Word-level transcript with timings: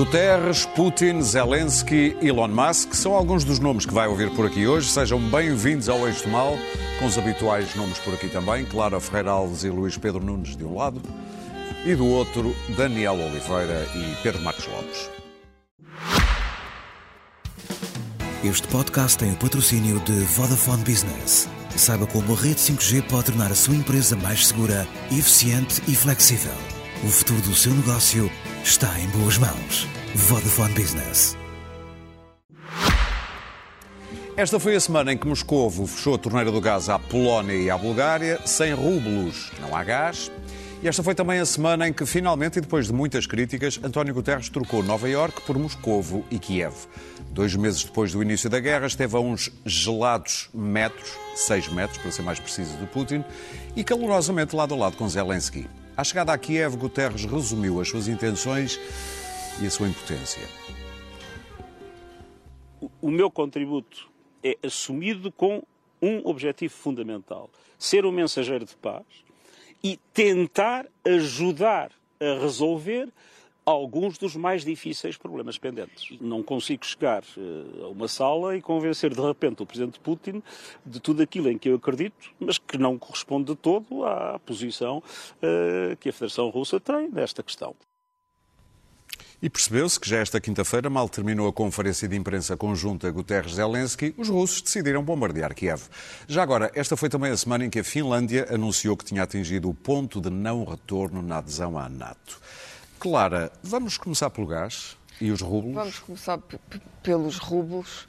Guterres, 0.00 0.64
Putin, 0.64 1.20
Zelensky, 1.20 2.16
Elon 2.22 2.48
Musk 2.48 2.94
são 2.94 3.12
alguns 3.12 3.44
dos 3.44 3.58
nomes 3.58 3.84
que 3.84 3.92
vai 3.92 4.08
ouvir 4.08 4.30
por 4.30 4.46
aqui 4.46 4.66
hoje. 4.66 4.88
Sejam 4.88 5.20
bem-vindos 5.28 5.90
ao 5.90 6.08
Eixo 6.08 6.24
do 6.24 6.30
Mal, 6.30 6.56
com 6.98 7.04
os 7.04 7.18
habituais 7.18 7.74
nomes 7.74 7.98
por 7.98 8.14
aqui 8.14 8.30
também. 8.30 8.64
Clara 8.64 8.98
Ferreira 8.98 9.32
Alves 9.32 9.62
e 9.62 9.68
Luís 9.68 9.98
Pedro 9.98 10.24
Nunes 10.24 10.56
de 10.56 10.64
um 10.64 10.74
lado 10.74 11.02
e 11.84 11.94
do 11.94 12.06
outro 12.06 12.56
Daniel 12.78 13.12
Oliveira 13.12 13.86
e 13.94 14.16
Pedro 14.22 14.40
Marcos 14.40 14.66
Lopes. 14.68 15.10
Este 18.42 18.66
podcast 18.68 19.18
tem 19.18 19.32
o 19.32 19.36
patrocínio 19.36 20.00
de 20.00 20.12
Vodafone 20.12 20.82
Business. 20.82 21.46
Saiba 21.76 22.06
como 22.06 22.32
a 22.32 22.36
rede 22.36 22.58
5G 22.58 23.02
pode 23.02 23.24
tornar 23.26 23.52
a 23.52 23.54
sua 23.54 23.74
empresa 23.74 24.16
mais 24.16 24.46
segura, 24.46 24.88
eficiente 25.10 25.82
e 25.86 25.94
flexível. 25.94 26.54
O 27.04 27.08
futuro 27.08 27.42
do 27.42 27.54
seu 27.54 27.74
negócio 27.74 28.30
está 28.64 28.98
em 29.00 29.08
boas 29.08 29.38
mãos. 29.38 29.86
Vodafone 30.14 30.74
Business. 30.74 31.36
Esta 34.36 34.60
foi 34.60 34.76
a 34.76 34.80
semana 34.80 35.12
em 35.12 35.18
que 35.18 35.26
Moscovo 35.26 35.86
fechou 35.86 36.14
a 36.14 36.18
torneira 36.18 36.50
do 36.50 36.60
gás 36.60 36.88
à 36.88 36.98
Polónia 36.98 37.54
e 37.54 37.70
à 37.70 37.76
Bulgária. 37.76 38.40
Sem 38.46 38.72
rublos 38.72 39.50
não 39.60 39.74
há 39.74 39.82
gás. 39.82 40.30
E 40.82 40.88
esta 40.88 41.02
foi 41.02 41.14
também 41.14 41.38
a 41.38 41.44
semana 41.44 41.86
em 41.86 41.92
que, 41.92 42.06
finalmente, 42.06 42.58
e 42.58 42.60
depois 42.62 42.86
de 42.86 42.92
muitas 42.92 43.26
críticas, 43.26 43.78
António 43.82 44.14
Guterres 44.14 44.48
trocou 44.48 44.82
Nova 44.82 45.08
Iorque 45.08 45.42
por 45.42 45.58
Moscovo 45.58 46.24
e 46.30 46.38
Kiev. 46.38 46.74
Dois 47.32 47.54
meses 47.54 47.84
depois 47.84 48.12
do 48.12 48.22
início 48.22 48.48
da 48.48 48.60
guerra, 48.60 48.86
esteve 48.86 49.14
a 49.14 49.20
uns 49.20 49.50
gelados 49.66 50.48
metros, 50.54 51.10
seis 51.34 51.68
metros 51.68 51.98
para 51.98 52.10
ser 52.10 52.22
mais 52.22 52.40
preciso, 52.40 52.78
de 52.78 52.86
Putin, 52.86 53.22
e 53.76 53.84
calorosamente 53.84 54.56
lado 54.56 54.74
a 54.74 54.76
lado 54.76 54.96
com 54.96 55.06
Zelensky. 55.06 55.68
À 56.00 56.04
chegada 56.04 56.32
a 56.32 56.38
Kiev, 56.38 56.78
Guterres 56.78 57.26
resumiu 57.26 57.78
as 57.78 57.86
suas 57.86 58.08
intenções 58.08 58.80
e 59.60 59.66
a 59.66 59.70
sua 59.70 59.86
impotência. 59.86 60.40
O 63.02 63.10
meu 63.10 63.30
contributo 63.30 64.10
é 64.42 64.56
assumido 64.62 65.30
com 65.30 65.62
um 66.00 66.26
objetivo 66.26 66.72
fundamental: 66.72 67.50
ser 67.78 68.06
um 68.06 68.12
mensageiro 68.12 68.64
de 68.64 68.74
paz 68.76 69.04
e 69.84 69.98
tentar 70.14 70.86
ajudar 71.04 71.90
a 72.18 72.40
resolver 72.40 73.12
alguns 73.70 74.18
dos 74.18 74.36
mais 74.36 74.64
difíceis 74.64 75.16
problemas 75.16 75.58
pendentes. 75.58 76.18
Não 76.20 76.42
consigo 76.42 76.84
chegar 76.84 77.22
uh, 77.36 77.84
a 77.84 77.88
uma 77.88 78.08
sala 78.08 78.56
e 78.56 78.62
convencer 78.62 79.14
de 79.14 79.20
repente 79.20 79.62
o 79.62 79.66
Presidente 79.66 79.98
Putin 80.00 80.42
de 80.84 81.00
tudo 81.00 81.22
aquilo 81.22 81.48
em 81.48 81.58
que 81.58 81.68
eu 81.68 81.76
acredito, 81.76 82.32
mas 82.38 82.58
que 82.58 82.76
não 82.76 82.98
corresponde 82.98 83.52
de 83.52 83.56
todo 83.56 84.04
à 84.04 84.38
posição 84.40 84.98
uh, 84.98 85.96
que 85.96 86.08
a 86.08 86.12
Federação 86.12 86.48
Russa 86.50 86.78
tem 86.78 87.08
nesta 87.10 87.42
questão. 87.42 87.74
E 89.42 89.48
percebeu-se 89.48 89.98
que 89.98 90.06
já 90.06 90.18
esta 90.18 90.38
quinta-feira, 90.38 90.90
mal 90.90 91.08
terminou 91.08 91.48
a 91.48 91.52
conferência 91.52 92.06
de 92.06 92.14
imprensa 92.14 92.58
conjunta 92.58 93.10
Guterres-Zelensky, 93.10 94.14
os 94.18 94.28
russos 94.28 94.60
decidiram 94.60 95.02
bombardear 95.02 95.54
Kiev. 95.54 95.84
Já 96.28 96.42
agora, 96.42 96.70
esta 96.74 96.94
foi 96.94 97.08
também 97.08 97.32
a 97.32 97.36
semana 97.38 97.64
em 97.64 97.70
que 97.70 97.78
a 97.78 97.84
Finlândia 97.84 98.46
anunciou 98.50 98.94
que 98.98 99.04
tinha 99.04 99.22
atingido 99.22 99.70
o 99.70 99.74
ponto 99.74 100.20
de 100.20 100.28
não 100.28 100.64
retorno 100.64 101.22
na 101.22 101.38
adesão 101.38 101.78
à 101.78 101.88
NATO. 101.88 102.38
Clara, 103.00 103.50
vamos 103.62 103.96
começar 103.96 104.28
pelo 104.28 104.46
gás 104.46 104.94
e 105.18 105.30
os 105.30 105.40
rublos? 105.40 105.74
Vamos 105.74 105.98
começar 106.00 106.38
pelos 107.02 107.38
rublos. 107.38 108.06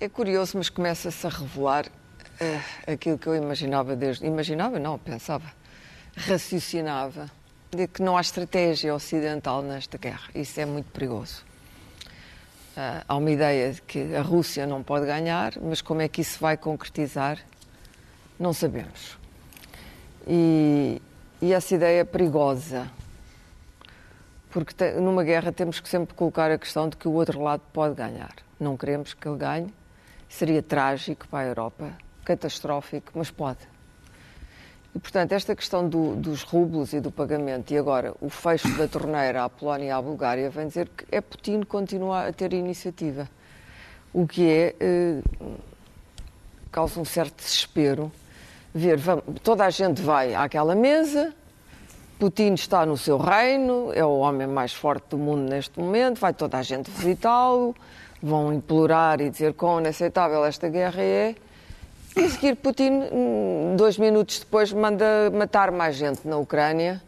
É 0.00 0.08
curioso, 0.08 0.58
mas 0.58 0.68
começa-se 0.68 1.24
a 1.24 1.30
revelar 1.30 1.86
uh, 1.86 2.92
aquilo 2.92 3.16
que 3.18 3.28
eu 3.28 3.36
imaginava 3.36 3.94
desde. 3.94 4.26
Imaginava, 4.26 4.80
não, 4.80 4.98
pensava. 4.98 5.52
Raciocinava 6.16 7.30
de 7.70 7.86
que 7.86 8.02
não 8.02 8.16
há 8.16 8.20
estratégia 8.20 8.92
ocidental 8.92 9.62
nesta 9.62 9.96
guerra. 9.96 10.28
Isso 10.34 10.58
é 10.58 10.66
muito 10.66 10.90
perigoso. 10.90 11.44
Uh, 12.76 13.04
há 13.06 13.16
uma 13.16 13.30
ideia 13.30 13.74
de 13.74 13.82
que 13.82 14.12
a 14.16 14.22
Rússia 14.22 14.66
não 14.66 14.82
pode 14.82 15.06
ganhar, 15.06 15.52
mas 15.62 15.80
como 15.80 16.02
é 16.02 16.08
que 16.08 16.20
isso 16.20 16.40
vai 16.40 16.56
concretizar, 16.56 17.38
não 18.40 18.52
sabemos. 18.52 19.16
E, 20.26 21.00
e 21.40 21.52
essa 21.52 21.76
ideia 21.76 22.00
é 22.00 22.04
perigosa, 22.04 22.90
porque 24.56 24.72
te, 24.72 24.92
numa 24.92 25.22
guerra 25.22 25.52
temos 25.52 25.80
que 25.80 25.86
sempre 25.86 26.14
colocar 26.14 26.50
a 26.50 26.56
questão 26.56 26.88
de 26.88 26.96
que 26.96 27.06
o 27.06 27.12
outro 27.12 27.42
lado 27.42 27.60
pode 27.74 27.94
ganhar. 27.94 28.34
Não 28.58 28.74
queremos 28.74 29.12
que 29.12 29.28
ele 29.28 29.36
ganhe, 29.36 29.66
seria 30.30 30.62
trágico 30.62 31.28
para 31.28 31.40
a 31.40 31.48
Europa, 31.48 31.92
catastrófico, 32.24 33.12
mas 33.14 33.30
pode. 33.30 33.58
E, 34.94 34.98
portanto, 34.98 35.32
esta 35.32 35.54
questão 35.54 35.86
do, 35.86 36.16
dos 36.16 36.42
rublos 36.42 36.94
e 36.94 37.00
do 37.00 37.10
pagamento 37.10 37.70
e 37.70 37.76
agora 37.76 38.14
o 38.18 38.30
fecho 38.30 38.74
da 38.78 38.88
torneira 38.88 39.44
à 39.44 39.48
Polónia 39.50 39.88
e 39.88 39.90
à 39.90 40.00
Bulgária 40.00 40.48
vem 40.48 40.68
dizer 40.68 40.88
que 40.88 41.04
é 41.12 41.20
Putin 41.20 41.60
continuar 41.60 42.26
a 42.26 42.32
ter 42.32 42.54
iniciativa. 42.54 43.28
O 44.10 44.26
que 44.26 44.48
é. 44.48 44.74
Eh, 44.80 45.20
causa 46.72 46.98
um 46.98 47.04
certo 47.04 47.44
desespero. 47.44 48.10
Ver, 48.74 48.96
vamos, 48.96 49.22
toda 49.42 49.66
a 49.66 49.70
gente 49.70 50.00
vai 50.00 50.34
àquela 50.34 50.74
mesa, 50.74 51.34
Putin 52.18 52.54
está 52.54 52.86
no 52.86 52.96
seu 52.96 53.18
reino, 53.18 53.92
é 53.92 54.02
o 54.02 54.18
homem 54.18 54.46
mais 54.46 54.72
forte 54.72 55.10
do 55.10 55.18
mundo 55.18 55.50
neste 55.50 55.78
momento, 55.78 56.18
vai 56.18 56.32
toda 56.32 56.56
a 56.56 56.62
gente 56.62 56.90
visitá-lo, 56.90 57.76
vão 58.22 58.52
implorar 58.54 59.20
e 59.20 59.28
dizer 59.28 59.52
quão 59.52 59.80
inaceitável 59.80 60.42
esta 60.44 60.66
guerra 60.66 61.02
é. 61.02 61.34
E 62.16 62.24
a 62.24 62.30
seguir, 62.30 62.56
Putin, 62.56 63.02
dois 63.76 63.98
minutos 63.98 64.38
depois, 64.38 64.72
manda 64.72 65.30
matar 65.30 65.70
mais 65.70 65.96
gente 65.96 66.26
na 66.26 66.38
Ucrânia, 66.38 67.02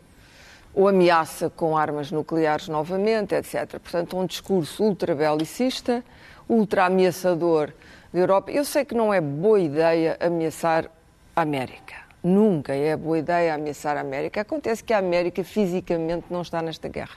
ou 0.74 0.86
ameaça 0.86 1.48
com 1.48 1.74
armas 1.74 2.12
nucleares 2.12 2.68
novamente, 2.68 3.34
etc. 3.34 3.78
Portanto, 3.80 4.18
um 4.18 4.26
discurso 4.26 4.84
ultra-belicista, 4.84 6.04
ultra-ameaçador 6.46 7.72
da 8.12 8.20
Europa. 8.20 8.50
Eu 8.50 8.64
sei 8.64 8.84
que 8.84 8.94
não 8.94 9.12
é 9.12 9.22
boa 9.22 9.58
ideia 9.58 10.18
ameaçar 10.20 10.90
a 11.34 11.40
América. 11.40 12.07
Nunca 12.28 12.74
é 12.74 12.94
boa 12.94 13.18
ideia 13.18 13.54
ameaçar 13.54 13.96
a 13.96 14.00
América. 14.00 14.42
Acontece 14.42 14.84
que 14.84 14.92
a 14.92 14.98
América 14.98 15.42
fisicamente 15.42 16.26
não 16.28 16.42
está 16.42 16.60
nesta 16.60 16.86
guerra. 16.86 17.16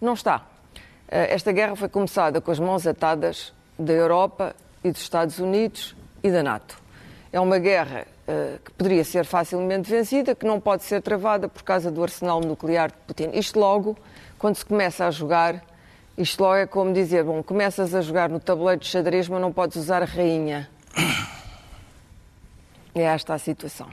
Não 0.00 0.12
está. 0.12 0.46
Eh, 1.08 1.34
esta 1.34 1.50
guerra 1.50 1.74
foi 1.74 1.88
começada 1.88 2.40
com 2.40 2.52
as 2.52 2.60
mãos 2.60 2.86
atadas 2.86 3.52
da 3.76 3.92
Europa 3.92 4.54
e 4.84 4.92
dos 4.92 5.00
Estados 5.00 5.40
Unidos 5.40 5.96
e 6.22 6.30
da 6.30 6.40
NATO. 6.40 6.80
É 7.32 7.40
uma 7.40 7.58
guerra 7.58 8.06
uh, 8.28 8.60
que 8.64 8.70
poderia 8.70 9.02
ser 9.02 9.24
facilmente 9.24 9.90
vencida, 9.90 10.36
que 10.36 10.46
não 10.46 10.60
pode 10.60 10.84
ser 10.84 11.02
travada 11.02 11.48
por 11.48 11.64
causa 11.64 11.90
do 11.90 12.00
arsenal 12.00 12.40
nuclear 12.40 12.92
de 12.92 12.96
Putin. 13.08 13.30
Isto 13.32 13.58
logo, 13.58 13.98
quando 14.38 14.54
se 14.54 14.64
começa 14.64 15.04
a 15.04 15.10
jogar, 15.10 15.60
isto 16.16 16.40
logo 16.40 16.54
é 16.54 16.66
como 16.66 16.92
dizer, 16.92 17.24
bom, 17.24 17.42
começas 17.42 17.92
a 17.92 18.00
jogar 18.00 18.28
no 18.28 18.38
tabuleiro 18.38 18.80
de 18.80 18.86
xadrez, 18.86 19.28
mas 19.28 19.40
não 19.40 19.52
podes 19.52 19.76
usar 19.76 20.00
a 20.00 20.06
rainha. 20.06 20.70
É 22.94 23.02
esta 23.02 23.34
a 23.34 23.38
situação. 23.38 23.88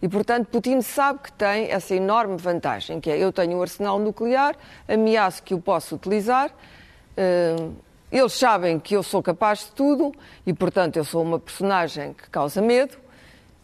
E, 0.00 0.08
portanto, 0.08 0.46
Putin 0.46 0.80
sabe 0.80 1.20
que 1.20 1.32
tem 1.32 1.70
essa 1.70 1.94
enorme 1.94 2.36
vantagem, 2.36 3.00
que 3.00 3.10
é 3.10 3.18
eu 3.18 3.32
tenho 3.32 3.58
um 3.58 3.62
arsenal 3.62 3.98
nuclear, 3.98 4.54
ameaço 4.86 5.42
que 5.42 5.54
o 5.54 5.60
posso 5.60 5.96
utilizar, 5.96 6.50
uh, 6.50 7.74
eles 8.10 8.32
sabem 8.32 8.78
que 8.78 8.94
eu 8.94 9.02
sou 9.02 9.22
capaz 9.22 9.60
de 9.60 9.72
tudo 9.72 10.14
e, 10.46 10.52
portanto, 10.54 10.96
eu 10.96 11.04
sou 11.04 11.22
uma 11.22 11.38
personagem 11.38 12.14
que 12.14 12.30
causa 12.30 12.62
medo. 12.62 12.96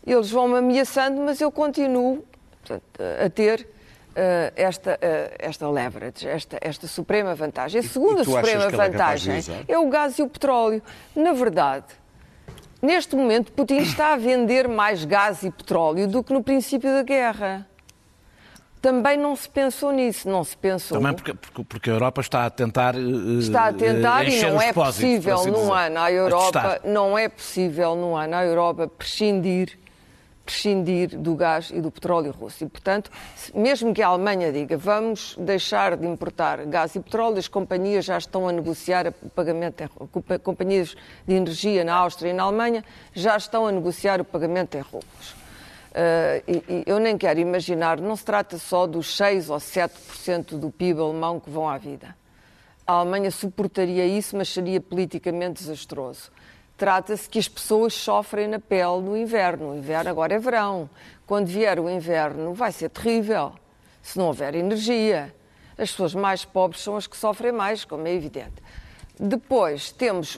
Eles 0.06 0.30
vão-me 0.30 0.58
ameaçando, 0.58 1.20
mas 1.22 1.40
eu 1.40 1.50
continuo 1.50 2.22
portanto, 2.60 2.84
a 3.24 3.30
ter 3.30 3.60
uh, 3.60 4.52
esta, 4.54 4.94
uh, 4.94 5.34
esta 5.38 5.70
leverage, 5.70 6.28
esta, 6.28 6.58
esta 6.60 6.86
suprema 6.86 7.34
vantagem. 7.34 7.80
A 7.80 7.84
segunda 7.84 8.24
suprema 8.24 8.64
é 8.64 8.70
vantagem 8.70 9.40
é 9.66 9.78
o 9.78 9.88
gás 9.88 10.18
e 10.18 10.22
o 10.22 10.28
petróleo. 10.28 10.82
Na 11.16 11.32
verdade, 11.32 11.86
neste 12.84 13.16
momento, 13.16 13.50
Putin 13.52 13.78
está 13.78 14.12
a 14.12 14.16
vender 14.16 14.68
mais 14.68 15.04
gás 15.04 15.42
e 15.42 15.50
petróleo 15.50 16.06
do 16.06 16.22
que 16.22 16.32
no 16.32 16.42
princípio 16.42 16.90
da 16.90 17.02
guerra. 17.02 17.66
Também 18.80 19.16
não 19.16 19.34
se 19.34 19.48
pensou 19.48 19.90
nisso, 19.92 20.28
não 20.28 20.44
se 20.44 20.54
pensou. 20.54 20.98
Também 20.98 21.14
porque, 21.14 21.32
porque, 21.64 21.88
a 21.88 21.94
Europa 21.94 22.20
está 22.20 22.44
a 22.44 22.50
tentar 22.50 22.94
uh, 22.94 23.38
Está 23.38 23.68
a 23.68 23.72
tentar 23.72 24.26
uh, 24.26 24.28
e 24.28 24.42
não 24.42 24.60
é 24.60 24.72
possível 24.74 25.36
assim 25.36 25.50
num 25.50 25.72
ano 25.72 25.98
à 25.98 26.12
Europa, 26.12 26.80
não 26.84 27.16
é 27.16 27.28
possível 27.28 27.96
num 27.96 28.14
ano 28.14 28.36
à 28.36 28.44
Europa 28.44 28.86
prescindir 28.86 29.78
prescindir 30.44 31.18
do 31.18 31.34
gás 31.34 31.70
e 31.72 31.80
do 31.80 31.90
petróleo 31.90 32.32
russo. 32.32 32.64
E, 32.64 32.68
portanto, 32.68 33.10
mesmo 33.54 33.94
que 33.94 34.02
a 34.02 34.08
Alemanha 34.08 34.52
diga 34.52 34.76
vamos 34.76 35.36
deixar 35.38 35.96
de 35.96 36.06
importar 36.06 36.64
gás 36.66 36.94
e 36.94 37.00
petróleo, 37.00 37.38
as 37.38 37.48
companhias 37.48 38.04
já 38.04 38.18
estão 38.18 38.48
a 38.48 38.52
negociar 38.52 39.08
o 39.22 39.30
pagamento 39.30 39.82
em 39.82 40.38
companhias 40.38 40.94
de 41.26 41.34
energia 41.34 41.84
na 41.84 41.94
Áustria 41.94 42.30
e 42.30 42.32
na 42.32 42.42
Alemanha 42.42 42.84
já 43.12 43.36
estão 43.36 43.66
a 43.66 43.72
negociar 43.72 44.20
o 44.20 44.24
pagamento 44.24 44.76
em 44.76 44.80
rublos. 44.80 45.44
Uh, 45.94 46.42
e, 46.48 46.64
e 46.68 46.84
eu 46.86 46.98
nem 46.98 47.16
quero 47.16 47.38
imaginar, 47.38 48.00
não 48.00 48.16
se 48.16 48.24
trata 48.24 48.58
só 48.58 48.84
dos 48.84 49.16
6 49.16 49.48
ou 49.48 49.58
7% 49.58 50.58
do 50.58 50.68
PIB 50.68 51.00
alemão 51.00 51.38
que 51.38 51.48
vão 51.48 51.68
à 51.68 51.78
vida. 51.78 52.16
A 52.86 52.94
Alemanha 52.94 53.30
suportaria 53.30 54.04
isso, 54.04 54.36
mas 54.36 54.48
seria 54.48 54.80
politicamente 54.80 55.62
desastroso. 55.62 56.30
Trata-se 56.76 57.28
que 57.28 57.38
as 57.38 57.48
pessoas 57.48 57.94
sofrem 57.94 58.48
na 58.48 58.58
pele 58.58 59.00
no 59.00 59.16
inverno. 59.16 59.70
O 59.70 59.76
inverno 59.76 60.10
agora 60.10 60.34
é 60.34 60.38
verão. 60.38 60.90
Quando 61.26 61.46
vier 61.46 61.78
o 61.78 61.88
inverno 61.88 62.52
vai 62.52 62.72
ser 62.72 62.88
terrível, 62.90 63.52
se 64.02 64.18
não 64.18 64.26
houver 64.26 64.54
energia. 64.54 65.34
As 65.78 65.90
pessoas 65.90 66.14
mais 66.14 66.44
pobres 66.44 66.82
são 66.82 66.96
as 66.96 67.06
que 67.06 67.16
sofrem 67.16 67.52
mais, 67.52 67.84
como 67.84 68.06
é 68.06 68.12
evidente. 68.12 68.62
Depois 69.18 69.92
temos 69.92 70.36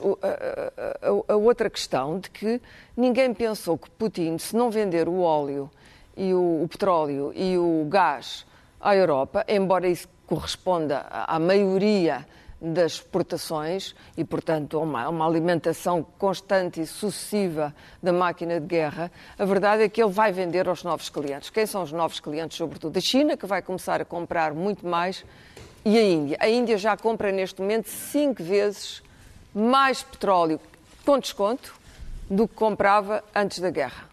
a, 1.27 1.35
outra 1.35 1.69
questão 1.69 2.19
de 2.19 2.29
que 2.29 2.61
ninguém 2.95 3.33
pensou 3.33 3.77
que 3.77 3.89
Putin, 3.89 4.37
se 4.37 4.55
não 4.55 4.69
vender 4.69 5.07
o 5.07 5.21
óleo 5.21 5.69
e 6.15 6.33
o, 6.33 6.63
o 6.63 6.67
petróleo 6.69 7.31
e 7.35 7.57
o 7.57 7.87
gás 7.89 8.45
à 8.79 8.95
Europa, 8.95 9.43
embora 9.47 9.87
isso 9.87 10.07
corresponda 10.27 11.05
à 11.09 11.39
maioria 11.39 12.25
das 12.59 12.93
exportações 12.93 13.95
e, 14.17 14.23
portanto, 14.23 14.79
uma, 14.79 15.07
uma, 15.07 15.27
alimentação 15.27 16.03
constante 16.17 16.81
e 16.81 16.87
sucessiva 16.87 17.73
da 18.01 18.11
máquina 18.11 18.59
de 18.59 18.65
guerra, 18.65 19.11
a 19.37 19.45
verdade 19.45 19.83
é 19.83 19.89
que 19.89 20.01
ele 20.01 20.11
vai 20.11 20.31
vender 20.31 20.67
aos 20.67 20.83
novos 20.83 21.09
clientes. 21.09 21.49
Quem 21.49 21.65
são 21.65 21.83
os 21.83 21.91
novos 21.91 22.19
clientes? 22.19 22.57
Sobretudo 22.57 22.97
a 22.97 23.01
China, 23.01 23.37
que 23.37 23.45
vai 23.45 23.61
começar 23.61 24.01
a 24.01 24.05
comprar 24.05 24.53
muito 24.53 24.87
mais, 24.87 25.23
e 25.85 25.97
a 25.97 26.03
Índia. 26.03 26.37
A 26.39 26.49
Índia 26.49 26.77
já 26.77 26.97
compra 26.97 27.31
neste 27.31 27.61
momento 27.61 27.87
cinco 27.87 28.43
vezes 28.43 29.01
mais 29.53 30.03
petróleo 30.03 30.59
com 31.05 31.17
desconto 31.17 31.73
do 32.29 32.47
que 32.47 32.55
comprava 32.55 33.23
antes 33.33 33.59
da 33.59 33.69
guerra. 33.69 34.09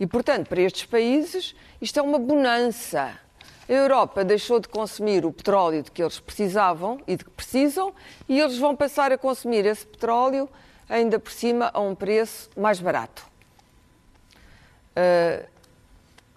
E, 0.00 0.06
portanto, 0.06 0.48
para 0.48 0.60
estes 0.60 0.84
países, 0.84 1.54
isto 1.80 1.98
é 2.00 2.02
uma 2.02 2.18
bonança. 2.18 3.21
A 3.68 3.72
Europa 3.72 4.24
deixou 4.24 4.58
de 4.58 4.68
consumir 4.68 5.24
o 5.24 5.32
petróleo 5.32 5.82
de 5.82 5.90
que 5.90 6.02
eles 6.02 6.18
precisavam 6.18 7.00
e 7.06 7.16
de 7.16 7.24
que 7.24 7.30
precisam, 7.30 7.92
e 8.28 8.40
eles 8.40 8.58
vão 8.58 8.74
passar 8.74 9.12
a 9.12 9.18
consumir 9.18 9.64
esse 9.64 9.86
petróleo 9.86 10.48
ainda 10.88 11.18
por 11.18 11.30
cima 11.32 11.70
a 11.72 11.80
um 11.80 11.94
preço 11.94 12.50
mais 12.56 12.80
barato. 12.80 13.24
Uh, 14.96 15.46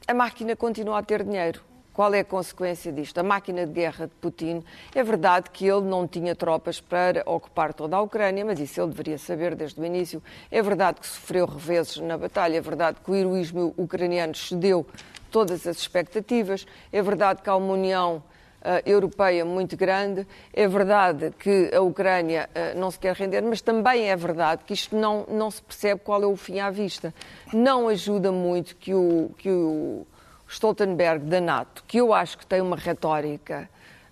a 0.07 0.13
máquina 0.13 0.55
continua 0.55 0.99
a 0.99 1.03
ter 1.03 1.23
dinheiro. 1.23 1.61
Qual 1.91 2.13
é 2.13 2.19
a 2.19 2.25
consequência 2.25 2.91
disto? 2.91 3.17
A 3.17 3.23
máquina 3.23 3.65
de 3.65 3.71
guerra 3.71 4.05
de 4.05 4.13
Putin, 4.15 4.63
é 4.93 5.01
verdade 5.01 5.49
que 5.49 5.65
ele 5.65 5.81
não 5.81 6.05
tinha 6.05 6.35
tropas 6.35 6.81
para 6.81 7.23
ocupar 7.25 7.73
toda 7.73 7.95
a 7.95 8.01
Ucrânia, 8.01 8.43
mas 8.43 8.59
isso 8.59 8.81
ele 8.81 8.89
deveria 8.89 9.17
saber 9.17 9.55
desde 9.55 9.79
o 9.79 9.85
início. 9.85 10.21
É 10.51 10.61
verdade 10.61 10.99
que 10.99 11.07
sofreu 11.07 11.45
reveses 11.45 11.97
na 11.97 12.17
batalha, 12.17 12.57
é 12.57 12.61
verdade 12.61 12.97
que 13.03 13.09
o 13.09 13.15
heroísmo 13.15 13.73
ucraniano 13.77 14.35
cedeu 14.35 14.85
todas 15.35 15.67
as 15.67 15.77
expectativas, 15.79 16.65
é 16.93 17.01
verdade 17.01 17.41
que 17.41 17.49
há 17.49 17.55
uma 17.57 17.73
união 17.73 18.23
Uh, 18.65 18.81
europeia 18.83 19.45
muito 19.45 19.77
grande. 19.77 20.25
É 20.51 20.67
verdade 20.67 21.31
que 21.37 21.69
a 21.71 21.81
Ucrânia 21.81 22.49
uh, 22.49 22.79
não 22.79 22.89
se 22.89 22.97
quer 22.97 23.15
render, 23.15 23.43
mas 23.43 23.61
também 23.61 24.09
é 24.09 24.15
verdade 24.15 24.63
que 24.65 24.73
isto 24.73 24.95
não, 24.95 25.23
não 25.29 25.51
se 25.51 25.61
percebe 25.61 26.01
qual 26.03 26.23
é 26.23 26.25
o 26.25 26.35
fim 26.35 26.59
à 26.59 26.71
vista. 26.71 27.13
Não 27.53 27.87
ajuda 27.87 28.31
muito 28.31 28.75
que 28.77 28.91
o, 28.91 29.29
que 29.37 29.51
o 29.51 30.07
Stoltenberg 30.47 31.25
da 31.25 31.39
NATO, 31.39 31.83
que 31.87 31.99
eu 31.99 32.11
acho 32.11 32.39
que 32.39 32.45
tem 32.47 32.59
uma 32.59 32.75
retórica 32.75 33.69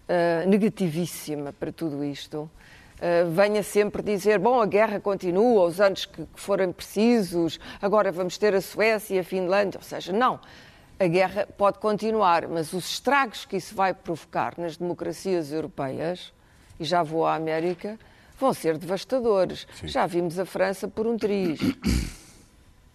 uh, 0.08 0.48
negativíssima 0.48 1.52
para 1.52 1.72
tudo 1.72 2.04
isto, 2.04 2.42
uh, 2.42 3.32
venha 3.32 3.64
sempre 3.64 4.04
dizer: 4.04 4.38
bom, 4.38 4.62
a 4.62 4.68
guerra 4.68 5.00
continua, 5.00 5.66
os 5.66 5.82
anos 5.82 6.06
que, 6.06 6.28
que 6.28 6.40
forem 6.40 6.72
precisos, 6.72 7.60
agora 7.82 8.12
vamos 8.12 8.38
ter 8.38 8.54
a 8.54 8.62
Suécia 8.62 9.16
e 9.16 9.20
a 9.20 9.24
Finlândia. 9.24 9.80
Ou 9.80 9.84
seja, 9.84 10.14
não. 10.14 10.40
A 11.04 11.08
guerra 11.08 11.46
pode 11.58 11.80
continuar, 11.80 12.48
mas 12.48 12.72
os 12.72 12.92
estragos 12.92 13.44
que 13.44 13.58
isso 13.58 13.76
vai 13.76 13.94
provocar 13.94 14.54
nas 14.58 14.78
democracias 14.78 15.52
europeias, 15.52 16.32
e 16.80 16.86
já 16.86 17.04
vou 17.04 17.26
à 17.26 17.36
América, 17.36 18.00
vão 18.40 18.54
ser 18.54 18.78
devastadores. 18.78 19.68
Sim. 19.82 19.88
Já 19.90 20.08
vimos 20.08 20.40
a 20.40 20.46
França 20.46 20.88
por 20.88 21.06
um 21.06 21.18
triz. 21.18 21.60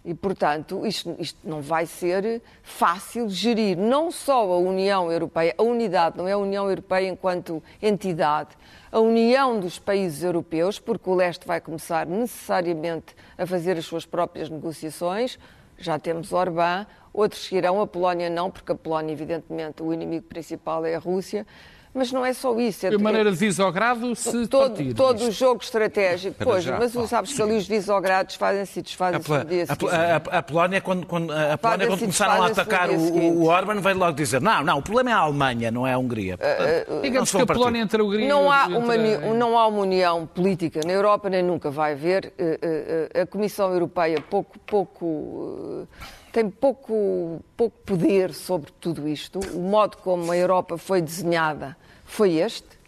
E, 0.03 0.15
portanto, 0.15 0.87
isto, 0.87 1.15
isto, 1.19 1.37
não 1.43 1.61
vai 1.61 1.85
ser 1.85 2.41
fácil 2.63 3.29
gerir 3.29 3.77
não 3.77 4.09
só 4.09 4.41
a 4.53 4.57
União 4.57 5.11
Europeia, 5.11 5.53
a 5.55 5.61
unidade, 5.61 6.17
não 6.17 6.27
é 6.27 6.31
a 6.31 6.37
União 6.37 6.67
Europeia 6.67 7.07
enquanto 7.07 7.61
entidade, 7.79 8.57
a 8.91 8.99
união 8.99 9.59
dos 9.59 9.77
países 9.77 10.23
europeus, 10.23 10.79
porque 10.79 11.07
o 11.07 11.13
leste 11.13 11.45
vai 11.45 11.61
começar 11.61 12.07
necessariamente 12.07 13.15
a 13.37 13.45
fazer 13.45 13.77
as 13.77 13.85
suas 13.85 14.03
próprias 14.03 14.49
negociações. 14.49 15.37
Já 15.77 15.99
temos 15.99 16.33
Orbán, 16.33 16.87
outros 17.13 17.43
seguirão, 17.43 17.81
a 17.81 17.87
Polónia 17.87 18.29
não, 18.29 18.49
porque 18.49 18.71
a 18.71 18.75
Polónia, 18.75 19.13
evidentemente, 19.13 19.81
o 19.81 19.93
inimigo 19.93 20.25
principal 20.25 20.85
é 20.85 20.95
a 20.95 20.99
Rússia. 20.99 21.45
Mas 21.93 22.11
não 22.11 22.23
é 22.23 22.33
só 22.33 22.57
isso. 22.59 22.85
É, 22.85 22.91
de 22.91 22.97
maneira 22.97 23.31
de 23.31 23.37
visogrado 23.37 24.15
se 24.15 24.47
todo, 24.47 24.75
partir. 24.75 24.93
Todo 24.93 25.23
o 25.27 25.31
jogo 25.31 25.61
estratégico. 25.63 26.35
Para 26.35 26.45
pois, 26.45 26.63
já, 26.63 26.77
mas 26.77 26.93
pá. 26.93 27.07
sabes 27.07 27.33
que 27.33 27.41
ali 27.41 27.57
os 27.57 27.67
visogrados 27.67 28.35
fazem-se 28.35 28.79
e 28.79 28.83
desfazem-se 28.83 29.29
no 29.29 29.45
dia 29.45 29.65
seguinte. 29.65 29.89
A, 29.91 30.15
a, 30.15 30.37
a, 30.37 30.43
Polónia, 30.43 30.81
quando, 30.81 31.07
quando, 31.07 31.31
a 31.31 31.57
Polónia, 31.57 31.87
quando 31.87 31.99
começaram 31.99 32.43
a 32.43 32.47
atacar 32.47 32.91
o, 32.91 32.95
o 32.95 33.45
Orban, 33.45 33.81
veio 33.81 33.97
logo 33.97 34.11
dizer 34.11 34.39
não, 34.39 34.63
não, 34.63 34.77
o 34.77 34.81
problema 34.83 35.09
é 35.09 35.13
a 35.13 35.17
Alemanha, 35.17 35.71
não 35.71 35.85
é 35.85 35.93
a 35.93 35.97
Hungria. 35.97 36.37
Portanto, 36.37 36.91
uh, 36.91 37.01
digamos 37.01 37.31
que 37.31 37.41
a 37.41 37.45
Polónia 37.45 37.81
entre 37.81 38.01
a 38.01 38.05
Hungria 38.05 38.27
não 38.27 38.51
há, 38.51 38.67
uma, 38.67 38.95
não 39.33 39.57
há 39.57 39.67
uma 39.67 39.81
união 39.81 40.27
política 40.27 40.81
na 40.85 40.93
Europa, 40.93 41.27
nem 41.27 41.41
nunca 41.41 41.71
vai 41.71 41.93
haver. 41.93 42.33
Uh, 42.39 43.17
uh, 43.17 43.21
a 43.23 43.25
Comissão 43.25 43.73
Europeia 43.73 44.21
pouco, 44.21 44.59
pouco 44.59 45.87
tem 46.31 46.49
pouco, 46.49 47.43
pouco 47.57 47.77
poder 47.85 48.33
sobre 48.33 48.71
tudo 48.79 49.07
isto. 49.07 49.39
O 49.53 49.61
modo 49.61 49.97
como 49.97 50.31
a 50.31 50.37
Europa 50.37 50.77
foi 50.77 51.01
desenhada 51.01 51.75
foi 52.09 52.37
este. 52.37 52.79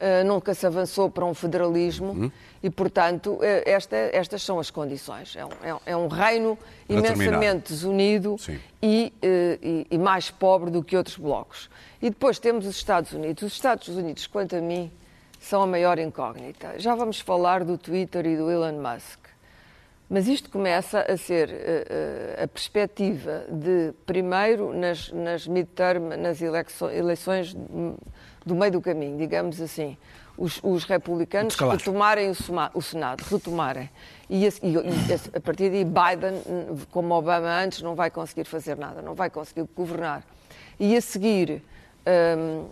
Uh, 0.00 0.24
nunca 0.24 0.54
se 0.54 0.66
avançou 0.66 1.10
para 1.10 1.26
um 1.26 1.34
federalismo 1.34 2.12
uhum. 2.12 2.32
e, 2.62 2.70
portanto, 2.70 3.34
uh, 3.34 3.42
esta, 3.66 3.94
estas 3.96 4.42
são 4.42 4.58
as 4.58 4.70
condições. 4.70 5.36
É 5.36 5.44
um, 5.44 5.50
é 5.84 5.94
um 5.94 6.06
é 6.06 6.08
reino 6.08 6.58
imensamente 6.88 7.70
desunido 7.70 8.36
e, 8.82 9.12
uh, 9.16 9.58
e, 9.62 9.86
e, 9.90 9.98
mais 9.98 10.30
pobre 10.30 10.70
do 10.70 10.82
que 10.82 10.96
outros 10.96 11.18
blocos. 11.18 11.68
E 12.00 12.08
depois 12.08 12.38
temos 12.38 12.66
os 12.66 12.76
Estados 12.76 13.12
Unidos. 13.12 13.42
Os 13.42 13.52
Estados 13.52 13.88
Unidos, 13.88 14.26
quanto 14.26 14.56
a 14.56 14.60
mim, 14.62 14.90
são 15.38 15.60
a 15.60 15.66
maior 15.66 15.98
incógnita. 15.98 16.78
Já 16.78 16.94
vamos 16.94 17.20
falar 17.20 17.62
do 17.62 17.76
Twitter 17.76 18.24
e 18.24 18.38
do 18.38 18.50
Elon 18.50 18.80
Musk. 18.80 19.29
Mas 20.10 20.26
isto 20.26 20.50
começa 20.50 21.02
a 21.02 21.16
ser 21.16 21.48
uh, 21.48 21.52
uh, 21.52 22.44
a 22.44 22.48
perspectiva 22.48 23.44
de, 23.48 23.92
primeiro, 24.04 24.74
nas, 24.74 25.12
nas 25.12 25.46
midterm, 25.46 26.16
nas 26.18 26.42
eleições 26.42 27.54
do 28.44 28.54
meio 28.56 28.72
do 28.72 28.80
caminho, 28.80 29.16
digamos 29.16 29.60
assim, 29.60 29.96
os, 30.36 30.58
os 30.64 30.84
republicanos 30.84 31.54
retomarem 31.54 32.28
o, 32.28 32.34
o, 32.74 32.82
Senado, 32.82 33.22
retomarem. 33.22 33.88
E, 34.28 34.44
e, 34.44 34.48
e, 34.48 35.36
a 35.36 35.40
partir 35.40 35.70
daí 35.70 35.84
Biden, 35.84 36.86
como 36.90 37.14
Obama 37.14 37.48
antes, 37.62 37.80
não 37.80 37.94
vai 37.94 38.10
conseguir 38.10 38.44
fazer 38.44 38.76
nada, 38.76 39.00
não 39.02 39.14
vai 39.14 39.30
conseguir 39.30 39.68
governar. 39.76 40.24
E 40.78 40.96
a 40.96 41.00
seguir, 41.00 41.62
um, 42.36 42.66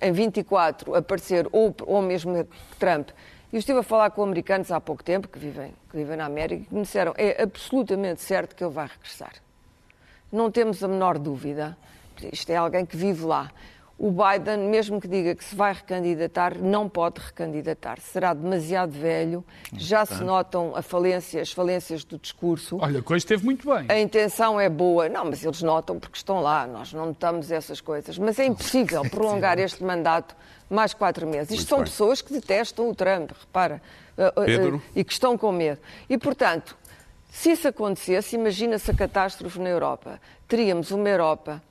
em 0.00 0.12
24, 0.12 0.94
aparecer, 0.94 1.46
ou, 1.52 1.72
ou 1.86 2.02
mesmo 2.02 2.48
Trump, 2.78 3.10
eu 3.52 3.58
estive 3.58 3.80
a 3.80 3.82
falar 3.82 4.10
com 4.10 4.22
americanos 4.22 4.70
há 4.70 4.80
pouco 4.80 5.02
tempo, 5.02 5.26
que 5.26 5.38
vivem, 5.38 5.72
que 5.90 5.96
vivem 5.96 6.16
na 6.16 6.26
América, 6.26 6.64
que 6.68 6.74
me 6.74 6.82
disseram 6.82 7.12
é 7.16 7.42
absolutamente 7.42 8.20
certo 8.20 8.54
que 8.54 8.62
ele 8.62 8.72
vai 8.72 8.86
regressar. 8.86 9.32
Não 10.30 10.50
temos 10.50 10.82
a 10.84 10.88
menor 10.88 11.18
dúvida. 11.18 11.76
Isto 12.32 12.50
é 12.50 12.56
alguém 12.56 12.86
que 12.86 12.96
vive 12.96 13.24
lá. 13.24 13.50
O 13.98 14.10
Biden, 14.10 14.70
mesmo 14.70 14.98
que 14.98 15.06
diga 15.06 15.34
que 15.34 15.44
se 15.44 15.54
vai 15.54 15.74
recandidatar, 15.74 16.56
não 16.56 16.88
pode 16.88 17.20
recandidatar. 17.20 18.00
Será 18.00 18.32
demasiado 18.32 18.92
velho. 18.92 19.44
Já 19.74 20.06
se 20.06 20.24
notam 20.24 20.74
a 20.74 20.80
falência, 20.80 21.42
as 21.42 21.52
falências 21.52 22.02
do 22.02 22.16
discurso. 22.16 22.78
Olha, 22.80 23.00
a 23.00 23.02
coisa 23.02 23.22
esteve 23.22 23.44
muito 23.44 23.68
bem. 23.68 23.84
A 23.90 24.00
intenção 24.00 24.58
é 24.58 24.70
boa. 24.70 25.06
Não, 25.08 25.26
mas 25.26 25.44
eles 25.44 25.60
notam 25.60 25.98
porque 25.98 26.16
estão 26.16 26.40
lá. 26.40 26.66
Nós 26.66 26.94
não 26.94 27.06
notamos 27.06 27.50
essas 27.50 27.82
coisas. 27.82 28.16
Mas 28.16 28.38
é 28.38 28.46
impossível 28.46 29.02
prolongar 29.10 29.58
este 29.58 29.84
mandato 29.84 30.34
mais 30.70 30.94
quatro 30.94 31.26
meses. 31.26 31.50
Isto 31.50 31.58
Muito 31.58 31.68
são 31.68 31.78
bem. 31.78 31.84
pessoas 31.84 32.22
que 32.22 32.32
detestam 32.32 32.88
o 32.88 32.94
Trump, 32.94 33.32
repara, 33.38 33.82
eh, 34.16 34.32
eh, 34.36 34.44
Pedro. 34.46 34.82
e 34.94 35.04
que 35.04 35.12
estão 35.12 35.36
com 35.36 35.50
medo. 35.50 35.80
E, 36.08 36.16
portanto, 36.16 36.76
se 37.30 37.50
isso 37.50 37.68
acontecesse, 37.68 38.36
imagina-se 38.36 38.90
a 38.90 38.94
catástrofe 38.94 39.58
na 39.58 39.68
Europa. 39.68 40.20
Teríamos 40.48 40.90
uma 40.90 41.08
Europa 41.08 41.62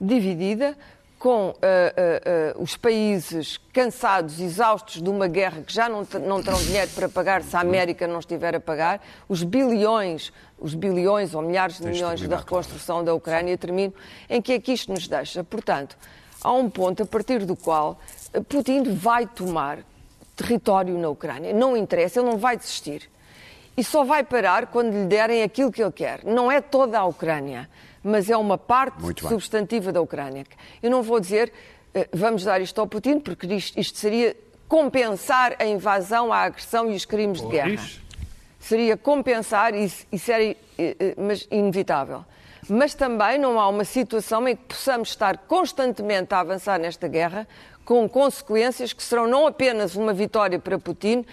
dividida, 0.00 0.76
com 1.18 1.48
uh, 1.48 1.50
uh, 1.50 2.58
uh, 2.58 2.62
os 2.62 2.76
países 2.76 3.58
cansados, 3.72 4.38
exaustos 4.38 5.00
de 5.02 5.08
uma 5.08 5.26
guerra 5.26 5.62
que 5.62 5.72
já 5.72 5.88
não, 5.88 6.06
não 6.24 6.42
terão 6.42 6.62
dinheiro 6.62 6.90
para 6.94 7.08
pagar 7.08 7.42
se 7.42 7.56
a 7.56 7.60
América 7.60 8.06
não 8.06 8.18
estiver 8.18 8.54
a 8.54 8.60
pagar, 8.60 9.00
os 9.28 9.42
bilhões, 9.42 10.32
os 10.58 10.74
bilhões 10.74 11.34
ou 11.34 11.40
milhares 11.40 11.78
de 11.78 11.86
milhões 11.86 12.20
da 12.28 12.36
reconstrução 12.36 13.02
da 13.02 13.14
Ucrânia, 13.14 13.56
termino, 13.56 13.94
em 14.28 14.42
que 14.42 14.52
é 14.52 14.60
que 14.60 14.72
isto 14.72 14.92
nos 14.92 15.08
deixa? 15.08 15.42
Portanto, 15.42 15.96
há 16.42 16.52
um 16.52 16.68
ponto 16.68 17.02
a 17.02 17.06
partir 17.06 17.44
do 17.46 17.56
qual 17.56 17.98
Putin 18.48 18.82
vai 18.94 19.26
tomar 19.26 19.78
território 20.34 20.98
na 20.98 21.08
Ucrânia. 21.08 21.52
Não 21.52 21.76
interessa, 21.76 22.20
ele 22.20 22.28
não 22.28 22.38
vai 22.38 22.56
desistir. 22.56 23.10
E 23.76 23.84
só 23.84 24.04
vai 24.04 24.22
parar 24.22 24.66
quando 24.66 24.92
lhe 24.92 25.06
derem 25.06 25.42
aquilo 25.42 25.70
que 25.70 25.82
ele 25.82 25.92
quer. 25.92 26.24
Não 26.24 26.50
é 26.50 26.60
toda 26.60 26.98
a 26.98 27.04
Ucrânia, 27.04 27.68
mas 28.02 28.30
é 28.30 28.36
uma 28.36 28.56
parte 28.56 28.98
substantiva 29.20 29.92
da 29.92 30.00
Ucrânia. 30.00 30.44
Eu 30.82 30.90
não 30.90 31.02
vou 31.02 31.20
dizer 31.20 31.52
eh, 31.96 32.08
vamos 32.12 32.44
dar 32.44 32.60
isto 32.60 32.78
ao 32.78 32.86
Putin, 32.86 33.18
porque 33.18 33.46
isto, 33.46 33.80
isto 33.80 33.96
seria 33.98 34.36
compensar 34.68 35.56
a 35.58 35.64
invasão, 35.64 36.30
a 36.30 36.40
agressão 36.40 36.90
e 36.90 36.94
os 36.94 37.06
crimes 37.06 37.40
de 37.40 37.46
guerra. 37.46 37.82
Seria 38.60 38.96
compensar, 38.98 39.74
isso, 39.74 40.06
isso 40.12 40.30
era 40.30 40.42
eh, 40.44 40.56
eh, 40.78 41.14
mas 41.16 41.48
inevitável. 41.50 42.22
mas 42.68 42.92
também 42.92 43.38
não 43.38 43.58
há 43.58 43.66
uma 43.68 43.84
situação 43.84 44.46
em 44.46 44.54
que 44.54 44.64
possamos 44.64 45.08
estar 45.08 45.38
constantemente 45.38 46.34
a 46.34 46.40
avançar 46.40 46.78
nesta 46.78 47.08
guerra 47.08 47.48
com 47.86 48.06
consequências 48.08 48.92
que 48.92 49.02
serão 49.02 49.28
não 49.28 49.46
apenas 49.46 49.94
uma 49.94 50.12
vitória 50.12 50.58
para 50.58 50.76
Putin, 50.76 51.24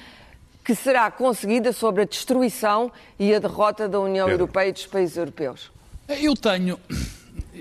que 0.64 0.76
será 0.76 1.10
conseguida 1.12 1.74
sobre 1.74 2.04
a 2.04 2.06
destruição 2.06 2.92
e 3.20 3.34
a 3.34 3.40
derrota 3.40 3.90
da 3.90 4.00
União 4.00 4.28
Pedro. 4.28 4.44
Europeia 4.44 4.70
e 4.70 4.72
dos 4.72 4.86
países 4.86 5.18
europeus. 5.18 5.72
Eu 6.08 6.36
tenho. 6.36 6.80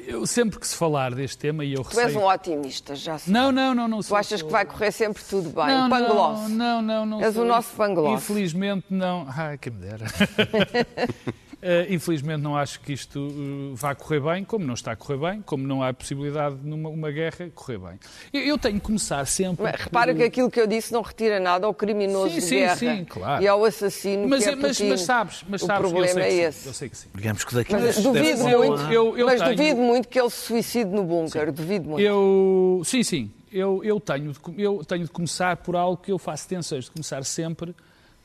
Eu, 0.06 0.26
sempre 0.26 0.58
que 0.58 0.66
se 0.66 0.76
falar 0.76 1.14
deste 1.14 1.38
tema, 1.38 1.64
e 1.64 1.72
eu 1.72 1.82
Tu 1.84 1.98
és 1.98 2.14
um 2.14 2.26
otimista, 2.26 2.94
já 2.94 3.18
sei. 3.18 3.32
Não, 3.32 3.50
não, 3.50 3.74
não. 3.74 3.88
não 3.88 4.00
tu 4.00 4.14
achas 4.14 4.42
que 4.42 4.50
vai 4.50 4.66
correr 4.66 4.92
sempre 4.92 5.22
tudo 5.24 5.48
bem? 5.48 5.66
Não, 5.66 5.88
Pangloss. 5.88 6.50
Não, 6.50 6.82
não, 6.82 7.06
não. 7.06 7.22
És 7.22 7.36
o 7.36 7.44
nosso 7.44 7.74
Pangloss. 7.74 8.22
Infelizmente 8.22 8.86
não. 8.90 9.26
Ai, 9.28 9.56
quem 9.56 9.72
me 9.72 9.80
dera. 9.80 10.04
Uh, 11.62 11.86
infelizmente 11.88 12.40
não 12.40 12.56
acho 12.56 12.80
que 12.80 12.92
isto 12.92 13.20
uh, 13.20 13.76
vá 13.76 13.94
correr 13.94 14.18
bem, 14.18 14.44
como 14.44 14.64
não 14.64 14.74
está 14.74 14.90
a 14.90 14.96
correr 14.96 15.16
bem, 15.16 15.42
como 15.42 15.64
não 15.64 15.80
há 15.80 15.94
possibilidade 15.94 16.56
numa 16.64 16.88
uma 16.88 17.08
guerra 17.12 17.48
correr 17.54 17.78
bem. 17.78 18.00
Eu, 18.32 18.40
eu, 18.40 18.58
tenho 18.58 18.80
que 18.80 18.80
começar 18.80 19.24
sempre. 19.26 19.62
Mas, 19.62 19.80
repara 19.80 20.12
que 20.12 20.24
aquilo 20.24 20.50
que 20.50 20.60
eu 20.60 20.66
disse 20.66 20.92
não 20.92 21.02
retira 21.02 21.38
nada 21.38 21.64
ao 21.64 21.72
criminoso 21.72 22.30
sim, 22.30 22.40
de 22.40 22.42
sim, 22.42 22.56
guerra 22.56 22.76
sim, 22.76 23.04
claro. 23.04 23.44
e 23.44 23.46
ao 23.46 23.64
assassino 23.64 24.26
mas, 24.26 24.42
que 24.42 24.50
é 24.50 24.56
mas, 24.56 24.80
mas 24.80 25.00
sabes, 25.02 25.44
mas 25.48 25.60
sabes, 25.60 25.86
o 25.86 25.90
problema 25.92 26.22
é 26.22 26.34
esse. 26.34 26.66
Eu 26.66 26.74
sei 26.74 26.88
que 26.88 26.96
sim. 26.96 27.08
Digamos 27.14 27.44
que 27.44 27.54
daqui 27.54 27.72
mas 27.72 28.02
duvido 28.02 28.42
muito, 28.42 28.82
eu, 28.92 29.16
eu 29.16 29.26
mas 29.26 29.40
tenho... 29.40 29.56
duvido 29.56 29.80
muito 29.80 30.08
que 30.08 30.20
ele 30.20 30.30
se 30.30 30.38
suicide 30.38 30.90
no 30.90 31.04
bunker, 31.04 31.52
duvido 31.52 31.90
muito. 31.90 32.02
Eu, 32.02 32.82
sim, 32.84 33.04
sim. 33.04 33.30
Eu, 33.52 33.84
eu, 33.84 34.00
tenho 34.00 34.32
de, 34.32 34.40
eu 34.60 34.84
tenho 34.84 35.04
de 35.04 35.10
começar 35.10 35.58
por 35.58 35.76
algo 35.76 35.96
que 35.96 36.10
eu 36.10 36.18
faço 36.18 36.48
tensões, 36.48 36.86
de 36.86 36.90
começar 36.90 37.22
sempre 37.24 37.72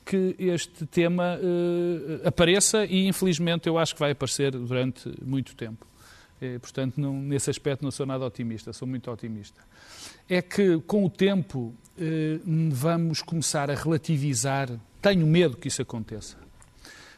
que 0.08 0.36
este 0.40 0.86
tema 0.86 1.38
uh, 1.38 2.26
apareça 2.26 2.86
e, 2.86 3.08
infelizmente, 3.08 3.68
eu 3.68 3.78
acho 3.78 3.94
que 3.94 4.00
vai 4.00 4.12
aparecer 4.12 4.52
durante 4.52 5.14
muito 5.22 5.54
tempo. 5.54 5.86
E, 6.42 6.58
portanto, 6.60 7.00
não, 7.00 7.14
nesse 7.14 7.50
aspecto 7.50 7.84
não 7.84 7.92
sou 7.92 8.06
nada 8.06 8.24
otimista, 8.24 8.72
sou 8.72 8.88
muito 8.88 9.12
otimista. 9.12 9.60
É 10.30 10.42
que, 10.42 10.80
com 10.88 11.04
o 11.04 11.10
tempo, 11.10 11.76
uh, 11.98 12.72
vamos 12.72 13.22
começar 13.22 13.70
a 13.70 13.76
relativizar, 13.76 14.70
tenho 15.02 15.28
medo 15.28 15.58
que 15.58 15.68
isso 15.68 15.82
aconteça, 15.82 16.38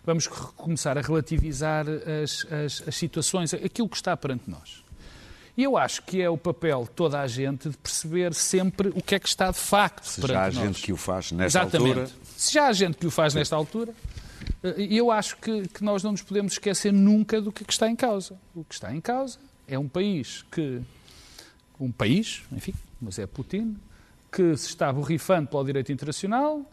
vamos 0.03 0.25
começar 0.25 0.97
a 0.97 1.01
relativizar 1.01 1.85
as, 2.23 2.47
as, 2.51 2.87
as 2.87 2.95
situações, 2.95 3.53
aquilo 3.53 3.87
que 3.87 3.97
está 3.97 4.17
perante 4.17 4.49
nós. 4.49 4.83
E 5.55 5.63
eu 5.63 5.77
acho 5.77 6.01
que 6.03 6.21
é 6.21 6.29
o 6.29 6.37
papel 6.37 6.83
de 6.83 6.91
toda 6.91 7.19
a 7.19 7.27
gente 7.27 7.69
de 7.69 7.77
perceber 7.77 8.33
sempre 8.33 8.87
o 8.95 9.01
que 9.03 9.13
é 9.13 9.19
que 9.19 9.27
está 9.27 9.51
de 9.51 9.57
facto 9.57 10.05
Se 10.05 10.25
já 10.25 10.43
há 10.43 10.49
gente 10.49 10.81
que 10.81 10.93
o 10.93 10.97
faz 10.97 11.33
nesta 11.33 11.59
Exatamente. 11.59 11.99
altura. 11.99 12.28
Se 12.39 12.53
já 12.53 12.67
há 12.67 12.71
gente 12.71 12.97
que 12.97 13.05
o 13.05 13.11
faz 13.11 13.33
nesta 13.33 13.53
altura, 13.53 13.93
eh, 14.63 14.87
eu 14.89 15.11
acho 15.11 15.35
que, 15.35 15.67
que 15.67 15.83
nós 15.83 16.03
não 16.03 16.11
nos 16.11 16.21
podemos 16.21 16.53
esquecer 16.53 16.93
nunca 16.93 17.41
do 17.41 17.51
que, 17.51 17.65
que 17.65 17.73
está 17.73 17.89
em 17.89 17.97
causa. 17.97 18.39
O 18.55 18.63
que 18.63 18.73
está 18.73 18.95
em 18.95 19.01
causa 19.01 19.37
é 19.67 19.77
um 19.77 19.89
país 19.89 20.45
que. 20.49 20.81
Um 21.77 21.91
país, 21.91 22.43
enfim, 22.49 22.73
mas 23.01 23.19
é 23.19 23.27
Putin, 23.27 23.75
que 24.31 24.55
se 24.55 24.67
está 24.67 24.91
borrifando 24.91 25.49
pelo 25.49 25.65
direito 25.65 25.91
internacional, 25.91 26.63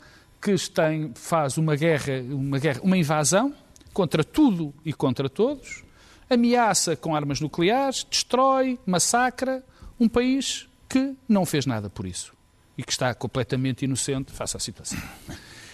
que 0.40 0.54
tem, 0.70 1.12
faz 1.16 1.58
uma 1.58 1.75
guerra, 1.75 2.23
uma 2.30 2.61
guerra, 2.61 2.80
uma 2.85 2.96
invasão 2.96 3.52
contra 3.92 4.23
tudo 4.23 4.73
e 4.85 4.92
contra 4.92 5.28
todos, 5.28 5.82
ameaça 6.30 6.94
com 6.94 7.12
armas 7.12 7.40
nucleares, 7.40 8.06
destrói, 8.08 8.78
massacra 8.87 9.64
um 9.99 10.08
país 10.08 10.68
que 10.88 11.16
não 11.28 11.44
fez 11.44 11.66
nada 11.66 11.90
por 11.90 12.06
isso 12.06 12.32
e 12.78 12.85
que 12.85 12.92
está 12.92 13.12
completamente 13.14 13.85
inocente 13.85 14.30
face 14.30 14.56
à 14.56 14.61
situação. 14.61 15.00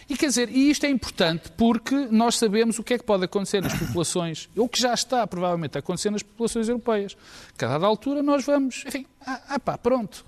E 0.09 0.17
quer 0.17 0.27
dizer, 0.27 0.49
e 0.51 0.71
isto 0.71 0.85
é 0.85 0.89
importante 0.89 1.51
porque 1.57 1.95
nós 2.11 2.37
sabemos 2.37 2.79
o 2.79 2.83
que 2.83 2.95
é 2.95 2.99
que 2.99 3.05
pode 3.05 3.25
acontecer 3.25 3.63
nas 3.63 3.75
populações, 3.75 4.49
ou 4.57 4.69
que 4.69 4.81
já 4.81 4.95
está 4.95 5.27
provavelmente 5.27 5.77
a 5.77 5.81
acontecer 5.81 6.11
nas 6.11 6.23
populações 6.23 6.69
europeias. 6.69 7.17
Cada 7.57 7.87
altura 7.87 8.23
nós 8.23 8.45
vamos, 8.45 8.85
enfim, 8.87 9.07
ah, 9.27 9.41
ah 9.49 9.61
pá, 9.61 9.79
pronto. 9.79 10.25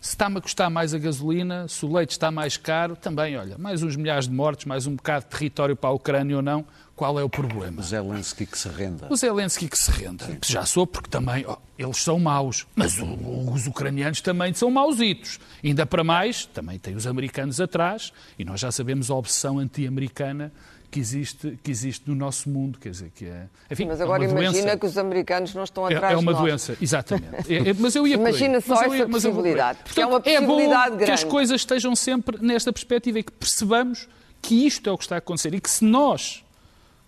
Se 0.00 0.10
está-me 0.10 0.38
a 0.38 0.40
custar 0.40 0.70
mais 0.70 0.94
a 0.94 0.98
gasolina, 0.98 1.66
se 1.66 1.84
o 1.84 1.92
leite 1.92 2.12
está 2.12 2.30
mais 2.30 2.56
caro, 2.56 2.94
também, 2.94 3.36
olha, 3.36 3.58
mais 3.58 3.82
uns 3.82 3.96
milhares 3.96 4.28
de 4.28 4.34
mortes, 4.34 4.64
mais 4.64 4.86
um 4.86 4.94
bocado 4.94 5.24
de 5.24 5.30
território 5.30 5.74
para 5.74 5.90
a 5.90 5.92
Ucrânia 5.92 6.36
ou 6.36 6.42
não, 6.42 6.64
qual 6.98 7.16
é 7.18 7.22
o 7.22 7.28
problema? 7.28 7.80
O 7.80 7.84
Zelensky 7.84 8.44
que 8.44 8.58
se 8.58 8.68
renda. 8.68 9.06
O 9.08 9.16
Zelensky 9.16 9.68
que 9.68 9.78
se 9.78 9.88
renda. 9.92 10.24
Sim. 10.24 10.38
Já 10.44 10.66
sou, 10.66 10.84
porque 10.84 11.08
também 11.08 11.44
oh, 11.46 11.56
eles 11.78 11.98
são 11.98 12.18
maus. 12.18 12.66
Mas 12.74 12.98
o, 12.98 13.52
os 13.52 13.68
ucranianos 13.68 14.20
também 14.20 14.52
são 14.52 14.68
mausitos. 14.68 15.38
Ainda 15.62 15.86
para 15.86 16.02
mais, 16.02 16.44
também 16.46 16.76
tem 16.76 16.96
os 16.96 17.06
americanos 17.06 17.60
atrás, 17.60 18.12
e 18.36 18.44
nós 18.44 18.58
já 18.58 18.72
sabemos 18.72 19.12
a 19.12 19.14
obsessão 19.14 19.60
anti-americana 19.60 20.52
que 20.90 20.98
existe, 20.98 21.56
que 21.62 21.70
existe 21.70 22.02
no 22.08 22.16
nosso 22.16 22.50
mundo, 22.50 22.80
quer 22.80 22.90
dizer, 22.90 23.12
que 23.14 23.26
é... 23.26 23.46
Enfim, 23.70 23.84
mas 23.84 24.00
agora 24.00 24.24
é 24.24 24.28
imagina 24.28 24.62
doença. 24.62 24.76
que 24.78 24.86
os 24.86 24.98
americanos 24.98 25.54
não 25.54 25.62
estão 25.62 25.86
atrás 25.86 26.12
É, 26.12 26.14
é 26.14 26.16
uma 26.16 26.34
de 26.34 26.40
doença, 26.40 26.76
exatamente. 26.80 27.54
É, 27.54 27.68
é, 27.68 27.74
mas 27.78 27.94
eu 27.94 28.08
ia 28.08 28.16
Imagina 28.16 28.60
só 28.60 28.82
essa 28.82 28.96
ia, 28.96 29.08
possibilidade, 29.08 29.78
porque 29.84 30.00
é 30.00 30.06
uma 30.06 30.18
possibilidade 30.20 30.86
é 30.86 30.90
bom 30.90 30.96
grande. 30.96 31.04
que 31.04 31.10
as 31.12 31.22
coisas 31.22 31.60
estejam 31.60 31.94
sempre 31.94 32.38
nesta 32.40 32.72
perspectiva 32.72 33.20
e 33.20 33.22
que 33.22 33.32
percebamos 33.32 34.08
que 34.42 34.66
isto 34.66 34.88
é 34.88 34.92
o 34.92 34.98
que 34.98 35.04
está 35.04 35.14
a 35.14 35.18
acontecer 35.18 35.54
e 35.54 35.60
que 35.60 35.70
se 35.70 35.84
nós, 35.84 36.42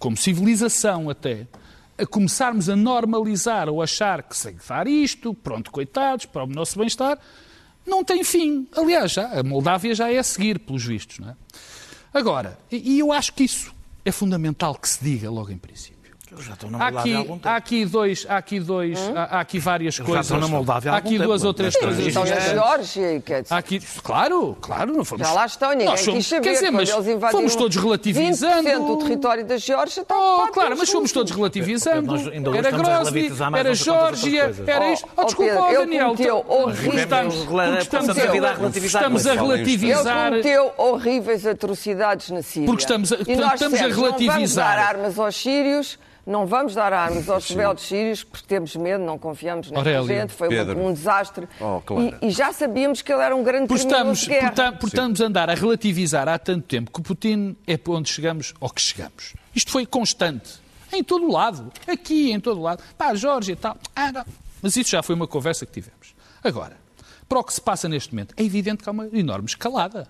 como 0.01 0.17
civilização 0.17 1.11
até, 1.11 1.47
a 1.99 2.07
começarmos 2.07 2.71
a 2.71 2.75
normalizar 2.75 3.69
ou 3.69 3.83
achar 3.83 4.23
que 4.23 4.35
sei 4.35 4.57
dar 4.67 4.89
isto, 4.89 5.35
pronto, 5.35 5.71
coitados, 5.71 6.25
para 6.25 6.45
o 6.45 6.47
nosso 6.47 6.79
bem-estar, 6.79 7.19
não 7.87 8.03
tem 8.03 8.25
fim. 8.25 8.67
Aliás, 8.75 9.13
já, 9.13 9.39
a 9.39 9.43
Moldávia 9.43 9.95
já 9.95 10.11
é 10.11 10.19
a 10.19 10.23
seguir, 10.23 10.59
pelos 10.59 10.83
vistos. 10.83 11.19
Não 11.19 11.29
é? 11.29 11.37
Agora, 12.15 12.59
e 12.73 12.99
eu 12.99 13.13
acho 13.13 13.35
que 13.35 13.45
isso 13.45 13.75
é 14.03 14.11
fundamental 14.11 14.75
que 14.75 14.89
se 14.89 15.05
diga 15.05 15.31
logo 15.31 15.53
em 15.53 15.59
princípio. 15.59 16.00
Já 16.39 16.53
estão 16.53 16.71
na 16.71 16.79
Moldávia 16.79 17.19
há, 17.19 17.23
aqui, 17.23 17.41
há 17.43 17.57
aqui 17.57 17.85
dois, 17.85 18.27
há 18.29 18.37
aqui 18.37 18.61
dois, 18.61 18.99
hum? 19.01 19.13
há, 19.17 19.41
aqui 19.41 19.59
várias 19.59 19.99
Eles 19.99 20.07
coisas. 20.07 20.27
Já 20.27 20.37
estão 20.37 20.49
na 20.49 20.57
Moldávia 20.57 20.93
há, 20.93 20.95
há 20.95 20.99
aqui 20.99 21.11
tempo. 21.11 21.25
duas 21.25 21.45
ou 21.45 21.53
três 21.53 21.75
Sim, 21.75 21.81
coisas. 21.81 22.07
Estão 22.07 22.25
na 22.25 22.41
Geórgia, 22.41 23.21
quer 23.21 23.43
dizer. 23.43 23.55
Aqui, 23.55 23.81
claro, 24.03 24.57
claro, 24.61 24.93
não 24.93 25.05
fomos. 25.05 25.27
Já 25.27 25.33
lá 25.33 25.47
estão, 25.47 25.71
ninguém 25.71 25.87
nós 25.87 26.01
somos, 26.01 26.27
saber, 26.27 26.43
quer 26.43 26.53
dizer, 26.53 26.71
mas 26.71 26.91
fomos 27.31 27.57
todos 27.57 27.77
relativizando. 27.77 28.69
20% 28.69 28.87
do 28.87 28.97
território 28.99 29.45
da 29.45 29.57
Geórgia 29.57 30.03
está 30.03 30.15
Oh, 30.21 30.49
claro, 30.49 30.77
mas 30.79 30.89
fomos 30.91 31.11
todos 31.11 31.33
relativizando. 31.33 32.15
Era 32.57 32.71
Grozny, 32.71 33.31
era 33.57 33.75
Geórgia, 33.75 34.55
era 34.67 34.93
isto. 34.93 35.09
Oh, 35.17 35.25
desculpa, 35.25 35.69
oh, 35.69 35.73
Daniel. 35.73 36.15
Estamos 37.81 39.27
a 39.27 39.33
relativizar. 39.35 40.33
Ele 40.33 40.43
cometeu 40.43 40.73
horríveis 40.77 41.47
atrocidades 41.47 42.31
na 42.31 42.43
Síria. 42.43 42.67
Porque 42.67 42.83
estamos 42.83 43.13
a 43.13 43.17
relativizar. 43.17 44.21
Não 44.21 44.33
vamos 44.33 44.55
dar 44.55 44.79
armas 44.79 45.19
aos 45.19 45.37
sírios 45.37 45.99
não 46.27 46.47
vamos 46.47 46.75
dar 46.75 46.93
armas 46.93 47.29
aos 47.29 47.49
rebeldes 47.49 47.85
sírios 47.85 48.23
porque 48.23 48.47
temos 48.47 48.75
medo, 48.77 49.03
não 49.05 49.19
confiamos 49.19 49.73
Aurélio, 49.73 50.07
gente, 50.07 50.33
foi 50.33 50.49
um, 50.49 50.89
um, 50.89 50.93
desastre. 50.93 51.49
Oh, 51.61 51.81
claro. 51.81 52.19
e, 52.21 52.29
e, 52.29 52.31
já 52.31 52.53
sabíamos 52.53 53.03
que 53.03 53.13
ele 53.13 53.23
era 53.23 53.35
um 53.35 53.43
grande 53.43 53.69
por 53.69 53.77
estamos, 53.77 54.21
de 54.21 54.29
guerra. 54.29 54.73
Por, 54.73 54.87
estamos 54.87 55.21
a 55.21 55.27
andar 55.27 55.51
a 55.51 55.55
relativizar 55.55 56.29
há 56.29 56.39
tanto 56.39 56.67
tempo 56.67 56.91
que 56.91 57.03
Putin 57.03 57.57
é 57.67 57.77
para 57.77 57.93
onde 57.95 58.11
chegamos 58.11 58.55
ou 58.61 58.71
que 58.71 58.81
chegamos. 58.81 59.35
Isto 59.55 59.71
foi 59.71 59.87
constante. 59.87 60.61
Em 60.93 61.05
todo 61.05 61.27
o 61.27 61.33
lado. 61.33 61.73
Aqui, 61.87 62.33
em 62.33 62.41
todo 62.41 62.59
o 62.59 62.63
lado. 62.63 62.83
Pá, 62.99 63.15
Jorge 63.15 63.53
e 63.53 63.57
tal. 63.57 63.77
Ah, 63.95 64.13
não. 64.13 64.25
Mas 64.61 64.77
isso 64.77 64.91
já 64.91 65.03
foi 65.03 65.15
uma 65.15 65.27
conversa 65.27 65.65
que 65.65 65.73
tivemos. 65.73 66.15
Agora, 66.43 66.77
para 67.29 67.39
o 67.39 67.45
que 67.45 67.53
se 67.53 67.61
passa 67.61 67.89
neste 67.89 68.13
momento, 68.13 68.35
é 68.37 68.43
evidente 68.43 68.83
que 68.83 68.89
há 68.89 68.93
uma 68.93 69.07
enorme 69.13 69.47
escalada. 69.47 70.09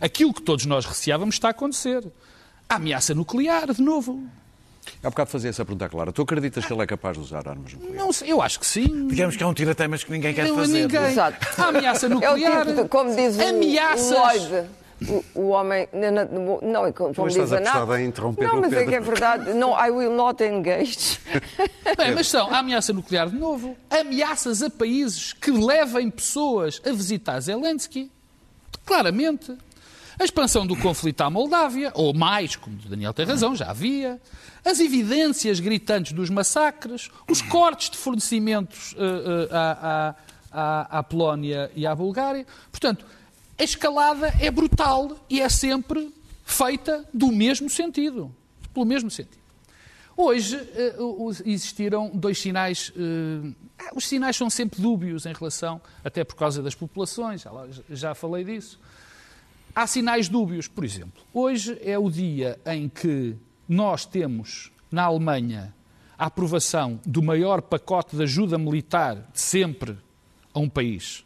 Aquilo 0.00 0.32
que 0.32 0.42
todos 0.42 0.64
nós 0.64 0.86
receávamos 0.86 1.34
está 1.34 1.48
a 1.48 1.50
acontecer. 1.50 2.10
A 2.68 2.76
ameaça 2.76 3.14
nuclear, 3.14 3.72
de 3.72 3.82
novo. 3.82 4.24
Há 5.02 5.10
bocado 5.10 5.30
fazia 5.30 5.50
essa 5.50 5.64
pergunta 5.64 5.88
clara. 5.88 6.12
Tu 6.12 6.22
acreditas 6.22 6.64
que 6.64 6.72
ele 6.72 6.82
é 6.82 6.86
capaz 6.86 7.16
de 7.16 7.22
usar 7.22 7.46
armas 7.48 7.72
nucleares? 7.72 7.98
Não 7.98 8.12
sei, 8.12 8.32
eu 8.32 8.42
acho 8.42 8.60
que 8.60 8.66
sim. 8.66 9.08
Digamos 9.08 9.36
que 9.36 9.42
é 9.42 9.46
um 9.46 9.54
tira-temas 9.54 10.04
que 10.04 10.10
ninguém 10.10 10.34
quer 10.34 10.46
não, 10.46 10.56
fazer. 10.56 10.82
Ninguém. 10.82 11.04
Exato. 11.04 11.60
A 11.60 11.68
ameaça 11.68 12.08
nuclear. 12.08 12.38
É 12.38 12.62
o 12.62 12.66
tipo, 12.66 12.88
como 12.88 13.14
diz 13.14 13.36
o, 13.36 13.42
Ameaças. 13.42 14.10
Lloyd, 14.10 14.68
o, 15.08 15.24
o, 15.34 15.48
homem. 15.48 15.88
Não, 15.92 16.60
não 16.60 16.92
como 16.92 17.14
tu 17.14 17.28
diz 17.28 17.52
a 17.52 17.60
Nath. 17.60 17.90
A 17.90 18.02
interromper 18.02 18.46
não, 18.46 18.60
mas 18.60 18.72
é 18.72 18.84
que 18.84 18.94
é 18.94 19.00
verdade. 19.00 19.54
Não, 19.54 19.72
I 19.72 19.90
will 19.90 20.12
not 20.12 20.42
engage. 20.42 21.18
Bem, 21.96 22.14
mas 22.14 22.28
são 22.28 22.52
a 22.52 22.58
ameaça 22.58 22.92
nuclear 22.92 23.28
de 23.28 23.36
novo. 23.36 23.76
Ameaças 23.88 24.62
a 24.62 24.68
países 24.68 25.32
que 25.32 25.50
levem 25.50 26.10
pessoas 26.10 26.80
a 26.84 26.90
visitar 26.90 27.40
Zelensky. 27.40 28.10
Claramente. 28.84 29.56
A 30.20 30.24
expansão 30.24 30.66
do 30.66 30.76
conflito 30.76 31.22
à 31.22 31.30
Moldávia, 31.30 31.90
ou 31.94 32.12
mais, 32.12 32.54
como 32.54 32.76
o 32.76 32.88
Daniel 32.90 33.14
tem 33.14 33.24
razão, 33.24 33.56
já 33.56 33.70
havia. 33.70 34.20
As 34.62 34.78
evidências 34.78 35.60
gritantes 35.60 36.12
dos 36.12 36.28
massacres, 36.28 37.10
os 37.26 37.40
cortes 37.40 37.88
de 37.88 37.96
fornecimentos 37.96 38.92
uh, 38.92 38.96
uh, 38.96 39.48
à, 39.50 40.14
à, 40.52 40.98
à 40.98 41.02
Polónia 41.02 41.70
e 41.74 41.86
à 41.86 41.94
Bulgária. 41.94 42.46
Portanto, 42.70 43.06
a 43.58 43.64
escalada 43.64 44.30
é 44.38 44.50
brutal 44.50 45.16
e 45.30 45.40
é 45.40 45.48
sempre 45.48 46.14
feita 46.44 47.02
do 47.14 47.28
mesmo 47.28 47.70
sentido. 47.70 48.30
Pelo 48.74 48.84
mesmo 48.84 49.10
sentido. 49.10 49.40
Hoje 50.14 50.54
uh, 50.98 51.30
existiram 51.46 52.10
dois 52.12 52.38
sinais. 52.38 52.90
Uh, 52.90 53.54
os 53.94 54.06
sinais 54.06 54.36
são 54.36 54.50
sempre 54.50 54.82
dúbios 54.82 55.24
em 55.24 55.32
relação, 55.32 55.80
até 56.04 56.24
por 56.24 56.34
causa 56.34 56.62
das 56.62 56.74
populações, 56.74 57.42
já 57.88 58.14
falei 58.14 58.44
disso. 58.44 58.78
Há 59.74 59.86
sinais 59.86 60.28
dúbios, 60.28 60.66
por 60.66 60.84
exemplo. 60.84 61.22
Hoje 61.32 61.78
é 61.82 61.98
o 61.98 62.10
dia 62.10 62.58
em 62.66 62.88
que 62.88 63.36
nós 63.68 64.04
temos 64.04 64.70
na 64.90 65.04
Alemanha 65.04 65.74
a 66.18 66.26
aprovação 66.26 67.00
do 67.06 67.22
maior 67.22 67.62
pacote 67.62 68.16
de 68.16 68.22
ajuda 68.22 68.58
militar 68.58 69.16
de 69.32 69.40
sempre 69.40 69.96
a 70.52 70.58
um 70.58 70.68
país, 70.68 71.24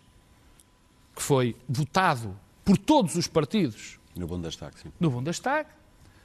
que 1.17 1.23
foi 1.23 1.57
votado 1.69 2.39
por 2.65 2.77
todos 2.77 3.17
os 3.17 3.27
partidos. 3.27 3.99
No 4.15 4.27
Bundestag, 4.27 4.79
sim. 4.79 4.93
No 5.01 5.11
Bundestag. 5.11 5.69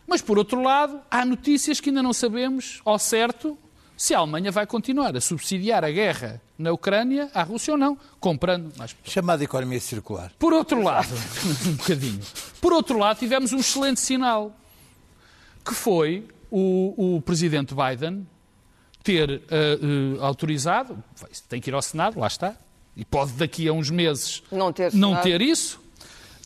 Mas, 0.05 0.21
por 0.21 0.37
outro 0.37 0.61
lado, 0.61 0.99
há 1.09 1.23
notícias 1.23 1.79
que 1.79 1.89
ainda 1.89 2.03
não 2.03 2.13
sabemos 2.13 2.81
ao 2.83 2.99
certo 2.99 3.57
se 3.99 4.15
a 4.15 4.19
Alemanha 4.19 4.49
vai 4.49 4.65
continuar 4.65 5.13
a 5.17 5.19
subsidiar 5.19 5.83
a 5.83 5.91
guerra 5.91 6.41
na 6.57 6.71
Ucrânia 6.71 7.29
à 7.33 7.43
Rússia 7.43 7.73
ou 7.73 7.77
não, 7.77 7.97
comprando 8.17 8.71
mais. 8.77 8.95
Chamada 9.03 9.43
economia 9.43 9.79
circular. 9.81 10.31
Por 10.39 10.53
outro 10.53 10.81
lado, 10.81 11.09
um 11.67 11.73
bocadinho. 11.73 12.21
Por 12.61 12.71
outro 12.71 12.97
lado, 12.97 13.19
tivemos 13.19 13.51
um 13.51 13.57
excelente 13.57 13.99
sinal, 13.99 14.55
que 15.65 15.73
foi 15.73 16.25
o, 16.49 17.17
o 17.17 17.21
presidente 17.21 17.75
Biden 17.75 18.25
ter 19.03 19.29
uh, 19.29 20.17
uh, 20.17 20.23
autorizado, 20.23 21.03
tem 21.49 21.59
que 21.59 21.69
ir 21.69 21.73
ao 21.73 21.81
Senado, 21.81 22.17
lá 22.17 22.27
está, 22.27 22.55
e 22.95 23.03
pode 23.03 23.33
daqui 23.33 23.67
a 23.67 23.73
uns 23.73 23.89
meses 23.89 24.41
não 24.49 24.71
ter, 24.71 24.93
não 24.93 25.17
ter 25.17 25.41
isso, 25.41 25.77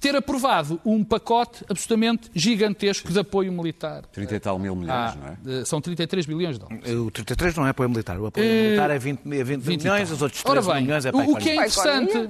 ter 0.03 0.17
aprovado 0.17 0.81
um 0.83 1.01
pacote 1.01 1.63
absolutamente 1.69 2.29
gigantesco 2.35 3.09
de 3.09 3.19
apoio 3.19 3.53
militar. 3.53 4.05
30 4.07 4.35
e 4.35 4.39
tal 4.41 4.59
mil 4.59 4.75
milhões, 4.75 5.13
ah, 5.15 5.37
não 5.45 5.53
é? 5.53 5.63
São 5.63 5.79
33 5.79 6.25
bilhões 6.25 6.59
de 6.59 6.65
dólares. 6.65 6.91
O 6.91 7.09
33 7.09 7.55
não 7.55 7.65
é 7.65 7.69
apoio 7.69 7.89
militar. 7.89 8.19
O 8.19 8.25
apoio 8.25 8.45
uh, 8.45 8.49
militar 8.49 8.89
é 8.89 8.99
20, 8.99 9.21
20, 9.23 9.61
20 9.61 9.81
milhões, 9.81 10.11
os 10.11 10.21
outros 10.21 10.43
13 10.43 10.57
Ora 10.67 10.73
bem, 10.73 10.83
milhões 10.83 11.05
é 11.05 11.11
para 11.13 11.25
o, 11.25 11.31
o 11.31 11.37
que 11.37 11.49
é 11.49 11.55
interessante, 11.55 12.29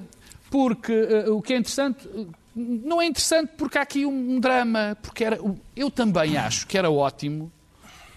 porque 0.51 0.93
uh, 0.93 1.35
o 1.35 1.41
que 1.41 1.53
é 1.53 1.57
interessante 1.57 2.07
não 2.55 3.01
é 3.01 3.07
interessante 3.07 3.53
porque 3.57 3.79
há 3.79 3.81
aqui 3.81 4.05
um, 4.05 4.35
um 4.35 4.39
drama, 4.39 4.95
porque 5.01 5.23
era, 5.23 5.39
eu 5.75 5.89
também 5.89 6.37
acho 6.37 6.67
que 6.67 6.77
era 6.77 6.91
ótimo 6.91 7.51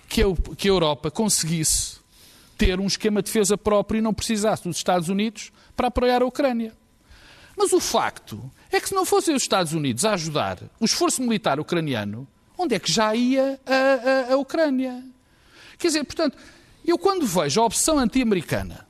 que, 0.06 0.20
eu, 0.20 0.36
que 0.36 0.68
a 0.68 0.70
Europa 0.70 1.10
conseguisse 1.10 1.96
ter 2.58 2.78
um 2.78 2.86
esquema 2.86 3.22
de 3.22 3.26
defesa 3.32 3.56
próprio 3.56 3.98
e 3.98 4.02
não 4.02 4.12
precisasse 4.12 4.64
dos 4.64 4.76
Estados 4.76 5.08
Unidos 5.08 5.50
para 5.74 5.88
apoiar 5.88 6.20
a 6.20 6.26
Ucrânia. 6.26 6.74
Mas 7.56 7.72
o 7.72 7.80
facto 7.80 8.50
é 8.70 8.80
que 8.80 8.88
se 8.88 8.94
não 8.94 9.06
fossem 9.06 9.34
os 9.34 9.42
Estados 9.42 9.72
Unidos 9.72 10.04
a 10.04 10.12
ajudar 10.12 10.58
o 10.78 10.84
esforço 10.84 11.22
militar 11.22 11.58
ucraniano, 11.58 12.28
onde 12.58 12.74
é 12.74 12.78
que 12.78 12.92
já 12.92 13.14
ia 13.14 13.58
a, 13.64 14.30
a, 14.30 14.34
a 14.34 14.36
Ucrânia? 14.36 15.02
Quer 15.78 15.88
dizer, 15.88 16.04
portanto, 16.04 16.36
eu 16.84 16.98
quando 16.98 17.26
vejo 17.26 17.60
a 17.60 17.64
opção 17.64 17.98
anti-americana 17.98 18.86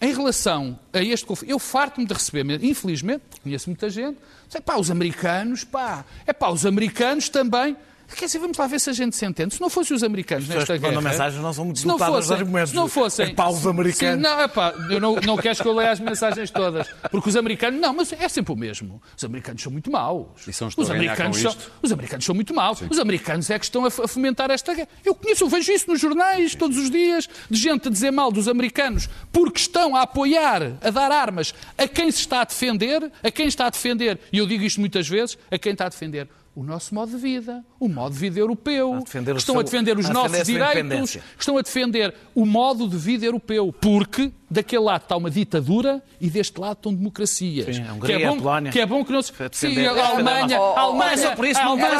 em 0.00 0.12
relação 0.12 0.78
a 0.92 1.02
este 1.02 1.24
conflito, 1.24 1.50
eu 1.50 1.58
farto-me 1.58 2.06
de 2.06 2.12
receber, 2.12 2.62
infelizmente, 2.62 3.22
conheço 3.42 3.70
muita 3.70 3.88
gente, 3.88 4.18
é 4.52 4.60
pá, 4.60 4.76
os 4.76 4.90
americanos, 4.90 5.64
pá, 5.64 6.04
é 6.26 6.32
pá, 6.32 6.50
os 6.50 6.66
americanos 6.66 7.28
também 7.28 7.76
Quer 8.16 8.26
dizer, 8.26 8.38
vamos 8.38 8.56
lá 8.56 8.66
ver 8.66 8.80
se 8.80 8.90
a 8.90 8.92
gente 8.92 9.16
se 9.16 9.24
entende. 9.24 9.54
Se 9.54 9.60
não 9.60 9.70
fossem 9.70 9.96
os 9.96 10.02
americanos 10.02 10.48
nesta 10.48 10.76
guerra... 10.76 11.00
mensagens 11.00 11.42
não 11.42 11.52
são 11.52 11.64
muito 11.64 11.80
se 11.80 11.86
não 11.86 11.98
fossem, 11.98 12.36
argumentos. 12.36 12.70
Se 12.70 12.76
não 12.76 12.88
fossem... 12.88 13.26
É 13.26 13.34
pá, 13.34 13.48
os 13.48 13.66
americanos. 13.66 14.16
Sim, 14.16 14.22
não, 14.22 14.40
é 14.40 14.48
pá, 14.48 14.74
eu 14.90 15.00
não, 15.00 15.16
não 15.16 15.36
queres 15.36 15.60
que 15.60 15.66
eu 15.66 15.72
leia 15.72 15.90
as 15.90 16.00
mensagens 16.00 16.50
todas. 16.50 16.86
Porque 17.10 17.28
os 17.28 17.36
americanos... 17.36 17.80
Não, 17.80 17.94
mas 17.94 18.12
é 18.12 18.28
sempre 18.28 18.52
o 18.52 18.56
mesmo. 18.56 19.00
Os 19.16 19.24
americanos 19.24 19.62
são 19.62 19.72
muito 19.72 19.90
maus. 19.90 20.46
E 20.46 20.52
são 20.52 20.68
os 20.68 20.90
americanos 20.90 21.38
são, 21.38 21.54
Os 21.82 21.92
americanos 21.92 22.24
são 22.24 22.34
muito 22.34 22.54
maus. 22.54 22.78
Sim. 22.78 22.88
Os 22.90 22.98
americanos 22.98 23.50
é 23.50 23.58
que 23.58 23.64
estão 23.64 23.84
a 23.84 23.90
fomentar 23.90 24.50
esta 24.50 24.74
guerra. 24.74 24.88
Eu 25.04 25.14
conheço, 25.14 25.44
eu 25.44 25.48
vejo 25.48 25.72
isso 25.72 25.90
nos 25.90 26.00
jornais 26.00 26.52
Sim. 26.52 26.58
todos 26.58 26.76
os 26.76 26.90
dias, 26.90 27.28
de 27.50 27.58
gente 27.58 27.88
a 27.88 27.90
dizer 27.90 28.10
mal 28.10 28.30
dos 28.30 28.48
americanos 28.48 29.08
porque 29.32 29.58
estão 29.58 29.96
a 29.96 30.02
apoiar, 30.02 30.78
a 30.82 30.90
dar 30.90 31.10
armas 31.10 31.54
a 31.76 31.88
quem 31.88 32.10
se 32.10 32.20
está 32.20 32.42
a 32.42 32.44
defender, 32.44 33.10
a 33.22 33.30
quem 33.30 33.46
está 33.46 33.66
a 33.66 33.70
defender, 33.70 34.20
e 34.32 34.38
eu 34.38 34.46
digo 34.46 34.62
isto 34.64 34.80
muitas 34.80 35.08
vezes, 35.08 35.38
a 35.50 35.58
quem 35.58 35.72
está 35.72 35.86
a 35.86 35.88
defender 35.88 36.28
o 36.54 36.62
nosso 36.62 36.94
modo 36.94 37.10
de 37.10 37.16
vida, 37.16 37.64
o 37.80 37.88
modo 37.88 38.12
de 38.12 38.18
vida 38.18 38.38
europeu, 38.38 39.02
que 39.10 39.18
estão 39.18 39.54
seu, 39.54 39.58
a 39.58 39.62
defender 39.62 39.98
os 39.98 40.08
nossos 40.08 40.46
direitos, 40.46 41.12
que 41.12 41.20
estão 41.38 41.58
a 41.58 41.62
defender 41.62 42.14
o 42.34 42.46
modo 42.46 42.88
de 42.88 42.96
vida 42.96 43.26
europeu, 43.26 43.72
porque 43.72 44.32
daquele 44.54 44.82
lado 44.82 45.02
está 45.02 45.16
uma 45.16 45.30
ditadura 45.30 46.02
e 46.20 46.30
deste 46.30 46.58
lado 46.58 46.74
estão 46.74 46.94
democracias. 46.94 47.76
Sim, 47.76 47.84
a 47.86 47.92
Hungria, 47.92 48.16
que 48.16 48.22
é 48.22 48.26
bom, 48.26 48.34
a 48.34 48.36
Polónia. 48.38 48.72
Que 48.72 48.80
é 48.80 48.86
bom 48.86 49.04
que 49.04 49.12
não 49.12 49.22
se... 49.22 49.32
Sim, 49.52 49.86
a 49.86 50.06
Alemanha, 50.06 50.58
a 50.58 50.80
Alemanha, 50.80 51.36
por 51.36 51.44
isso, 51.44 51.60
a 51.60 51.64
Alemanha, 51.64 51.96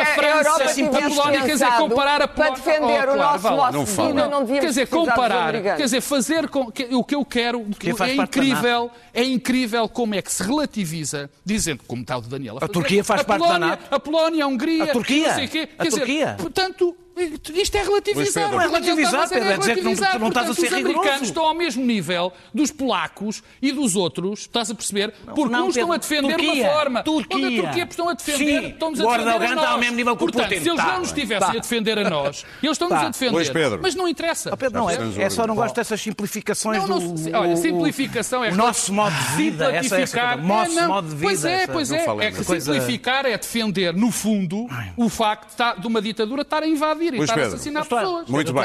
a 0.00 0.06
França, 0.06 0.64
a 0.64 1.08
Polónia, 1.08 1.40
quer 1.42 1.52
dizer, 1.52 1.72
comparar 1.72 2.22
a 2.22 2.28
Polónia... 2.28 2.34
Para 2.34 2.72
defender 2.72 3.08
o 3.08 3.16
nosso 3.16 3.84
de 3.84 3.84
vida, 3.84 4.28
não 4.28 4.40
devíamos 4.40 4.60
Quer 4.60 4.66
dizer, 4.66 4.86
comparar, 4.88 5.52
quer 5.62 5.76
dizer, 5.76 6.00
fazer 6.00 6.48
com... 6.48 6.72
O 6.92 7.04
que 7.04 7.14
eu 7.14 7.24
quero, 7.24 7.64
é 8.00 8.14
incrível, 8.14 8.90
é 9.12 9.24
incrível 9.24 9.88
como 9.88 10.14
é 10.14 10.22
que 10.22 10.32
se 10.32 10.42
relativiza, 10.42 11.30
dizendo, 11.44 11.82
como 11.86 12.02
está 12.02 12.18
o 12.18 12.20
Daniel 12.20 12.58
a 12.60 12.68
Turquia 12.68 13.04
faz 13.04 13.22
parte 13.22 13.46
da 13.46 13.58
NATO. 13.58 13.94
A 13.94 14.00
Polónia, 14.00 14.44
a 14.44 14.48
Hungria, 14.48 14.84
a 14.84 14.86
Turquia, 14.88 15.28
não 15.28 15.34
sei 15.34 15.48
quê. 15.48 15.68
a 15.78 15.84
Turquia. 15.86 16.36
Portanto, 16.38 16.96
isto 17.16 17.76
é 17.76 17.82
relativizar. 17.82 18.50
Não 18.50 18.60
é 18.60 18.66
relativizar, 18.66 19.28
Pedro, 19.28 19.48
é 19.48 19.56
dizer 19.56 19.76
que 19.76 19.82
não, 19.82 20.18
não 20.18 20.28
estás 20.28 20.50
a 20.50 20.54
ser 20.54 20.66
Os 20.66 20.72
americanos 20.72 21.22
estão 21.22 21.44
ao 21.44 21.54
mesmo 21.54 21.84
nível 21.84 22.32
dos 22.52 22.70
polacos 22.70 23.42
e 23.62 23.72
dos 23.72 23.94
outros, 23.94 24.40
estás 24.40 24.70
a 24.70 24.74
perceber? 24.74 25.12
Porque 25.34 25.52
não, 25.52 25.68
uns 25.68 25.76
estão 25.76 25.92
a 25.92 25.96
defender 25.96 26.36
Turquia, 26.36 26.64
uma 26.64 26.72
forma, 26.72 27.02
Turquia. 27.02 27.36
onde 27.36 27.58
a 27.58 27.62
Turquia 27.62 27.84
estão 27.84 28.08
a 28.08 28.14
defender, 28.14 28.60
Sim, 28.60 28.68
estão-nos 28.68 29.00
a 29.00 29.04
defender 29.04 29.30
a 29.30 29.38
nós. 29.38 29.50
está 29.50 29.70
ao 29.70 29.78
mesmo 29.78 29.96
nível 29.96 30.16
que 30.16 30.18
Portanto, 30.24 30.48
Putin. 30.48 30.60
se 30.60 30.68
eles 30.68 30.80
tá, 30.80 30.92
não 30.92 30.98
nos 30.98 31.08
estivessem 31.08 31.52
tá. 31.52 31.56
a 31.56 31.60
defender 31.60 31.98
a 31.98 32.10
nós, 32.10 32.46
eles 32.62 32.74
estão-nos 32.74 32.98
tá. 32.98 33.06
a 33.06 33.10
defender. 33.10 33.52
Pedro. 33.52 33.80
Mas 33.82 33.94
não 33.94 34.08
interessa. 34.08 34.50
Oh, 34.52 34.56
Pedro, 34.56 34.78
não, 34.78 34.90
é, 34.90 34.96
é 35.18 35.30
só 35.30 35.46
não 35.46 35.54
gosto 35.54 35.74
dessas 35.74 36.00
simplificações 36.00 36.78
não, 36.78 36.98
não, 36.98 37.14
do... 37.14 37.36
Olha, 37.36 37.56
simplificação 37.56 38.44
é... 38.44 38.50
O 38.50 38.56
nosso 38.56 38.92
modo 38.92 39.14
de 39.14 39.36
vida, 39.36 39.70
essa, 39.70 40.00
essa, 40.00 40.36
nosso 40.36 40.78
é, 40.78 40.86
modo 40.86 41.08
de 41.08 41.14
vida. 41.14 41.26
Pois 41.26 41.44
é, 41.44 41.66
pois 41.66 41.92
é. 41.92 42.06
É 42.20 42.30
que 42.30 42.44
simplificar 42.44 43.26
é 43.26 43.36
defender, 43.36 43.94
no 43.94 44.10
fundo, 44.10 44.66
o 44.96 45.08
facto 45.08 45.54
de 45.78 45.86
uma 45.86 46.00
ditadura 46.02 46.42
estar 46.42 46.62
a 46.62 46.66
invadir 46.66 47.03
e 47.12 47.20
estar 47.20 47.38
a 47.38 47.46
assassinar 47.46 47.84
pessoas. 47.84 48.28
Muito 48.28 48.52
bem. 48.52 48.64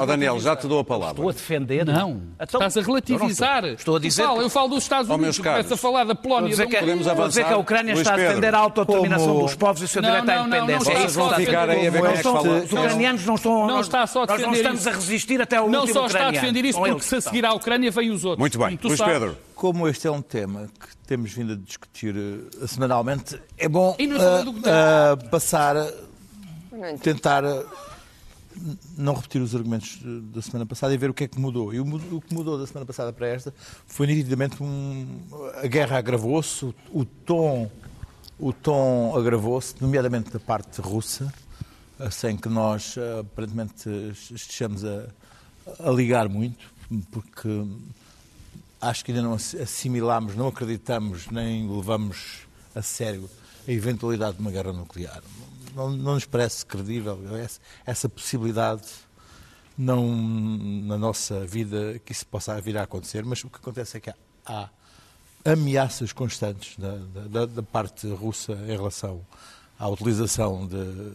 Oh, 0.00 0.06
Daniel, 0.06 0.40
já 0.40 0.56
te 0.56 0.66
dou 0.66 0.80
a 0.80 0.84
palavra. 0.84 1.12
Estou 1.12 1.28
a 1.28 1.32
defender. 1.32 1.84
Não. 1.84 2.22
Então, 2.40 2.60
estás 2.60 2.76
a 2.76 2.80
relativizar. 2.80 3.64
Estou 3.66 3.96
a 3.96 3.98
dizer. 4.00 4.22
Eu 4.22 4.50
falo 4.50 4.68
dos 4.68 4.82
Estados 4.82 5.10
Unidos, 5.10 5.38
começo 5.38 5.74
a 5.74 5.76
falar 5.76 6.04
da 6.04 6.14
Polónia. 6.14 6.50
Dizer 6.50 6.66
que, 6.66 6.76
podemos 6.76 7.06
avançar. 7.06 7.28
dizer 7.28 7.44
que 7.44 7.52
a 7.52 7.58
Ucrânia 7.58 7.92
está 7.92 8.14
a 8.14 8.16
defender 8.16 8.54
a 8.54 8.58
autodeterminação 8.58 9.38
dos 9.38 9.54
povos 9.54 9.82
e 9.82 9.84
o 9.84 9.88
seu 9.88 10.02
direito 10.02 10.28
à 10.28 10.36
independência. 10.42 10.94
Vocês 10.94 11.14
vão 11.14 11.34
ficar 11.34 11.68
aí 11.68 11.86
a 11.86 11.90
ver 11.90 11.98
como 11.98 12.12
é 12.12 12.16
que 12.16 12.22
fala. 12.22 12.58
Os 12.58 12.72
ucranianos 12.72 13.26
não 13.26 13.34
estão. 13.34 13.66
Não 13.66 13.80
está 13.80 14.06
só 14.06 14.22
a 14.22 14.26
defender 14.26 14.46
Nós 14.46 14.62
não 14.62 14.72
estamos 14.72 14.86
a 14.86 14.90
resistir 14.92 15.40
até 15.40 15.56
ao 15.56 15.66
último 15.66 15.86
Não 15.86 15.92
só 15.92 16.06
está 16.06 16.28
a 16.28 16.30
defender 16.30 16.64
isso, 16.64 16.78
porque 16.78 17.02
se 17.02 17.16
a 17.16 17.20
seguir 17.20 17.44
à 17.44 17.52
Ucrânia 17.52 17.90
vem 17.90 18.10
os 18.10 18.24
outros. 18.24 18.40
Muito 18.40 18.58
bem. 18.58 18.78
Luís 18.82 19.00
Pedro. 19.00 19.36
Como 19.54 19.88
este 19.88 20.06
é 20.06 20.10
um 20.10 20.22
tema 20.22 20.68
que 20.78 20.96
temos 21.04 21.32
vindo 21.32 21.54
a 21.54 21.56
discutir 21.56 22.14
uh, 22.14 22.68
semanalmente, 22.68 23.40
é 23.56 23.68
bom 23.68 23.96
uh, 23.98 24.50
uh, 24.50 25.30
passar, 25.30 25.74
tentar 27.02 27.42
não 28.96 29.14
repetir 29.14 29.40
os 29.40 29.54
argumentos 29.54 30.00
da 30.32 30.42
semana 30.42 30.66
passada 30.66 30.92
e 30.92 30.96
ver 30.96 31.10
o 31.10 31.14
que 31.14 31.24
é 31.24 31.28
que 31.28 31.38
mudou. 31.38 31.72
E 31.72 31.80
o, 31.80 32.20
que 32.20 32.34
mudou 32.34 32.58
da 32.58 32.66
semana 32.66 32.86
passada 32.86 33.12
para 33.12 33.28
esta 33.28 33.54
foi 33.86 34.06
nitidamente 34.06 34.62
um, 34.62 35.20
a 35.62 35.66
guerra 35.66 35.98
agravou-se, 35.98 36.64
o, 36.92 37.04
tom, 37.04 37.70
o 38.38 38.52
tom 38.52 39.16
agravou-se, 39.16 39.74
nomeadamente 39.80 40.30
da 40.30 40.40
parte 40.40 40.80
russa, 40.80 41.32
sem 42.10 42.36
que 42.36 42.48
nós 42.48 42.96
aparentemente 43.20 43.88
estejamos 44.32 44.84
a, 44.84 45.06
a 45.80 45.90
ligar 45.90 46.28
muito, 46.28 46.72
porque 47.10 47.48
acho 48.80 49.04
que 49.04 49.12
ainda 49.12 49.22
não 49.22 49.34
assimilámos, 49.34 50.36
não 50.36 50.48
acreditamos 50.48 51.28
nem 51.28 51.68
levamos 51.68 52.46
a 52.74 52.82
sério 52.82 53.28
a 53.66 53.70
eventualidade 53.70 54.36
de 54.36 54.40
uma 54.40 54.50
guerra 54.50 54.72
nuclear 54.72 55.22
não, 55.78 55.90
não 55.90 56.14
nos 56.14 56.24
parece 56.24 56.66
credível 56.66 57.20
essa, 57.36 57.60
essa 57.86 58.08
possibilidade 58.08 58.82
não 59.76 60.04
na 60.82 60.98
nossa 60.98 61.46
vida 61.46 62.00
que 62.04 62.10
isso 62.10 62.26
possa 62.26 62.60
vir 62.60 62.76
a 62.76 62.82
acontecer, 62.82 63.24
mas 63.24 63.44
o 63.44 63.48
que 63.48 63.58
acontece 63.58 63.96
é 63.96 64.00
que 64.00 64.10
há, 64.10 64.14
há 64.44 64.68
ameaças 65.44 66.12
constantes 66.12 66.76
da, 66.76 66.96
da, 67.28 67.46
da, 67.46 67.62
parte 67.62 68.08
russa 68.08 68.54
em 68.54 68.72
relação 68.72 69.24
à 69.78 69.88
utilização 69.88 70.66
de, 70.66 71.12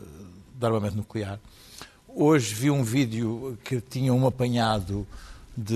de, 0.56 0.66
armamento 0.66 0.96
nuclear. 0.96 1.38
Hoje 2.08 2.56
vi 2.56 2.72
um 2.72 2.84
vídeo 2.84 3.60
que 3.66 3.82
tinha 3.82 4.14
um 4.14 4.26
apanhado 4.26 5.06
de, 5.58 5.74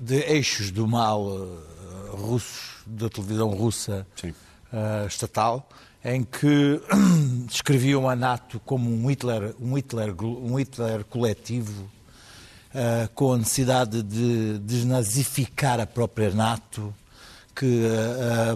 de 0.00 0.16
eixos 0.16 0.72
do 0.72 0.88
mal 0.88 1.24
uh, 1.24 2.16
russos, 2.16 2.82
da 2.84 3.08
televisão 3.08 3.50
russa 3.50 4.04
uh, 4.24 5.06
estatal, 5.06 5.68
em 6.14 6.22
que 6.22 6.80
descreviam 7.46 8.08
a 8.08 8.16
NATO 8.16 8.60
como 8.60 8.90
um 8.90 9.08
Hitler, 9.10 9.54
um 9.60 9.76
Hitler, 9.76 10.14
um 10.22 10.58
Hitler 10.58 11.04
coletivo, 11.04 11.82
uh, 11.82 13.08
com 13.14 13.32
a 13.32 13.38
necessidade 13.38 14.02
de 14.02 14.58
desnazificar 14.58 15.80
a 15.80 15.86
própria 15.86 16.30
NATO, 16.30 16.94
que, 17.54 17.82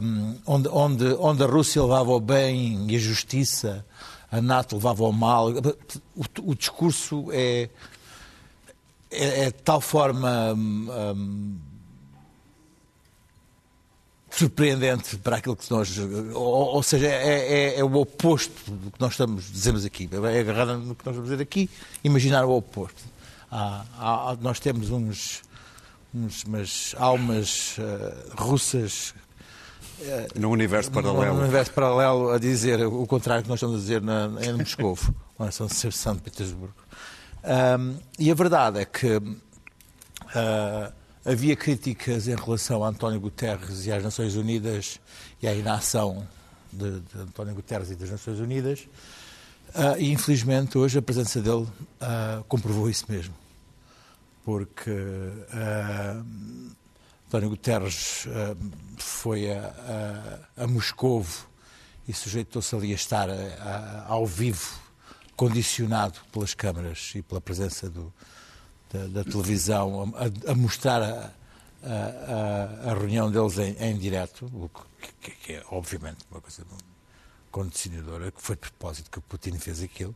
um, 0.00 0.38
onde, 0.46 0.68
onde, 0.68 1.04
onde 1.18 1.42
a 1.42 1.46
Rússia 1.46 1.82
levava 1.82 2.12
o 2.12 2.20
bem 2.20 2.86
e 2.88 2.96
a 2.96 2.98
justiça, 3.00 3.84
a 4.30 4.40
NATO 4.40 4.76
levava 4.76 5.02
o 5.04 5.12
mal. 5.12 5.48
O, 6.14 6.50
o 6.50 6.54
discurso 6.54 7.26
é, 7.32 7.68
é, 9.10 9.44
é, 9.44 9.44
de 9.46 9.62
tal 9.62 9.80
forma. 9.80 10.54
Um, 10.54 11.58
surpreendente 14.36 15.16
para 15.18 15.36
aquilo 15.36 15.54
que 15.54 15.70
nós. 15.70 15.96
Ou, 15.98 16.34
ou 16.34 16.82
seja, 16.82 17.06
é, 17.06 17.74
é, 17.74 17.78
é, 17.78 17.84
o 17.84 17.94
oposto 17.96 18.70
do 18.70 18.90
que 18.90 19.00
nós 19.00 19.12
estamos, 19.12 19.50
dizemos 19.50 19.84
aqui. 19.84 20.08
É 20.12 20.40
agarrar 20.40 20.66
no 20.76 20.94
que 20.94 21.04
nós 21.04 21.14
vamos 21.14 21.30
dizer 21.30 21.42
aqui, 21.42 21.68
imaginar 22.02 22.44
o 22.44 22.56
oposto. 22.56 23.02
Há, 23.50 23.84
há, 23.98 24.36
nós 24.40 24.58
temos 24.58 24.90
uns, 24.90 25.42
uns 26.14 26.44
umas 26.44 26.94
almas 26.98 27.76
uh, 27.78 28.42
russas. 28.42 29.14
Uh, 30.00 30.40
no 30.40 30.50
universo 30.50 30.90
paralelo. 30.90 31.34
No 31.34 31.42
universo 31.42 31.72
paralelo 31.72 32.30
a 32.30 32.38
dizer 32.38 32.84
o 32.86 33.06
contrário 33.06 33.42
que 33.42 33.48
nós 33.50 33.58
estamos 33.58 33.76
a 33.76 33.80
dizer 33.80 34.00
na, 34.00 34.30
em 34.40 34.54
Moscou, 34.54 34.98
ou 35.38 35.46
em 35.46 35.50
São 35.50 36.16
Petersburgo. 36.16 36.74
Um, 37.44 37.96
e 38.18 38.30
a 38.30 38.34
verdade 38.34 38.80
é 38.80 38.84
que. 38.86 39.16
Uh, 39.16 41.01
Havia 41.24 41.54
críticas 41.54 42.26
em 42.26 42.34
relação 42.34 42.82
a 42.82 42.88
António 42.88 43.20
Guterres 43.20 43.86
e 43.86 43.92
às 43.92 44.02
Nações 44.02 44.34
Unidas 44.34 44.98
e 45.40 45.46
à 45.46 45.54
inação 45.54 46.26
de, 46.72 46.98
de 46.98 47.18
António 47.18 47.54
Guterres 47.54 47.92
e 47.92 47.94
das 47.94 48.10
Nações 48.10 48.40
Unidas. 48.40 48.88
Uh, 49.68 49.96
e 49.98 50.10
infelizmente 50.10 50.76
hoje 50.76 50.98
a 50.98 51.02
presença 51.02 51.40
dele 51.40 51.62
uh, 51.62 52.42
comprovou 52.48 52.90
isso 52.90 53.04
mesmo. 53.08 53.32
Porque 54.44 54.90
uh, 54.90 56.24
António 57.28 57.50
Guterres 57.50 58.26
foi 58.98 59.52
a, 59.52 60.40
a, 60.56 60.64
a 60.64 60.66
Moscovo 60.66 61.46
e 62.08 62.12
sujeitou-se 62.12 62.74
ali 62.74 62.90
a 62.90 62.96
estar 62.96 63.28
ao 64.08 64.26
vivo, 64.26 64.76
condicionado 65.36 66.18
pelas 66.32 66.52
câmaras 66.52 67.12
e 67.14 67.22
pela 67.22 67.40
presença 67.40 67.88
do, 67.88 68.12
da, 68.92 69.06
da 69.06 69.24
televisão 69.24 70.12
a, 70.14 70.50
a 70.50 70.54
mostrar 70.54 71.02
a, 71.02 71.30
a, 71.82 72.90
a, 72.90 72.94
reunião 72.94 73.30
deles 73.30 73.58
em, 73.58 73.74
em 73.80 73.96
direto, 73.96 74.46
o 74.52 74.70
que, 75.20 75.30
que, 75.30 75.52
é 75.54 75.62
obviamente 75.70 76.18
uma 76.30 76.40
coisa 76.40 76.62
condicionadora, 77.50 78.30
que 78.30 78.42
foi 78.42 78.56
de 78.56 78.60
propósito 78.60 79.10
que 79.10 79.18
o 79.18 79.22
Putin 79.22 79.58
fez 79.58 79.82
aquilo, 79.82 80.14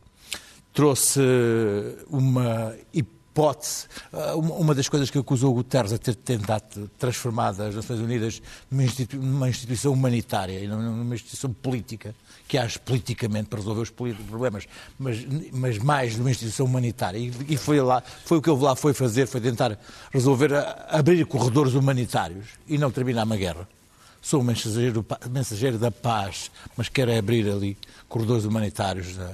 trouxe 0.73 1.19
uma 2.09 2.75
hipótese. 2.93 3.87
Ah, 4.11 4.35
uma 4.35 4.73
das 4.73 4.89
coisas 4.89 5.09
que 5.09 5.17
acusou 5.17 5.51
o 5.51 5.55
Guterres 5.55 5.93
a 5.93 5.97
ter 5.97 6.15
tentado 6.15 6.89
transformar 6.97 7.49
as 7.49 7.75
Nações 7.75 7.99
Unidas 7.99 8.41
numa 9.11 9.49
instituição 9.49 9.93
humanitária 9.93 10.59
e 10.59 10.67
numa 10.67 11.15
instituição 11.15 11.53
política 11.53 12.15
que 12.47 12.57
age 12.57 12.79
politicamente 12.79 13.49
para 13.49 13.59
resolver 13.59 13.81
os 13.81 13.89
problemas, 13.89 14.67
mas, 14.97 15.25
mas 15.51 15.77
mais 15.77 16.17
numa 16.17 16.31
instituição 16.31 16.65
humanitária. 16.65 17.17
E, 17.17 17.31
e, 17.49 17.57
foi 17.57 17.81
lá, 17.81 18.01
foi 18.01 18.37
o 18.37 18.41
que 18.41 18.49
ele 18.49 18.61
lá 18.61 18.75
foi 18.75 18.93
fazer, 18.93 19.27
foi 19.27 19.41
tentar 19.41 19.77
resolver, 20.11 20.51
abrir 20.89 21.25
corredores 21.25 21.73
humanitários 21.73 22.45
e 22.67 22.77
não 22.77 22.89
terminar 22.89 23.25
uma 23.25 23.35
guerra. 23.35 23.67
Sou 24.21 24.41
um 24.41 24.43
mensageiro, 24.43 25.05
mensageiro 25.29 25.77
da 25.77 25.91
paz, 25.91 26.49
mas 26.75 26.89
quero 26.89 27.15
abrir 27.17 27.49
ali 27.49 27.77
corredores 28.07 28.45
humanitários 28.45 29.15
na, 29.15 29.33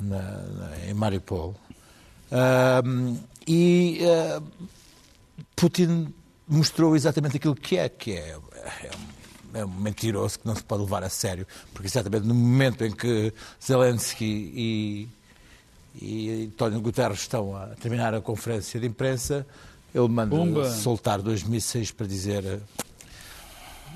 na, 0.00 0.22
na, 0.22 0.88
em 0.88 0.94
Mariupol. 0.94 1.54
Uh, 2.30 3.18
e 3.46 4.00
uh, 4.02 4.42
Putin 5.56 6.12
mostrou 6.46 6.94
exatamente 6.96 7.36
aquilo 7.36 7.54
que 7.54 7.76
é, 7.76 7.88
que 7.88 8.12
é, 8.12 8.36
é 8.82 8.90
é 9.54 9.64
um 9.64 9.68
mentiroso 9.68 10.38
que 10.38 10.46
não 10.46 10.54
se 10.54 10.62
pode 10.62 10.82
levar 10.82 11.02
a 11.02 11.08
sério, 11.08 11.46
porque 11.72 11.88
exatamente 11.88 12.26
no 12.26 12.34
momento 12.34 12.84
em 12.84 12.92
que 12.92 13.32
Zelensky 13.64 14.24
e, 14.24 15.08
e 16.00 16.46
António 16.46 16.80
Guterres 16.80 17.20
estão 17.20 17.56
a 17.56 17.68
terminar 17.68 18.14
a 18.14 18.20
conferência 18.20 18.78
de 18.78 18.86
imprensa, 18.86 19.46
ele 19.94 20.08
manda 20.08 20.70
soltar 20.70 21.20
dois 21.20 21.42
mísseis 21.42 21.90
para 21.90 22.06
dizer 22.06 22.60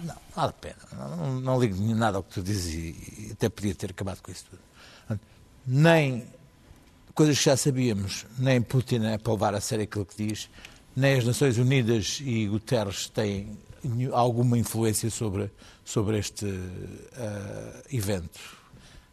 não, 0.03 0.17
vale 0.35 0.51
a 0.51 0.53
pena, 0.53 0.77
não, 0.93 1.41
não 1.41 1.61
ligo 1.61 1.81
nada 1.95 2.19
ao 2.19 2.23
que 2.23 2.35
tu 2.35 2.43
dizes 2.43 2.75
e, 2.75 3.29
e 3.29 3.33
até 3.33 3.49
podia 3.49 3.75
ter 3.75 3.91
acabado 3.91 4.21
com 4.21 4.31
isso 4.31 4.45
tudo. 4.51 5.21
Nem 5.67 6.27
coisas 7.15 7.39
que 7.39 7.45
já 7.45 7.57
sabíamos, 7.57 8.27
nem 8.39 8.61
Putin 8.61 9.05
é 9.05 9.19
para 9.19 9.33
levar 9.33 9.55
a 9.55 9.61
sério 9.61 9.85
aquilo 9.85 10.05
que 10.05 10.27
diz, 10.27 10.51
nem 10.97 11.19
as 11.19 11.25
Nações 11.25 11.57
Unidas 11.59 12.21
e 12.23 12.47
Guterres 12.47 13.09
têm 13.09 13.57
alguma 14.13 14.59
influência 14.59 15.11
sobre, 15.11 15.51
sobre 15.85 16.19
este 16.19 16.47
uh, 16.47 17.83
evento 17.91 18.41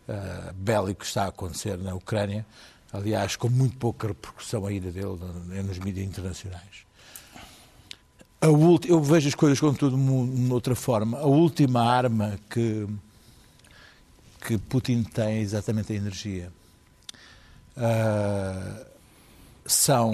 uh, 0.07 0.53
bélico 0.53 1.01
que 1.01 1.05
está 1.05 1.25
a 1.25 1.27
acontecer 1.27 1.77
na 1.77 1.93
Ucrânia, 1.93 2.45
aliás, 2.91 3.35
com 3.35 3.49
muito 3.49 3.77
pouca 3.77 4.07
repercussão 4.07 4.65
a 4.65 4.71
ida 4.71 4.91
dele 4.91 5.17
nos 5.63 5.79
mídias 5.79 6.05
internacionais. 6.05 6.85
eu 8.41 9.01
vejo 9.01 9.27
as 9.27 9.35
coisas 9.35 9.59
contudo 9.59 9.97
de 9.97 10.51
outra 10.53 10.75
forma. 10.75 11.19
A 11.19 11.25
última 11.25 11.81
arma 11.81 12.39
que, 12.49 12.87
que 14.45 14.57
Putin 14.57 15.03
tem 15.03 15.37
é 15.37 15.39
exatamente 15.39 15.93
a 15.93 15.95
energia. 15.95 16.51
Uh, 17.77 18.85
são 19.65 20.13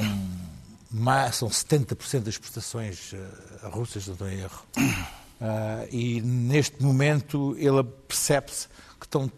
mais, 0.90 1.36
são 1.36 1.50
70% 1.50 2.20
das 2.20 2.36
exportações 2.36 3.14
uh, 3.14 3.70
russas, 3.70 4.08
não 4.08 4.14
estou 4.14 4.30
em 4.30 4.40
erro. 4.40 4.64
Uh, 4.78 5.88
e 5.92 6.22
neste 6.22 6.82
momento 6.82 7.56
ele 7.58 7.84
percebe-se 7.84 8.68
que 9.00 9.06
estão 9.06 9.32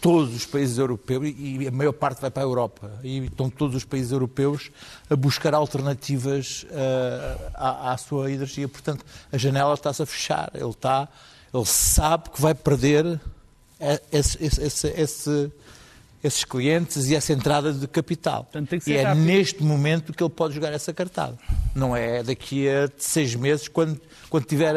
todos 0.00 0.34
os 0.34 0.46
países 0.46 0.78
europeus, 0.78 1.34
e 1.36 1.68
a 1.68 1.70
maior 1.70 1.92
parte 1.92 2.20
vai 2.20 2.30
para 2.30 2.42
a 2.42 2.46
Europa, 2.46 2.90
e 3.02 3.26
estão 3.26 3.50
todos 3.50 3.76
os 3.76 3.84
países 3.84 4.12
europeus 4.12 4.70
a 5.10 5.16
buscar 5.16 5.52
alternativas 5.52 6.64
uh, 6.64 7.50
à, 7.54 7.92
à, 7.92 7.96
sua 7.98 8.30
energia. 8.32 8.66
Portanto, 8.66 9.04
a 9.30 9.36
janela 9.36 9.74
está-se 9.74 10.02
a 10.02 10.06
fechar. 10.06 10.50
Ele, 10.54 10.70
está, 10.70 11.08
ele 11.52 11.66
sabe 11.66 12.30
que 12.30 12.40
vai 12.40 12.54
perder 12.54 13.20
esse, 14.10 14.42
esse, 14.42 14.62
esse, 14.62 14.88
esse 14.88 15.52
esses 16.22 16.44
clientes 16.44 17.08
e 17.08 17.16
essa 17.16 17.32
entrada 17.32 17.72
de 17.72 17.88
capital. 17.88 18.44
Portanto, 18.44 18.78
e 18.86 18.92
é 18.92 19.02
rápido. 19.02 19.24
neste 19.24 19.62
momento 19.62 20.12
que 20.12 20.22
ele 20.22 20.30
pode 20.30 20.54
jogar 20.54 20.72
essa 20.72 20.92
cartada. 20.92 21.38
Não 21.74 21.96
é 21.96 22.22
daqui 22.22 22.68
a 22.68 22.90
seis 22.98 23.34
meses, 23.34 23.68
quando, 23.68 24.00
quando 24.28 24.44
tiver. 24.44 24.74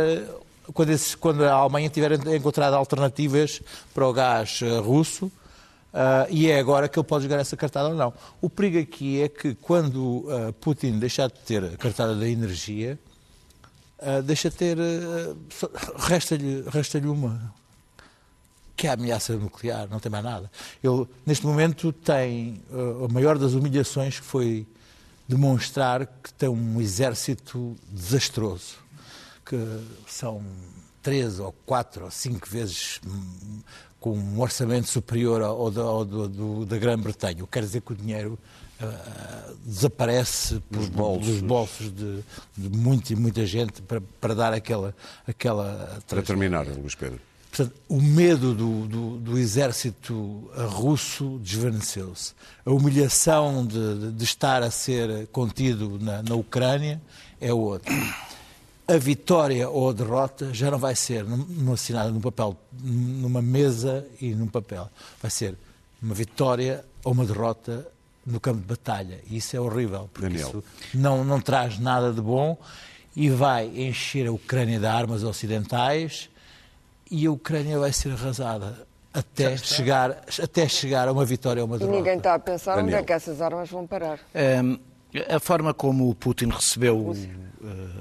Quando, 0.74 0.92
esse, 0.92 1.18
quando 1.18 1.44
a 1.44 1.52
Alemanha 1.52 1.90
tiver 1.90 2.14
encontrado 2.34 2.74
alternativas 2.76 3.62
para 3.94 4.08
o 4.08 4.14
gás 4.14 4.62
eh, 4.64 4.80
russo, 4.80 5.26
uh, 5.26 6.26
e 6.30 6.50
é 6.50 6.58
agora 6.58 6.88
que 6.88 6.98
ele 6.98 7.06
pode 7.06 7.24
jogar 7.24 7.38
essa 7.38 7.58
cartada 7.58 7.90
ou 7.90 7.96
não. 7.96 8.14
O 8.42 8.50
perigo 8.50 8.80
aqui 8.80 9.22
é 9.22 9.28
que 9.28 9.56
quando 9.56 10.20
uh, 10.20 10.54
Putin 10.62 11.00
deixar 11.00 11.28
de 11.28 11.38
ter 11.40 11.66
a 11.66 11.76
cartada 11.76 12.16
da 12.16 12.30
energia, 12.30 12.98
deixa 14.24 14.50
de 14.50 14.56
ter. 14.56 14.78
resta-lhe 15.98 16.64
resta 16.70 16.98
uma 17.00 17.54
que 18.76 18.88
é 18.88 18.90
a 18.90 18.94
ameaça 18.94 19.36
nuclear, 19.36 19.88
não 19.90 20.00
tem 20.00 20.12
mais 20.12 20.24
nada. 20.24 20.52
Ele, 20.84 21.06
neste 21.26 21.46
momento, 21.46 21.92
tem 21.92 22.62
uh, 22.72 23.06
a 23.06 23.08
maior 23.08 23.38
das 23.38 23.54
humilhações 23.54 24.20
que 24.20 24.26
foi 24.26 24.66
demonstrar 25.28 26.06
que 26.06 26.34
tem 26.34 26.50
um 26.50 26.82
exército 26.82 27.76
desastroso, 27.90 28.76
que 29.46 29.58
são 30.08 30.44
três 31.02 31.40
ou 31.40 31.52
quatro 31.66 32.06
ou 32.06 32.12
cinco 32.12 32.48
vezes 32.48 33.00
hum, 33.06 33.62
com 34.00 34.18
um 34.18 34.42
orçamento 34.42 34.88
superior 34.88 35.42
ao, 35.42 35.72
da, 35.72 35.82
ao 35.82 36.06
do, 36.06 36.28
do, 36.28 36.66
da 36.66 36.78
Grã-Bretanha. 36.78 37.46
Quer 37.52 37.62
dizer 37.62 37.82
que 37.82 37.94
o 37.94 37.96
dinheiro 37.96 38.40
uh, 38.82 39.56
desaparece 39.66 40.62
dos 40.70 40.90
bolsos, 40.90 41.28
dos 41.28 41.42
bolsos 41.42 41.92
de, 41.94 42.24
de 42.58 42.70
muita 42.70 43.14
e 43.14 43.16
muita 43.16 43.46
gente 43.46 43.82
para, 43.82 44.02
para 44.20 44.34
dar 44.34 44.54
aquela, 44.54 44.96
aquela... 45.28 46.02
Para 46.08 46.22
terminar, 46.22 46.66
Luís 46.68 46.96
Pedro. 46.96 47.20
Portanto, 47.56 47.76
o 47.88 48.02
medo 48.02 48.56
do, 48.56 48.88
do, 48.88 49.18
do 49.18 49.38
exército 49.38 50.50
russo 50.70 51.40
desvaneceu-se. 51.44 52.34
A 52.66 52.72
humilhação 52.72 53.64
de, 53.64 54.12
de, 54.12 54.24
estar 54.24 54.64
a 54.64 54.72
ser 54.72 55.28
contido 55.28 56.00
na, 56.02 56.24
na 56.24 56.34
Ucrânia 56.34 57.00
é 57.40 57.54
outra. 57.54 57.94
A 58.88 58.98
vitória 58.98 59.70
ou 59.70 59.92
a 59.92 59.94
derrota 59.94 60.52
já 60.52 60.72
não 60.72 60.80
vai 60.80 60.96
ser 60.96 61.28
assinada 61.72 62.10
num 62.10 62.20
papel, 62.20 62.58
numa 62.82 63.40
mesa 63.40 64.04
e 64.20 64.34
num 64.34 64.48
papel. 64.48 64.90
Vai 65.22 65.30
ser 65.30 65.56
uma 66.02 66.16
vitória 66.16 66.84
ou 67.04 67.14
uma 67.14 67.24
derrota 67.24 67.88
no 68.26 68.40
campo 68.40 68.62
de 68.62 68.66
batalha. 68.66 69.20
E 69.30 69.38
isso 69.38 69.56
é 69.56 69.60
horrível, 69.60 70.10
porque 70.12 70.28
Daniel. 70.28 70.48
isso 70.48 70.64
não, 70.92 71.24
não 71.24 71.40
traz 71.40 71.78
nada 71.78 72.12
de 72.12 72.20
bom 72.20 72.58
e 73.16 73.30
vai 73.30 73.68
encher 73.68 74.26
a 74.26 74.32
Ucrânia 74.32 74.80
de 74.80 74.88
armas 74.88 75.24
ocidentais 75.24 76.33
e 77.10 77.26
a 77.26 77.32
Ucrânia 77.32 77.80
vai 77.80 77.92
ser 77.94 78.12
arrasada 78.12 78.88
até 79.14 79.56
chegar, 79.58 80.24
até 80.42 80.68
chegar 80.68 81.08
a 81.08 81.12
uma 81.12 81.24
vitória 81.24 81.62
ou 81.62 81.68
uma 81.68 81.78
derrota. 81.78 81.96
E 81.96 82.00
ninguém 82.00 82.18
está 82.18 82.34
a 82.34 82.40
pensar 82.40 82.76
Daniel. 82.76 82.96
onde 82.96 83.04
é 83.04 83.06
que 83.06 83.14
essas 83.14 83.42
armas 83.42 83.70
vão 83.70 83.86
parar. 83.86 84.20
Um, 84.64 84.80
a 85.30 85.40
forma 85.40 85.74
como 85.74 86.10
o 86.10 86.16
Putin 86.16 86.48
recebeu 86.48 86.98
uh, 86.98 87.16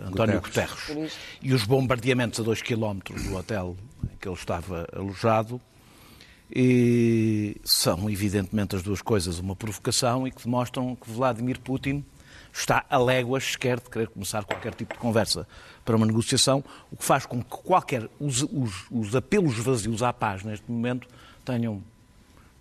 António 0.07 0.41
Guterres, 0.41 0.89
Guterres 0.89 1.13
e 1.43 1.53
os 1.53 1.65
bombardeamentos 1.65 2.41
a 2.41 2.43
dois 2.43 2.63
quilómetros 2.63 3.23
do 3.25 3.37
hotel 3.37 3.77
em 4.05 4.17
que 4.17 4.27
ele 4.27 4.35
estava 4.35 4.87
alojado 4.97 5.61
e 6.55 7.57
são 7.65 8.09
evidentemente 8.09 8.77
as 8.77 8.83
duas 8.83 9.03
coisas 9.03 9.39
uma 9.39 9.55
provocação 9.55 10.27
e 10.27 10.31
que 10.31 10.45
demonstram 10.45 10.97
que 10.97 11.11
Vladimir 11.11 11.61
Putin 11.61 12.05
está 12.53 12.85
a 12.89 12.99
léguas 12.99 13.53
sequer 13.53 13.81
de 13.81 13.89
querer 13.89 14.09
começar 14.09 14.45
qualquer 14.45 14.75
tipo 14.75 14.95
de 14.95 15.01
conversa 15.01 15.47
para 15.85 15.97
uma 15.97 16.07
negociação, 16.07 16.63
o 16.91 16.97
que 16.97 17.05
faz 17.05 17.27
com 17.27 17.43
que 17.43 17.49
qualquer 17.49 18.09
os, 18.21 18.43
os, 18.43 18.87
os 18.91 19.17
apelos 19.17 19.59
vazios 19.59 20.03
à 20.03 20.13
paz 20.13 20.43
neste 20.43 20.71
momento 20.71 21.09
tenham 21.45 21.83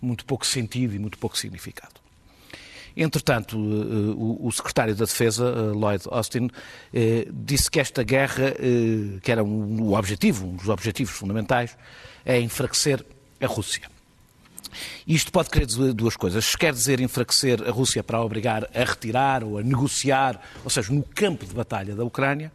muito 0.00 0.24
pouco 0.24 0.46
sentido 0.46 0.94
e 0.94 0.98
muito 0.98 1.18
pouco 1.18 1.38
significado. 1.38 2.02
Entretanto, 2.96 3.56
eh, 3.56 4.14
o 4.16 4.50
secretário 4.52 4.94
da 4.94 5.06
Defesa, 5.06 5.46
eh, 5.46 5.74
Lloyd 5.74 6.04
Austin, 6.10 6.50
eh, 6.92 7.26
disse 7.32 7.70
que 7.70 7.80
esta 7.80 8.02
guerra, 8.02 8.54
que 9.22 9.32
era 9.32 9.42
um 9.42 9.94
objetivo, 9.94 10.46
um 10.46 10.56
dos 10.56 10.68
objetivos 10.68 11.14
fundamentais, 11.14 11.76
é 12.24 12.38
enfraquecer 12.38 13.04
a 13.40 13.46
Rússia. 13.46 13.88
Isto 15.06 15.32
pode 15.32 15.50
querer 15.50 15.66
dizer 15.66 15.92
duas 15.92 16.16
coisas. 16.16 16.44
Se 16.44 16.56
quer 16.56 16.72
dizer 16.72 17.00
enfraquecer 17.00 17.62
a 17.66 17.70
Rússia 17.70 18.02
para 18.02 18.18
a 18.18 18.24
obrigar 18.24 18.68
a 18.74 18.84
retirar 18.84 19.44
ou 19.44 19.58
a 19.58 19.62
negociar, 19.62 20.40
ou 20.64 20.70
seja, 20.70 20.92
no 20.92 21.02
campo 21.02 21.46
de 21.46 21.54
batalha 21.54 21.94
da 21.94 22.04
Ucrânia, 22.04 22.52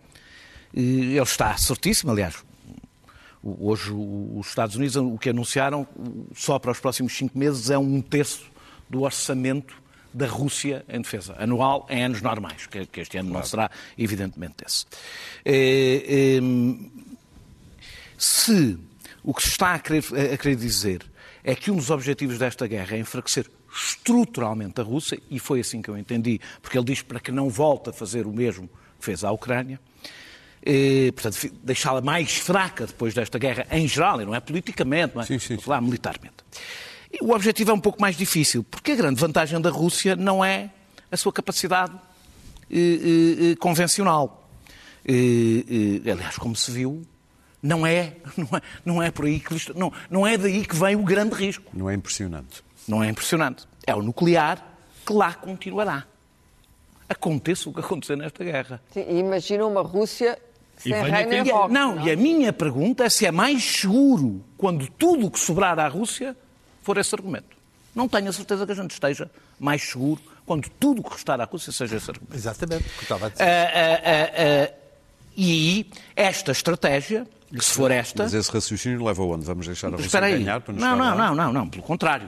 ele 0.74 1.20
está 1.20 1.56
certíssimo. 1.58 2.12
Aliás, 2.12 2.44
hoje 3.44 3.92
os 3.92 4.48
Estados 4.48 4.76
Unidos 4.76 4.96
o 4.96 5.18
que 5.18 5.30
anunciaram 5.30 5.88
só 6.36 6.60
para 6.60 6.72
os 6.72 6.80
próximos 6.80 7.16
cinco 7.16 7.38
meses 7.38 7.70
é 7.70 7.78
um 7.78 8.02
terço 8.02 8.46
do 8.90 9.02
orçamento 9.04 9.76
da 10.14 10.26
Rússia 10.26 10.84
em 10.90 11.02
defesa, 11.02 11.36
anual 11.38 11.86
em 11.90 12.04
anos 12.04 12.22
normais, 12.22 12.66
que 12.66 13.00
este 13.00 13.18
ano 13.18 13.32
não 13.32 13.44
será, 13.44 13.70
evidentemente, 13.98 14.64
esse. 14.66 14.86
É, 15.46 16.38
é, 16.38 16.40
se 18.18 18.80
o 19.24 19.34
que 19.34 19.44
se 19.44 19.50
está 19.50 19.76
a 19.76 19.80
querer, 19.80 20.04
a 20.34 20.38
querer 20.38 20.56
dizer 20.56 21.06
é 21.44 21.56
que 21.56 21.72
um 21.72 21.76
dos 21.76 21.90
objetivos 21.90 22.38
desta 22.38 22.68
guerra 22.68 22.96
é 22.96 23.00
enfraquecer 23.00 23.50
estruturalmente 23.74 24.80
a 24.82 24.84
Rússia, 24.84 25.20
e 25.30 25.40
foi 25.40 25.60
assim 25.60 25.82
que 25.82 25.90
eu 25.90 25.98
entendi, 25.98 26.40
porque 26.62 26.78
ele 26.78 26.86
diz 26.86 27.02
para 27.02 27.20
que 27.20 27.32
não 27.32 27.50
volte 27.50 27.90
a 27.90 27.94
fazer 27.94 28.26
o 28.26 28.34
mesmo 28.34 28.70
que 29.00 29.06
fez 29.06 29.24
à 29.24 29.32
Ucrânia, 29.32 29.80
eh, 30.66 31.12
portanto, 31.14 31.50
deixá-la 31.64 32.02
mais 32.02 32.36
fraca 32.36 32.86
depois 32.86 33.14
desta 33.14 33.38
guerra 33.38 33.68
em 33.72 33.88
geral, 33.88 34.22
e 34.22 34.26
não 34.26 34.34
é 34.34 34.40
politicamente, 34.40 35.16
não 35.16 35.22
é? 35.22 35.26
Sim, 35.26 35.40
sim. 35.40 35.58
Lá, 35.66 35.80
militarmente. 35.80 36.36
E 37.12 37.24
o 37.24 37.32
objetivo 37.32 37.72
é 37.72 37.74
um 37.74 37.80
pouco 37.80 38.02
mais 38.02 38.18
difícil, 38.18 38.64
porque 38.64 38.92
a 38.92 38.96
grande 38.96 39.20
vantagem 39.20 39.60
da 39.62 39.70
Rússia 39.70 40.16
não 40.16 40.44
é 40.44 40.72
a 41.12 41.18
sua 41.18 41.32
capacidade 41.32 41.94
eh, 42.70 43.52
eh, 43.52 43.56
convencional. 43.58 44.50
aliás, 45.06 46.38
como 46.38 46.56
se 46.56 46.72
viu, 46.72 47.06
não 47.68 47.86
é, 47.86 48.14
não 48.38 48.48
é, 48.58 48.62
não 48.86 49.04
é 49.04 49.12
por 49.12 49.26
aí 49.26 49.40
que 49.40 49.54
não, 49.76 49.92
não 50.10 50.26
é 50.26 50.38
daí 50.38 50.66
que 50.66 50.76
vem 50.76 50.96
o 50.96 51.04
grande 51.04 51.36
risco. 51.36 51.66
Não 51.74 51.90
é 51.90 51.94
impressionante. 51.94 52.64
Não 52.88 53.04
é 53.04 53.10
impressionante. 53.10 53.68
É 53.86 53.94
o 53.94 54.02
nuclear 54.02 54.64
que 55.06 55.14
lá 55.14 55.34
continuará. 55.34 56.06
Aconteça 57.10 57.70
o 57.70 57.74
que 57.74 57.80
acontecer 57.80 58.16
nesta 58.18 58.44
guerra. 58.44 58.82
Sim, 58.92 59.06
imagina 59.10 59.66
uma 59.66 59.82
Rússia 59.82 60.38
sem 60.78 60.94
rei 60.94 61.26
nem 61.26 61.44
não, 61.44 61.68
não, 61.68 62.08
e 62.08 62.12
a 62.12 62.16
minha 62.16 62.54
pergunta 62.54 63.04
é 63.04 63.10
se 63.10 63.26
é 63.26 63.32
mais 63.32 63.64
seguro 63.64 64.44
quando 64.58 64.88
tudo 64.88 65.26
o 65.26 65.32
que 65.32 65.40
sobrar 65.40 65.80
à 65.80 65.88
Rússia 65.88 66.36
for 66.84 66.98
esse 66.98 67.14
argumento. 67.16 67.58
Não 67.96 68.08
tenho 68.08 68.30
a 68.30 68.34
certeza 68.34 68.66
que 68.66 68.72
a 68.72 68.76
gente 68.76 68.92
esteja 68.92 69.30
mais 69.60 69.82
seguro 69.82 70.22
quando 70.46 70.70
tudo 70.80 71.02
o 71.02 71.04
que 71.04 71.12
restar 71.12 71.42
à 71.42 71.46
Rússia 71.46 71.72
seja 71.72 71.98
esse 71.98 72.10
argumento. 72.10 72.36
Exatamente, 72.36 72.84
o 72.84 72.98
que 72.98 73.04
estava 73.04 73.26
a 73.26 73.30
dizer. 73.30 73.44
Uh, 73.44 73.48
uh, 73.48 74.72
uh, 74.72 74.78
e 75.36 75.90
esta 76.16 76.52
estratégia 76.52 77.26
se 77.60 77.72
for 77.72 77.92
esta. 77.92 78.24
Mas 78.24 78.34
esse 78.34 78.52
raciocínio 78.52 79.04
leva 79.04 79.24
onde? 79.24 79.46
Vamos 79.46 79.66
deixar 79.66 79.94
a 79.94 79.98
Rússia 79.98 80.20
ganhar 80.20 80.62
para 80.62 80.74
nos 80.74 80.82
não, 80.82 80.98
não, 80.98 81.18
não, 81.18 81.36
não, 81.36 81.54
não, 81.54 81.70
pelo 81.70 81.84
contrário. 81.84 82.28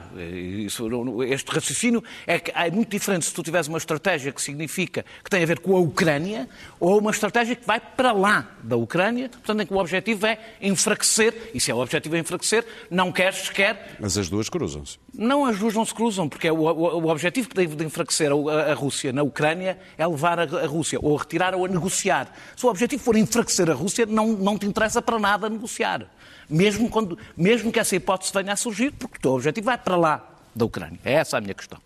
este 1.28 1.50
raciocínio 1.50 2.02
é 2.26 2.38
que 2.38 2.50
é 2.54 2.70
muito 2.70 2.90
diferente 2.90 3.26
se 3.26 3.34
tu 3.34 3.42
tiveres 3.42 3.68
uma 3.68 3.78
estratégia 3.78 4.32
que 4.32 4.40
significa 4.40 5.04
que 5.22 5.30
tem 5.30 5.42
a 5.42 5.46
ver 5.46 5.60
com 5.60 5.76
a 5.76 5.80
Ucrânia 5.80 6.48
ou 6.78 6.98
uma 6.98 7.10
estratégia 7.10 7.54
que 7.54 7.66
vai 7.66 7.80
para 7.80 8.12
lá 8.12 8.50
da 8.62 8.76
Ucrânia, 8.76 9.28
portanto, 9.28 9.60
em 9.60 9.66
que 9.66 9.74
o 9.74 9.78
objetivo 9.78 10.26
é 10.26 10.38
enfraquecer, 10.60 11.50
e 11.54 11.60
se 11.60 11.70
é 11.70 11.74
o 11.74 11.78
objetivo 11.78 12.16
é 12.16 12.18
enfraquecer, 12.18 12.64
não 12.90 13.12
queres 13.12 13.46
sequer. 13.46 13.96
Mas 14.00 14.16
as 14.16 14.28
duas 14.28 14.48
cruzam-se. 14.48 14.98
Não, 15.12 15.44
as 15.44 15.58
duas 15.58 15.74
não 15.74 15.84
se 15.84 15.92
cruzam, 15.92 16.28
porque 16.28 16.48
é 16.48 16.52
o, 16.52 16.56
o, 16.56 17.04
o 17.04 17.08
objetivo 17.08 17.48
de 17.52 17.84
enfraquecer 17.84 18.30
a, 18.30 18.70
a, 18.70 18.74
Rússia 18.74 19.12
na 19.12 19.22
Ucrânia 19.22 19.78
é 19.98 20.06
levar 20.06 20.38
a, 20.38 20.42
a, 20.42 20.66
Rússia 20.66 20.98
ou 21.02 21.16
a 21.16 21.18
retirar 21.20 21.54
ou 21.54 21.64
a 21.64 21.68
negociar. 21.68 22.32
Se 22.56 22.64
o 22.64 22.68
objetivo 22.68 23.02
for 23.02 23.16
enfraquecer 23.16 23.68
a 23.68 23.74
Rússia, 23.74 24.06
não, 24.06 24.28
não 24.28 24.56
te 24.56 24.66
interessa 24.66 25.02
para 25.10 25.18
nada 25.18 25.50
negociar. 25.50 26.06
Mesmo, 26.48 26.88
quando, 26.88 27.18
mesmo 27.36 27.72
que 27.72 27.80
essa 27.80 27.96
hipótese 27.96 28.32
venha 28.32 28.52
a 28.52 28.56
surgir, 28.56 28.92
porque 28.92 29.18
o 29.18 29.20
teu 29.20 29.32
objetivo 29.32 29.66
vai 29.66 29.78
para 29.78 29.96
lá 29.96 30.24
da 30.54 30.64
Ucrânia. 30.64 30.98
É 31.04 31.14
essa 31.14 31.36
a 31.36 31.40
minha 31.40 31.54
questão. 31.54 31.78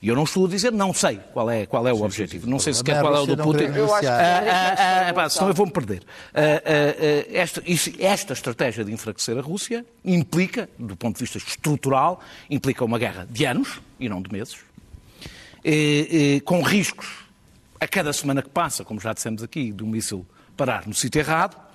E 0.00 0.08
eu 0.08 0.14
não 0.14 0.22
estou 0.22 0.46
a 0.46 0.48
dizer, 0.48 0.70
não 0.70 0.94
sei 0.94 1.18
qual 1.32 1.50
é, 1.50 1.66
qual 1.66 1.86
é 1.86 1.92
o 1.92 2.02
objetivo. 2.02 2.48
Não 2.48 2.60
sei 2.60 2.72
sequer 2.72 3.00
qual 3.00 3.16
é 3.16 3.20
o 3.20 3.26
do 3.26 3.36
Putin. 3.36 3.64
Eu 3.64 3.92
acho 3.92 4.00
que 4.02 4.06
ah, 4.06 5.12
ah, 5.12 5.24
ah, 5.24 5.28
senão 5.28 5.48
eu 5.48 5.54
vou-me 5.54 5.72
perder. 5.72 6.04
esta, 7.32 7.62
esta 7.98 8.32
estratégia 8.32 8.84
de 8.84 8.92
enfraquecer 8.92 9.36
a 9.36 9.40
Rússia 9.40 9.84
implica, 10.04 10.68
do 10.78 10.94
ponto 10.94 11.16
de 11.16 11.24
vista 11.24 11.38
estrutural, 11.38 12.20
implica 12.48 12.84
uma 12.84 12.98
guerra 12.98 13.26
de 13.28 13.44
anos 13.44 13.80
e 13.98 14.08
não 14.08 14.22
de 14.22 14.32
meses, 14.32 14.56
com 16.44 16.62
riscos 16.62 17.08
a 17.80 17.88
cada 17.88 18.12
semana 18.12 18.40
que 18.40 18.50
passa, 18.50 18.84
como 18.84 19.00
já 19.00 19.12
dissemos 19.12 19.42
aqui, 19.42 19.72
do 19.72 19.84
míssil 19.84 20.24
parar 20.56 20.86
no 20.86 20.94
sítio 20.94 21.18
errado, 21.20 21.67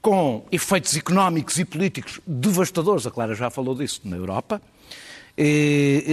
com 0.00 0.46
efeitos 0.50 0.96
económicos 0.96 1.58
e 1.58 1.64
políticos 1.64 2.20
devastadores, 2.26 3.06
a 3.06 3.10
Clara 3.10 3.34
já 3.34 3.50
falou 3.50 3.74
disso, 3.74 4.00
na 4.04 4.16
Europa. 4.16 4.60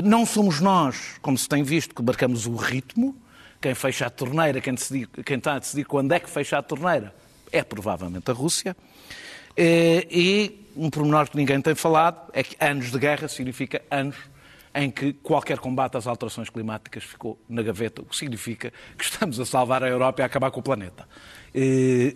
Não 0.03 0.25
somos 0.25 0.59
nós, 0.59 1.15
como 1.21 1.37
se 1.37 1.47
tem 1.47 1.63
visto, 1.63 1.95
que 1.95 2.01
marcamos 2.01 2.45
o 2.45 2.55
ritmo. 2.55 3.15
Quem 3.61 3.73
fecha 3.73 4.05
a 4.05 4.09
torneira, 4.09 4.61
quem, 4.61 4.75
quem 5.25 5.37
está 5.37 5.55
a 5.55 5.59
decidir 5.59 5.85
quando 5.85 6.11
é 6.11 6.19
que 6.19 6.29
fecha 6.29 6.57
a 6.57 6.61
torneira, 6.61 7.13
é 7.51 7.63
provavelmente 7.63 8.29
a 8.29 8.33
Rússia. 8.33 8.75
E 9.57 10.67
um 10.75 10.89
pormenor 10.89 11.29
que 11.29 11.35
ninguém 11.35 11.59
tem 11.61 11.73
falado 11.73 12.29
é 12.33 12.43
que 12.43 12.55
anos 12.63 12.91
de 12.91 12.99
guerra 12.99 13.27
significa 13.27 13.81
anos 13.89 14.15
em 14.77 14.91
que 14.91 15.11
qualquer 15.11 15.57
combate 15.57 15.97
às 15.97 16.05
alterações 16.05 16.51
climáticas 16.51 17.03
ficou 17.03 17.39
na 17.49 17.63
gaveta, 17.63 18.03
o 18.03 18.05
que 18.05 18.15
significa 18.15 18.71
que 18.95 19.03
estamos 19.03 19.39
a 19.39 19.45
salvar 19.45 19.83
a 19.83 19.89
Europa 19.89 20.21
e 20.21 20.23
a 20.23 20.27
acabar 20.27 20.51
com 20.51 20.59
o 20.59 20.63
planeta. 20.63 21.07
E, 21.53 22.13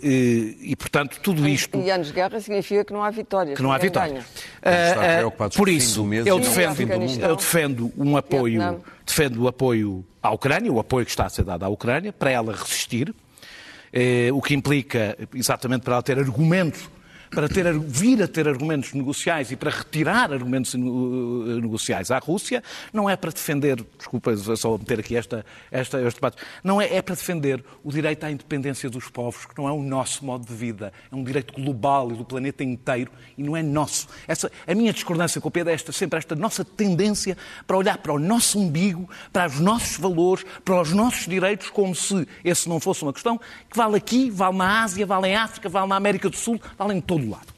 e, 0.62 0.72
e, 0.72 0.76
portanto, 0.76 1.20
tudo 1.24 1.48
isto. 1.48 1.80
E 1.80 1.90
anos 1.90 2.08
de 2.08 2.14
guerra 2.14 2.40
significa 2.40 2.86
que 2.86 2.94
não 2.94 3.04
há 3.04 3.10
vitórias. 3.10 3.58
Que 3.58 3.64
não 3.64 3.72
há 3.72 3.80
vitórias. 3.80 4.24
Uh, 4.60 5.50
por 5.58 5.68
isso, 5.68 6.08
eu 6.14 6.38
defendo, 6.38 6.82
eu 7.20 7.36
defendo 7.36 7.92
um 7.98 8.16
apoio, 8.16 8.80
defendo 9.04 9.42
o 9.42 9.48
apoio 9.48 10.06
à 10.22 10.30
Ucrânia, 10.30 10.72
o 10.72 10.80
apoio 10.80 11.04
que 11.04 11.12
está 11.12 11.26
a 11.26 11.30
ser 11.30 11.44
dado 11.44 11.64
à 11.64 11.68
Ucrânia, 11.68 12.14
para 12.14 12.30
ela 12.30 12.54
resistir, 12.54 13.10
uh, 13.10 14.36
o 14.36 14.42
que 14.42 14.54
implica, 14.54 15.18
exatamente 15.34 15.82
para 15.82 15.96
ela 15.96 16.04
ter 16.04 16.20
argumentos 16.20 16.88
para 17.32 17.48
ter, 17.48 17.80
vir 17.80 18.22
a 18.22 18.28
ter 18.28 18.48
argumentos 18.48 18.94
negociais 18.94 19.52
e 19.52 19.56
para 19.56 19.72
retirar 19.72 20.34
argumentos 20.34 20.74
negociais 20.74 22.12
à 22.12 22.20
Rússia, 22.20 22.62
não 22.92 23.10
é 23.10 23.16
para 23.16 23.32
defender, 23.32 23.84
desculpa 23.98 24.36
só 24.36 24.78
meter 24.78 25.00
aqui 25.00 25.16
esta, 25.16 25.46
esta, 25.72 26.02
este 26.02 26.16
debate, 26.16 26.38
não 26.62 26.82
é, 26.82 26.94
é 26.98 27.02
para 27.02 27.16
defender 27.16 27.64
o 27.84 27.92
direito 27.92 28.26
à 28.26 28.32
independência 28.32 28.90
dos 28.90 29.08
povos, 29.08 29.46
que 29.46 29.58
não 29.58 29.68
é 29.68 29.72
o 29.72 29.82
nosso 29.82 30.26
modo 30.26 30.46
de 30.46 30.54
vida, 30.54 30.92
é 31.10 31.16
um 31.16 31.24
direito 31.24 31.54
global 31.54 32.12
e 32.12 32.16
do 32.16 32.26
planeta 32.26 32.64
inteiro 32.64 33.12
e 33.38 33.44
não 33.44 33.56
é 33.56 33.64
nosso. 33.64 34.08
Essa, 34.28 34.52
a 34.68 34.76
minha 34.76 34.92
discordância 34.92 35.40
com 35.40 35.48
o 35.48 35.52
Pedro 35.52 35.72
é 35.72 35.74
esta, 35.74 35.94
sempre 35.94 36.20
esta 36.20 36.36
nossa 36.36 36.66
tendência 36.66 37.38
para 37.66 37.78
olhar 37.78 37.98
para 37.98 38.12
o 38.12 38.20
nosso 38.20 38.60
umbigo, 38.60 39.10
para 39.32 39.48
os 39.48 39.60
nossos 39.60 39.98
valores, 39.98 40.46
para 40.66 40.82
os 40.82 40.92
nossos 40.92 41.28
direitos, 41.28 41.70
como 41.70 41.96
se 41.96 42.28
esse 42.44 42.68
não 42.68 42.80
fosse 42.80 43.04
uma 43.04 43.14
questão 43.14 43.38
que 43.38 43.78
vale 43.78 43.96
aqui, 43.96 44.30
vale 44.30 44.58
na 44.58 44.84
Ásia, 44.84 45.06
vale 45.06 45.30
em 45.30 45.36
África, 45.36 45.70
vale 45.70 45.88
na 45.88 45.96
América 45.96 46.30
do 46.30 46.36
Sul, 46.36 46.60
vale 46.78 46.94
em 46.96 47.00
todo 47.00 47.21
todo 47.22 47.32
lado. 47.32 47.48
É, 47.48 47.51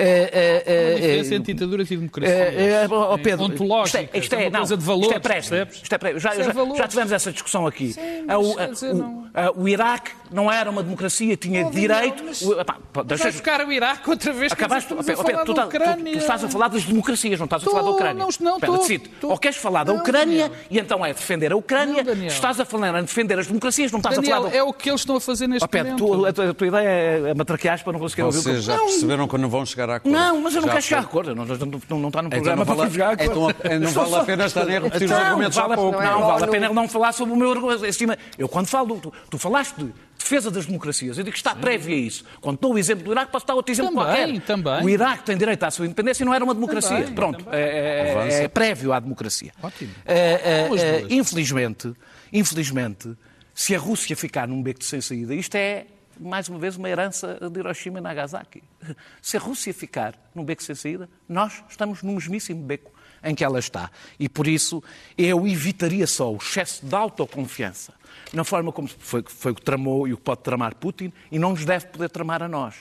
diferença 0.00 1.34
entre 1.34 1.54
ditaduras 1.54 1.90
e 1.90 1.96
democracia. 1.96 2.34
É, 2.34 2.88
oh, 2.90 3.18
Pedro, 3.18 3.44
ontológica. 3.44 4.02
Isto 4.02 4.14
é, 4.14 4.18
isto 4.18 4.34
é, 4.34 4.44
é 4.46 4.50
coisa 4.50 4.76
de 4.76 4.84
valores. 4.84 5.08
Isto 5.08 5.16
é 5.16 5.20
prévio. 5.20 5.68
Isto 5.70 5.94
é 5.94 5.98
prévio. 5.98 6.20
Já, 6.20 6.34
já, 6.34 6.52
já, 6.76 6.88
tivemos 6.88 7.12
essa 7.12 7.32
discussão 7.32 7.66
aqui. 7.66 7.92
Sim, 7.92 8.00
mas, 8.26 8.36
o, 8.38 8.66
dizer, 8.72 8.94
o, 8.94 9.62
o, 9.62 9.68
Iraque 9.68 10.12
não 10.30 10.50
era 10.50 10.70
uma 10.70 10.82
democracia, 10.82 11.36
tinha 11.36 11.66
oh, 11.66 11.70
direito. 11.70 12.22
Mas, 12.24 12.42
o, 12.42 12.60
epá, 12.60 12.78
deixa, 13.04 13.30
buscar 13.30 13.66
o 13.66 13.72
Iraque 13.72 14.08
outra 14.08 14.32
vez. 14.32 14.52
Acabaste, 14.52 14.88
tu, 14.88 14.96
tu, 14.96 15.04
tu, 15.04 15.54
tu, 15.54 16.08
estás 16.16 16.44
a 16.44 16.48
falar 16.48 16.68
das 16.68 16.84
democracias, 16.84 17.38
não 17.38 17.44
estás 17.44 17.66
a 17.66 17.70
falar 17.70 17.82
da 17.82 17.90
Ucrânia. 17.90 18.26
Não, 18.40 18.58
não, 18.58 19.30
Ou 19.30 19.38
queres 19.38 19.56
falar 19.56 19.84
da 19.84 19.92
Ucrânia 19.92 20.50
e 20.70 20.78
então 20.78 21.04
é 21.04 21.12
defender 21.12 21.52
a 21.52 21.56
Ucrânia. 21.56 22.04
Estás 22.26 22.58
a 22.60 22.64
falar 22.64 22.98
em 22.98 23.02
defender 23.02 23.38
as 23.38 23.46
democracias, 23.46 23.92
não 23.92 23.98
estás 23.98 24.18
a 24.18 24.22
falar. 24.22 24.54
É 24.54 24.62
o 24.62 24.72
que 24.72 24.88
eles 24.88 25.00
estão 25.00 25.16
a 25.16 25.20
fazer 25.20 25.46
neste 25.46 25.68
momento. 25.72 26.24
A 26.26 26.54
tua 26.54 26.66
ideia 26.66 26.88
é 26.88 27.34
matraquear 27.34 27.82
para 27.82 27.92
não 27.92 28.00
conseguir 28.00 28.22
ouvir 28.22 28.38
o 28.38 28.42
que 28.42 28.48
Vocês 28.50 28.64
já 28.64 28.78
perceberam 28.78 29.28
que 29.28 29.38
não 29.38 29.48
vão 29.48 29.64
chegar 29.64 29.89
à 29.90 30.00
Não, 30.04 30.40
mas 30.40 30.54
eu 30.54 30.62
não 30.62 30.68
quero 30.68 30.82
chegar 30.82 30.98
a 30.98 31.04
acordo. 31.04 31.34
Não, 31.34 31.44
não, 31.44 31.56
não, 31.56 31.98
não 31.98 32.08
está 32.08 32.22
no 32.22 32.28
então 32.28 32.30
programa 32.30 32.62
então 32.62 32.76
para 32.76 32.90
chegar 32.90 33.08
a 33.08 33.12
acordo. 33.12 33.56
Então 33.64 33.80
não 33.80 33.90
vale 33.90 34.14
a 34.14 34.24
pena 34.24 34.46
estar 34.46 34.62
a 34.62 34.64
repetir 34.64 35.06
os 35.06 35.12
argumentos 35.12 35.56
vale, 35.56 35.72
há 35.72 35.76
pouco. 35.76 36.02
Não, 36.02 36.20
vale 36.20 36.44
a 36.44 36.48
pena 36.48 36.68
não 36.70 36.88
falar 36.88 37.12
sobre 37.12 37.34
o 37.34 37.36
meu 37.36 37.50
argumento. 37.50 37.84
Eu 38.38 38.48
quando 38.48 38.66
falo, 38.66 38.98
tu, 38.98 39.12
tu 39.30 39.38
falaste 39.38 39.76
de 39.76 39.92
defesa 40.18 40.50
das 40.50 40.66
democracias. 40.66 41.18
Eu 41.18 41.24
digo 41.24 41.32
que 41.32 41.38
está 41.38 41.54
prévio 41.54 41.94
a 41.94 41.98
isso. 41.98 42.24
Quando 42.40 42.58
dou 42.58 42.74
o 42.74 42.78
exemplo 42.78 43.04
do 43.04 43.12
Iraque, 43.12 43.32
posso 43.32 43.46
dar 43.46 43.54
outro 43.54 43.72
exemplo 43.72 43.94
também, 43.94 44.04
qualquer. 44.04 44.40
Também. 44.42 44.84
O 44.84 44.88
Iraque 44.88 45.24
tem 45.24 45.36
direito 45.36 45.62
à 45.64 45.70
sua 45.70 45.86
independência 45.86 46.22
e 46.22 46.26
não 46.26 46.34
era 46.34 46.44
uma 46.44 46.54
democracia. 46.54 46.98
Também, 46.98 47.14
Pronto, 47.14 47.44
também. 47.44 47.60
É, 47.60 48.28
é, 48.28 48.42
é, 48.44 48.48
prévio 48.48 48.92
à 48.92 49.00
democracia. 49.00 49.52
Ótimo. 49.62 49.92
É, 50.04 50.68
é, 50.68 51.06
infelizmente, 51.10 51.92
infelizmente, 52.32 53.16
se 53.54 53.74
a 53.74 53.78
Rússia 53.78 54.16
ficar 54.16 54.46
num 54.46 54.62
beco 54.62 54.84
sem 54.84 55.00
saída, 55.00 55.34
isto 55.34 55.54
é, 55.56 55.86
mais 56.20 56.48
uma 56.48 56.58
vez, 56.58 56.76
uma 56.76 56.88
herança 56.88 57.38
de 57.50 57.58
Hiroshima 57.58 57.98
e 57.98 58.02
Nagasaki. 58.02 58.62
Se 59.22 59.36
a 59.36 59.40
Rússia 59.40 59.72
ficar 59.72 60.14
num 60.34 60.44
beco 60.44 60.62
sem 60.62 60.74
saída, 60.74 61.08
nós 61.28 61.64
estamos 61.68 62.02
num 62.02 62.14
mesmíssimo 62.14 62.62
beco 62.62 62.92
em 63.22 63.34
que 63.34 63.44
ela 63.44 63.58
está. 63.58 63.90
E 64.18 64.28
por 64.28 64.46
isso 64.46 64.82
eu 65.16 65.46
evitaria 65.46 66.06
só 66.06 66.32
o 66.32 66.36
excesso 66.36 66.84
de 66.84 66.94
autoconfiança 66.94 67.92
na 68.32 68.44
forma 68.44 68.72
como 68.72 68.88
foi, 68.88 69.24
foi 69.26 69.52
o 69.52 69.54
que 69.54 69.62
tramou 69.62 70.06
e 70.06 70.12
o 70.12 70.16
que 70.16 70.22
pode 70.22 70.42
tramar 70.42 70.74
Putin 70.76 71.12
e 71.30 71.38
não 71.38 71.50
nos 71.50 71.64
deve 71.64 71.86
poder 71.86 72.08
tramar 72.08 72.42
a 72.42 72.48
nós. 72.48 72.74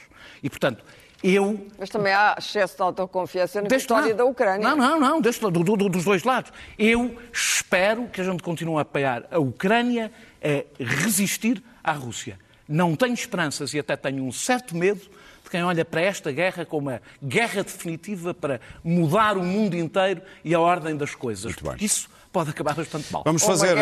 E, 0.44 0.50
portanto, 0.50 0.84
eu... 1.24 1.68
Mas 1.78 1.90
também 1.90 2.14
há 2.14 2.36
excesso 2.38 2.76
de 2.76 2.82
autoconfiança 2.82 3.62
na 3.62 3.76
história 3.76 4.14
da 4.14 4.26
Ucrânia. 4.26 4.68
Não, 4.68 4.76
não, 4.76 5.00
não, 5.00 5.22
deste, 5.22 5.42
do, 5.42 5.64
do, 5.64 5.90
dos 5.90 6.04
dois 6.04 6.24
lados. 6.24 6.52
Eu 6.78 7.18
espero 7.34 8.08
que 8.08 8.22
a 8.22 8.24
gente 8.24 8.44
continue 8.44 8.78
a 8.78 8.82
apoiar 8.82 9.26
a 9.32 9.40
Ucrânia 9.40 10.12
a 10.42 10.84
resistir 10.84 11.62
à 11.84 11.92
Rússia. 11.92 12.40
Não 12.70 12.96
tenho 12.96 13.16
esperanças 13.16 13.74
e 13.74 13.80
até 13.80 13.98
tenho 13.98 14.24
um 14.24 14.32
certo 14.32 14.78
medo 14.78 15.02
de 15.44 15.50
quem 15.50 15.64
olha 15.64 15.84
para 15.84 16.02
esta 16.02 16.32
guerra 16.32 16.64
como 16.64 16.90
uma 16.90 17.02
guerra 17.22 17.64
definitiva 17.64 18.32
para 18.32 18.62
mudar 18.84 19.36
o 19.38 19.44
mundo 19.44 19.76
inteiro 19.76 20.22
e 20.46 20.54
a 20.54 20.60
ordem 20.60 20.96
das 20.96 21.16
coisas. 21.16 21.56
Porque 21.56 21.84
isso 21.84 22.08
pode 22.32 22.52
acabar 22.52 22.76
bastante 22.76 23.12
mal. 23.12 23.24
Vamos 23.26 23.44
fazer. 23.44 23.76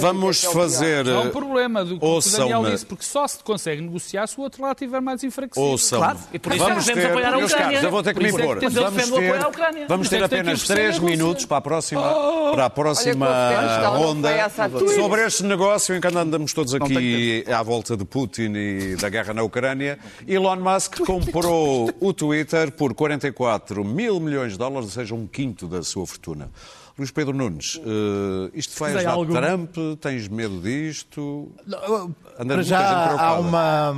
Vamos 0.00 0.44
é 0.44 0.52
fazer. 0.52 1.04
Não 1.04 1.22
é 1.22 1.24
um 1.26 1.30
problema 1.30 1.84
do 1.84 1.98
que 1.98 2.04
o 2.04 2.20
Daniel 2.20 2.64
disse, 2.64 2.86
porque 2.86 3.04
só 3.04 3.26
se 3.26 3.42
consegue 3.44 3.82
negociar 3.82 4.26
se 4.26 4.38
o 4.38 4.42
outro 4.42 4.62
lado 4.62 4.74
estiver 4.74 5.00
mais 5.00 5.22
enfraquecido. 5.22 5.66
Ouçam. 5.66 5.98
Claro, 5.98 6.18
e 6.32 6.38
por 6.38 6.54
isso 6.54 6.64
vamos 6.64 6.84
ter, 6.84 7.06
apoiar 7.06 7.34
a 7.34 7.38
Ucrânia. 7.38 7.56
caros, 7.56 7.82
eu 7.82 7.90
vou 7.90 8.02
ter 8.02 8.14
que 8.14 8.20
me 8.20 8.26
é 8.26 8.30
impor. 8.30 8.58
Vamos 8.60 9.10
ter, 9.10 9.86
vamos 9.88 10.08
ter 10.08 10.20
é 10.20 10.24
apenas 10.24 10.62
três 10.66 10.98
minutos 10.98 11.44
para 11.44 11.58
a 11.58 11.60
próxima, 11.60 12.02
Oh! 12.02 12.52
para 12.52 12.66
a 12.66 12.70
próxima 12.70 13.28
ronda 13.88 14.30
sobre 14.94 15.26
este 15.26 15.44
negócio 15.44 15.94
em 15.94 16.00
que 16.00 16.06
andamos 16.06 16.52
todos 16.52 16.74
aqui 16.74 17.44
à 17.48 17.62
volta 17.62 17.96
de 17.96 18.04
Putin 18.04 18.52
e 18.54 18.96
da 18.96 19.08
guerra 19.08 19.34
na 19.34 19.42
Ucrânia. 19.42 19.98
Elon 20.26 20.56
Musk 20.56 21.00
comprou 21.00 21.90
o 22.00 22.12
Twitter 22.12 22.72
por 22.72 22.94
44 22.94 23.84
mil 23.84 24.20
milhões 24.20 24.52
de 24.52 24.58
dólares, 24.58 24.86
ou 24.86 24.92
seja, 24.92 25.14
um 25.14 25.26
quinto 25.26 25.66
da 25.66 25.82
sua 25.82 26.06
fortuna. 26.06 26.50
Luís 26.98 27.10
Pedro 27.10 27.34
Nunes, 27.34 27.76
uh, 27.76 28.50
isto 28.52 28.72
Sei 28.72 28.88
ajudar 28.96 29.10
algo. 29.12 29.32
Trump? 29.32 29.74
Tens 30.00 30.28
medo 30.28 30.60
disto? 30.60 31.50
Anda 31.66 32.12
Para 32.36 32.44
muita 32.56 32.62
já 32.64 33.20
há 33.20 33.38
uma 33.40 33.94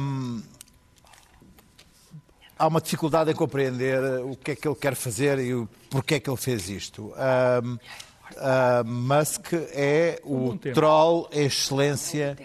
há 2.58 2.66
uma 2.68 2.80
dificuldade 2.80 3.30
em 3.30 3.34
compreender 3.34 4.00
o 4.24 4.36
que 4.36 4.52
é 4.52 4.56
que 4.56 4.66
ele 4.68 4.76
quer 4.76 4.94
fazer 4.94 5.38
e 5.38 5.54
o 5.54 5.68
porquê 5.90 6.14
é 6.16 6.20
que 6.20 6.30
ele 6.30 6.36
fez 6.36 6.68
isto. 6.68 7.12
Ahm, 7.16 7.76
ah, 8.38 8.82
Musk 8.84 9.52
é 9.72 10.20
o 10.24 10.56
troll 10.72 11.28
excelência 11.32 12.36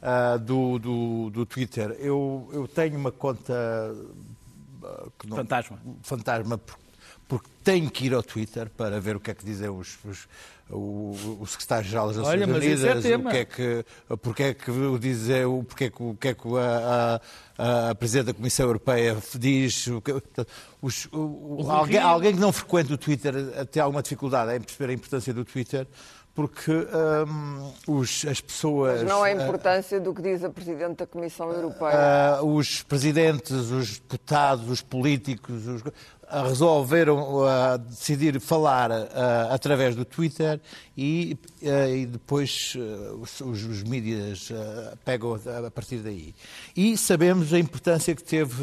ah, 0.00 0.36
do, 0.38 0.78
do, 0.78 1.30
do 1.30 1.46
Twitter. 1.46 1.94
Eu, 2.00 2.48
eu 2.52 2.66
tenho 2.66 2.98
uma 2.98 3.12
conta 3.12 3.94
que 5.18 5.28
não- 5.28 5.36
Fantasma. 5.36 5.78
fantasma 6.02 6.58
por- 6.58 6.78
porque 7.30 7.48
tenho 7.62 7.88
que 7.88 8.06
ir 8.06 8.12
ao 8.14 8.22
Twitter 8.22 8.68
para 8.76 9.00
ver 9.00 9.14
o 9.14 9.20
que 9.20 9.30
é 9.30 9.34
que 9.34 9.44
dizem 9.44 9.68
os, 9.70 9.96
os- 10.04 10.26
o, 10.72 11.38
o 11.40 11.46
secretário-geral 11.48 12.08
das 12.08 12.16
Nações 12.18 12.32
Olha, 12.42 12.44
é 12.44 12.56
Unidas, 12.56 13.02
tema. 13.02 13.28
o 13.28 13.32
que 13.32 13.38
é 13.38 13.44
que, 13.44 13.84
porque 14.22 14.42
é 14.44 14.54
que 14.54 14.70
o 14.70 14.98
dizer, 14.98 15.44
o 15.46 15.64
porque 15.64 15.84
é 15.84 15.90
que, 15.90 16.02
o 16.02 16.14
que, 16.14 16.28
é 16.28 16.34
que 16.34 16.48
a, 16.56 17.20
a, 17.58 17.90
a 17.90 17.94
Presidente 17.96 18.26
da 18.26 18.34
Comissão 18.34 18.66
Europeia 18.66 19.16
diz, 19.36 19.86
o 19.88 20.00
que- 20.00 20.12
os- 20.80 21.08
o- 21.12 21.66
alguém, 21.70 21.98
alguém 21.98 22.34
que 22.34 22.40
não 22.40 22.52
frequenta 22.52 22.94
o 22.94 22.98
Twitter 22.98 23.34
eh, 23.54 23.64
tem 23.64 23.82
alguma 23.82 24.00
dificuldade 24.02 24.56
em 24.56 24.60
perceber 24.60 24.92
a 24.92 24.94
importância 24.94 25.34
do 25.34 25.44
Twitter, 25.44 25.86
porque 26.34 26.70
hum, 26.72 27.72
os, 27.86 28.24
as 28.26 28.40
pessoas... 28.40 29.00
Mas 29.02 29.08
não 29.08 29.22
a 29.22 29.30
eh, 29.30 29.34
importância 29.34 30.00
do 30.00 30.14
que 30.14 30.22
diz 30.22 30.42
a 30.44 30.50
Presidente 30.50 30.98
da 30.98 31.06
Comissão 31.06 31.50
Europeia. 31.50 31.92
ah, 32.38 32.42
os 32.42 32.82
presidentes, 32.82 33.50
os 33.70 33.98
deputados, 33.98 34.68
os 34.70 34.80
políticos 34.80 35.66
os- 35.66 35.82
resolveram 36.32 37.42
decidir 37.88 38.38
falar 38.40 38.90
através 39.50 39.96
do 39.96 40.04
Twitter 40.04 40.60
e, 40.96 41.36
e 41.60 42.06
depois 42.06 42.74
os, 43.20 43.40
os, 43.40 43.82
mídias 43.82 44.48
pegam 45.04 45.34
a, 45.66 45.70
partir 45.72 45.96
daí. 45.98 46.32
E 46.76 46.96
sabemos 46.96 47.52
a 47.52 47.58
importância 47.58 48.14
que 48.14 48.22
teve 48.22 48.62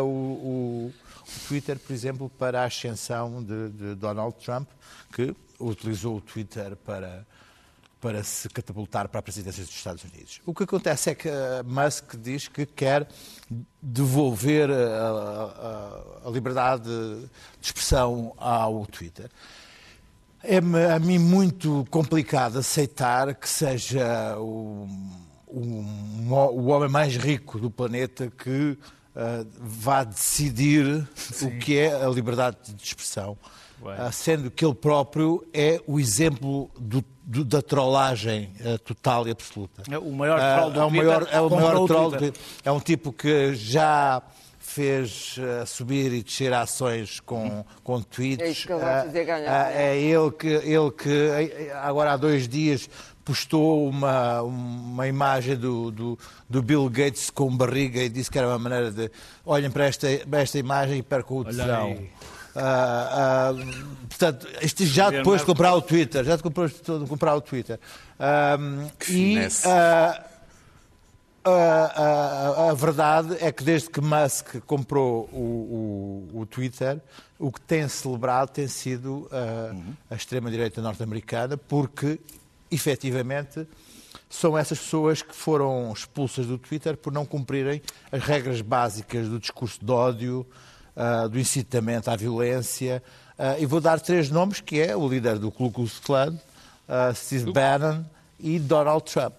o, 0.00 0.06
o- 0.06 0.92
o 1.26 1.48
Twitter, 1.48 1.78
por 1.78 1.92
exemplo, 1.92 2.30
para 2.38 2.62
a 2.62 2.64
ascensão 2.66 3.42
de, 3.42 3.68
de 3.70 3.94
Donald 3.96 4.34
Trump, 4.44 4.68
que 5.12 5.34
utilizou 5.60 6.16
o 6.16 6.20
Twitter 6.20 6.76
para 6.76 7.26
para 8.00 8.24
se 8.24 8.48
catapultar 8.48 9.10
para 9.10 9.20
a 9.20 9.22
presidência 9.22 9.62
dos 9.62 9.74
Estados 9.74 10.02
Unidos. 10.04 10.40
O 10.46 10.54
que 10.54 10.62
acontece 10.62 11.10
é 11.10 11.14
que 11.14 11.28
uh, 11.28 11.32
Musk 11.66 12.16
diz 12.16 12.48
que 12.48 12.64
quer 12.64 13.06
devolver 13.82 14.70
a, 14.70 14.74
a- 16.24 16.28
a 16.28 16.30
liberdade 16.30 16.84
de 16.88 17.28
expressão 17.66 18.32
ao 18.38 18.86
Twitter. 18.86 19.28
É-me 20.42 20.82
a 20.86 20.98
mim 20.98 21.18
muito 21.18 21.86
complicado 21.90 22.58
aceitar 22.58 23.34
que 23.34 23.46
seja 23.46 24.34
o, 24.38 24.88
o, 25.46 25.60
o 26.32 26.66
homem 26.68 26.88
mais 26.88 27.14
rico 27.16 27.58
do 27.58 27.70
planeta 27.70 28.30
que 28.30 28.78
uh, 29.14 29.46
vá 29.60 30.04
decidir 30.04 31.06
o 31.42 31.58
que 31.58 31.76
é 31.76 32.02
a 32.02 32.08
liberdade 32.08 32.72
de 32.72 32.82
expressão, 32.82 33.36
uh, 33.82 34.12
sendo 34.12 34.50
que 34.50 34.64
ele 34.64 34.74
próprio 34.74 35.46
é 35.52 35.80
o 35.86 35.98
exemplo 36.00 36.70
do- 36.78 37.04
do- 37.22 37.44
da 37.44 37.62
trollagem 37.62 38.52
uh, 38.60 38.78
total 38.78 39.26
e 39.28 39.30
absoluta. 39.30 39.82
É 39.90 39.98
o 39.98 40.10
maior 40.12 40.38
Ah, 40.40 40.56
troll 40.56 40.70
do 40.70 40.80
é 40.80 40.84
o 40.84 40.90
maior, 40.90 41.28
é 41.30 41.40
o 41.40 41.50
maior 41.50 41.86
troll. 41.86 42.10
Do- 42.10 42.32
É 42.64 42.70
um 42.72 42.80
tipo 42.80 43.12
que 43.12 43.54
já 43.54 44.22
fez 44.58 45.36
ah, 45.40 45.66
subir 45.66 46.12
e 46.12 46.22
descer 46.22 46.52
ações 46.52 47.18
com, 47.20 47.64
com 47.82 48.00
tweets. 48.00 48.46
É 48.46 48.50
isso 48.50 48.66
que 48.66 48.72
ele 48.72 48.80
vai 48.80 49.00
Ah, 49.00 49.02
fazer 49.04 49.24
ganhar, 49.24 49.48
ah, 49.66 49.68
né? 49.70 49.92
é 49.92 49.96
ele 50.00 50.30
que, 50.30 50.46
ele 50.46 50.90
que 50.92 51.70
agora 51.74 52.12
há 52.12 52.16
dois 52.16 52.46
dias 52.46 52.88
postou 53.24 53.88
uma, 53.88 54.42
uma 54.42 55.06
imagem 55.08 55.56
do, 55.56 55.90
do, 55.90 56.18
do 56.48 56.62
Bill 56.62 56.88
Gates 56.88 57.30
com 57.30 57.54
barriga 57.56 58.00
e 58.02 58.08
disse 58.08 58.30
que 58.30 58.38
era 58.38 58.46
uma 58.48 58.58
maneira 58.58 58.90
de 58.92 59.10
olhem 59.44 59.70
para 59.70 59.86
esta, 59.86 60.06
para 60.28 60.40
esta 60.40 60.58
imagem 60.58 60.98
e 60.98 61.02
percam 61.02 61.38
o 61.38 61.44
tesão. 61.44 61.96
Ah, 62.56 63.50
ah, 63.52 64.06
portanto, 64.08 64.46
isto 64.62 64.84
já 64.84 65.08
depois 65.18 65.40
de 65.40 65.46
comprar 65.46 65.74
o 65.74 65.82
Twitter, 65.82 66.24
já 66.24 66.36
depois 66.36 66.72
de 66.72 67.06
comprar 67.08 67.34
o 67.36 67.40
Twitter. 67.40 67.78
Ah, 68.18 68.56
e 69.08 69.36
ah, 69.66 70.24
a, 72.70 72.74
verdade 72.74 73.36
é 73.40 73.50
que 73.50 73.64
desde 73.64 73.88
que 73.88 74.00
Musk 74.00 74.56
comprou 74.66 75.28
o, 75.32 76.28
o- 76.34 76.40
o 76.40 76.46
Twitter, 76.46 77.00
o 77.38 77.50
que 77.50 77.60
tem 77.60 77.88
celebrado 77.88 78.50
tem 78.50 78.68
sido 78.68 79.28
a, 79.32 80.12
a 80.12 80.16
extrema-direita 80.16 80.82
norte-americana, 80.82 81.56
porque, 81.56 82.20
efetivamente, 82.70 83.66
são 84.28 84.56
essas 84.58 84.78
pessoas 84.78 85.22
que 85.22 85.34
foram 85.34 85.92
expulsas 85.92 86.46
do 86.46 86.58
Twitter 86.58 86.96
por 86.96 87.12
não 87.12 87.24
cumprirem 87.24 87.80
as 88.12 88.22
regras 88.22 88.60
básicas 88.60 89.28
do 89.28 89.38
discurso 89.38 89.82
de 89.82 89.90
ódio, 89.90 90.46
ah, 90.96 91.26
do 91.26 91.38
incitamento 91.38 92.10
à 92.10 92.16
violência. 92.16 93.02
Ah, 93.38 93.58
e 93.58 93.66
vou 93.66 93.80
dar 93.80 94.00
três 94.00 94.30
nomes, 94.30 94.60
que 94.60 94.80
é 94.80 94.96
o 94.96 95.08
líder 95.08 95.38
do 95.38 95.50
Ku 95.50 95.70
Klux 95.70 95.98
Klan, 96.00 96.38
ah, 96.88 97.12
Steve 97.14 97.52
Bannon 97.52 98.04
e 98.38 98.58
Donald 98.58 99.04
Trump. 99.04 99.34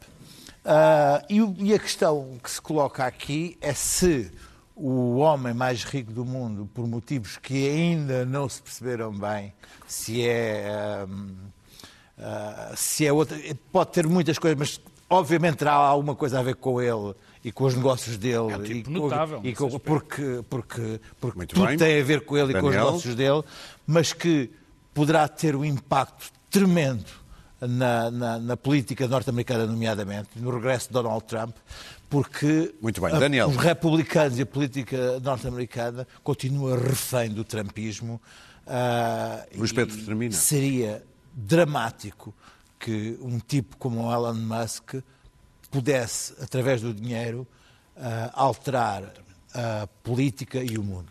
E, 1.30 1.40
e 1.66 1.74
a 1.74 1.80
questão 1.80 2.38
que 2.42 2.52
se 2.52 2.62
coloca 2.62 3.06
aqui 3.06 3.58
é 3.62 3.74
se 3.74 4.32
o 4.76 5.18
homem 5.18 5.54
mais 5.54 5.84
rico 5.84 6.12
do 6.12 6.26
mundo, 6.26 6.70
por 6.74 6.88
motivos 6.88 7.38
que 7.38 7.70
ainda 7.70 8.26
não 8.26 8.50
se 8.50 8.62
perceberam 8.62 9.12
bem, 9.12 9.54
se 9.88 10.26
é, 10.28 11.04
ahm, 11.04 11.36
ah, 12.18 12.74
se 12.76 13.06
é 13.06 13.14
outra. 13.14 13.38
Pode 13.72 13.91
ter 13.91 14.08
muitas 14.08 14.39
coisas, 14.39 14.58
mas 14.58 14.82
obviamente 15.10 15.58
terá 15.58 15.74
alguma 15.74 16.16
coisa 16.16 16.39
a 16.39 16.43
ver 16.43 16.56
com 16.56 16.82
ele 16.82 17.14
e 17.44 17.52
com 17.52 17.64
os 17.66 17.76
negócios 17.76 18.18
dele. 18.18 18.36
É 18.36 18.58
um 18.58 18.64
tipo 18.64 18.92
e 18.92 18.94
com- 18.94 19.00
notável 19.00 19.39
e 19.39 19.50
nesse 19.50 19.56
com- 19.56 19.80
porque, 19.80 20.44
porque, 20.50 21.00
porque 21.20 21.38
Muito 21.38 21.54
tudo 21.56 21.68
bem. 21.68 21.78
tem 21.78 22.00
a 22.00 22.04
ver 22.04 22.22
com 22.26 22.38
ele 22.38 22.52
e 22.52 22.60
com 22.60 22.68
os 22.68 22.74
Daniel? 22.74 22.86
negócios 22.86 23.16
dele, 23.16 23.44
mas 23.88 24.14
que 24.14 24.52
poderá 24.94 25.28
ter 25.28 25.56
um 25.56 25.66
impacto 25.66 26.32
tremendo 26.50 27.06
na, 27.60 28.10
na- 28.12 28.39
na 28.39 28.58
política 28.58 29.08
norte-americana, 29.08 29.66
nomeadamente, 29.66 30.30
no 30.36 30.50
regresso 30.52 30.88
de 30.88 30.94
Donald 30.94 31.24
Trump, 31.26 31.56
porque 32.10 32.74
Muito 32.82 33.00
bem. 33.00 33.14
a- 33.14 33.20
Daniel. 33.20 33.48
os 33.50 33.56
republicanos 33.56 34.38
e 34.38 34.42
a 34.42 34.46
política 34.46 35.20
norte-americana 35.20 36.08
continuam 36.24 36.78
refém 36.78 37.30
do 37.30 37.44
trumpismo. 37.44 38.22
ah, 38.68 39.46
Luís 39.56 39.72
e 39.72 39.74
Pedro, 39.74 39.98
termina. 40.06 40.34
Seria 40.34 41.04
dramático 41.34 42.34
que 42.80 43.18
um 43.22 43.39
tipo 43.39 43.78
como 43.78 44.06
o 44.08 44.14
Elon 44.14 44.34
Musk 44.36 44.96
pudesse, 45.72 46.36
através 46.41 46.82
do 46.82 46.93
dinheiro, 46.93 47.47
ah, 47.95 48.32
alterar 48.34 49.13
a 49.53 49.88
política 50.03 50.63
e 50.63 50.78
o 50.78 50.84
mundo. 50.84 51.09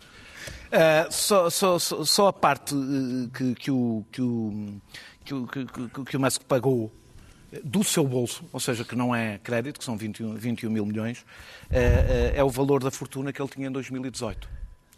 Uh, 0.71 1.11
só, 1.11 1.49
só- 1.49 1.77
só- 1.77 2.27
a 2.27 2.33
parte 2.33 2.73
uh, 2.73 3.29
que, 3.29 3.55
que 3.55 3.69
o, 3.71 4.05
que, 4.11 4.21
o, 4.21 4.81
que, 5.25 6.05
que, 6.05 6.17
o 6.17 6.19
Musk 6.19 6.43
pagou 6.43 6.91
do 7.63 7.83
seu 7.83 8.07
bolso, 8.07 8.45
ou 8.53 8.59
seja, 8.59 8.85
que 8.85 8.95
não 8.95 9.13
é 9.13 9.37
crédito, 9.37 9.79
que 9.79 9.83
são 9.85 9.97
21, 9.97 10.35
21 10.35 10.69
mil 10.71 10.85
milhões, 10.85 11.25
é 11.69 12.41
o 12.41 12.49
valor 12.49 12.81
da 12.81 12.89
fortuna 12.89 13.33
que 13.33 13.41
ele 13.41 13.49
tinha 13.49 13.67
em 13.67 13.71
2018. 13.71 14.49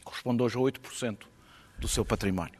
Corresponde 0.04 0.44
hoje 0.44 0.56
a 0.56 0.60
8% 0.62 1.18
do 1.80 1.88
seu 1.88 2.06
património. 2.06 2.60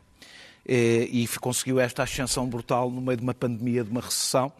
E 0.66 1.30
conseguiu 1.40 1.80
esta 1.80 2.02
ascensão 2.02 2.48
brutal 2.48 2.90
no 2.90 3.00
meio 3.00 3.18
de 3.18 3.24
uma 3.24 3.36
pandemia, 3.36 3.84
de 3.84 3.92
uma 3.92 4.02
recessão. 4.02 4.52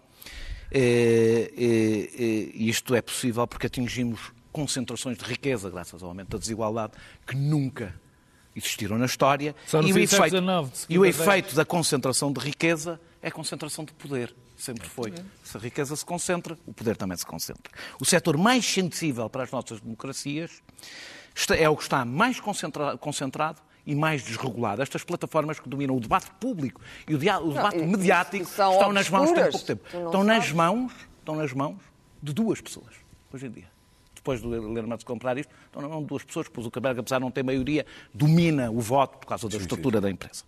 E 0.74 2.70
isto 2.70 2.96
é 2.96 3.02
possível 3.02 3.46
porque 3.48 3.68
atingimos 3.68 4.32
concentrações 4.52 5.18
de 5.18 5.26
riqueza, 5.26 5.70
graças 5.70 6.02
ao 6.02 6.10
aumento 6.10 6.30
da 6.30 6.38
desigualdade, 6.38 6.94
que 7.26 7.36
nunca 7.36 7.94
existiram 8.56 8.98
na 8.98 9.06
história. 9.06 9.56
e 9.84 9.94
o, 9.94 9.98
efeito, 9.98 10.32
19, 10.32 10.72
e 10.90 11.00
o 11.00 11.06
efeito 11.06 11.56
da 11.56 11.66
concentração 11.66 12.32
de 12.32 12.40
riqueza 12.40 13.00
é 13.22 13.28
a 13.28 13.32
concentração 13.32 13.84
de 13.84 13.94
poder. 13.94 14.34
Sempre 14.56 14.88
foi. 14.88 15.14
Se 15.44 15.58
a 15.58 15.60
riqueza 15.60 15.96
se 15.96 16.06
concentra, 16.06 16.58
o 16.66 16.74
poder 16.74 16.96
também 16.96 17.18
se 17.18 17.26
concentra. 17.26 17.74
O 18.00 18.06
setor 18.06 18.38
mais 18.38 18.66
sensível 18.66 19.30
para 19.30 19.44
as 19.44 19.52
nossas 19.52 19.82
democracias 19.82 20.62
é 21.58 21.68
o 21.68 21.76
que 21.76 21.84
está 21.84 22.06
mais 22.06 22.40
concentrado 22.40 23.62
e 23.86 23.96
mais 23.96 24.24
desregulado. 24.24 24.82
Estas 24.82 25.04
plataformas 25.04 25.60
que 25.60 25.68
dominam 25.68 25.96
o 25.96 26.00
debate 26.00 26.32
público 26.40 26.82
e 27.08 27.16
o, 27.16 27.18
debate 27.18 27.78
não, 27.78 27.88
mediático 27.88 28.44
estão 28.44 28.92
nas 28.94 29.10
mãos 29.10 29.34
de 29.34 29.42
pouco 29.42 29.60
tempo. 29.60 29.84
Estão 29.86 30.24
nas 30.24 30.52
mãos, 30.52 30.94
estão 31.20 31.36
nas 31.36 31.54
mãos 31.54 31.78
de 32.22 32.34
duas 32.34 32.62
pessoas 32.62 32.94
hoje 33.32 33.48
em 33.48 33.52
dia 33.52 33.74
depois 34.24 34.42
do 34.42 34.48
Lermans 34.48 35.04
comprar 35.04 35.38
isto, 35.38 35.54
estão 35.66 35.82
na 35.82 35.90
mão 35.90 36.02
de 36.02 36.08
duas 36.08 36.24
pessoas, 36.24 36.48
pois 36.48 36.64
o 36.64 36.68
Zuckerberg, 36.68 37.02
apesar 37.02 37.18
de 37.18 37.24
não 37.24 37.32
ter 37.32 37.44
maioria, 37.44 37.86
domina 38.14 38.72
o 38.72 38.80
voto 38.80 39.18
por 39.18 39.28
causa 39.28 39.50
da 39.50 39.58
sim, 39.58 39.62
estrutura 39.62 39.98
sim. 39.98 40.02
da 40.02 40.10
empresa. 40.10 40.44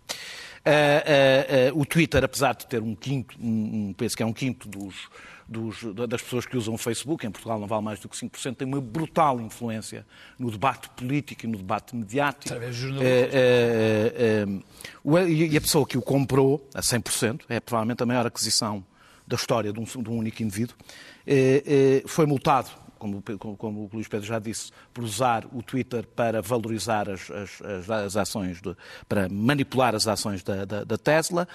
Uh, 0.64 1.72
uh, 1.74 1.76
uh, 1.76 1.80
o 1.80 1.84
Twitter, 1.84 2.24
apesar 2.24 2.54
de 2.54 2.66
ter 2.66 2.82
um 2.82 2.94
quinto, 2.94 3.36
um, 3.38 3.92
penso 3.92 4.16
que 4.16 4.22
é 4.22 4.26
um 4.26 4.32
quinto 4.32 4.66
dos, 4.66 5.08
dos, 5.48 5.82
das 6.08 6.20
pessoas 6.22 6.44
que 6.44 6.56
usam 6.56 6.74
o 6.74 6.78
Facebook, 6.78 7.26
em 7.26 7.30
Portugal 7.30 7.58
não 7.58 7.66
vale 7.66 7.82
mais 7.82 8.00
do 8.00 8.08
que 8.08 8.16
5%, 8.16 8.56
tem 8.56 8.66
uma 8.66 8.80
brutal 8.80 9.40
influência 9.40 10.04
no 10.38 10.50
debate 10.50 10.88
político 10.90 11.46
e 11.46 11.48
no 11.48 11.58
debate 11.58 11.94
mediático. 11.94 12.54
e 15.28 15.56
a 15.56 15.60
pessoa 15.60 15.86
que 15.86 15.96
o 15.96 16.02
comprou 16.02 16.68
a 16.74 16.80
100%, 16.80 17.42
é 17.48 17.60
provavelmente 17.60 18.02
a 18.02 18.06
maior 18.06 18.26
aquisição 18.26 18.84
da 19.26 19.36
história 19.36 19.72
de 19.72 19.78
um, 19.78 19.84
de 19.84 20.10
um 20.10 20.18
único 20.18 20.42
indivíduo, 20.42 20.76
foi 22.06 22.26
multado 22.26 22.70
como, 23.38 23.56
como, 23.56 23.80
o 23.80 23.90
Luís 23.92 24.08
Pedro 24.08 24.26
já 24.26 24.38
disse, 24.38 24.70
por 24.92 25.04
usar 25.04 25.44
o 25.52 25.62
Twitter 25.62 26.06
para 26.06 26.42
valorizar 26.42 27.08
as, 27.08 27.30
as, 27.30 27.90
as 27.90 28.16
ações, 28.16 28.60
de, 28.60 28.76
para 29.08 29.28
manipular 29.28 29.94
as 29.94 30.06
ações 30.06 30.42
da, 30.42 30.64
da, 30.64 30.84
da 30.84 30.98
Tesla. 30.98 31.46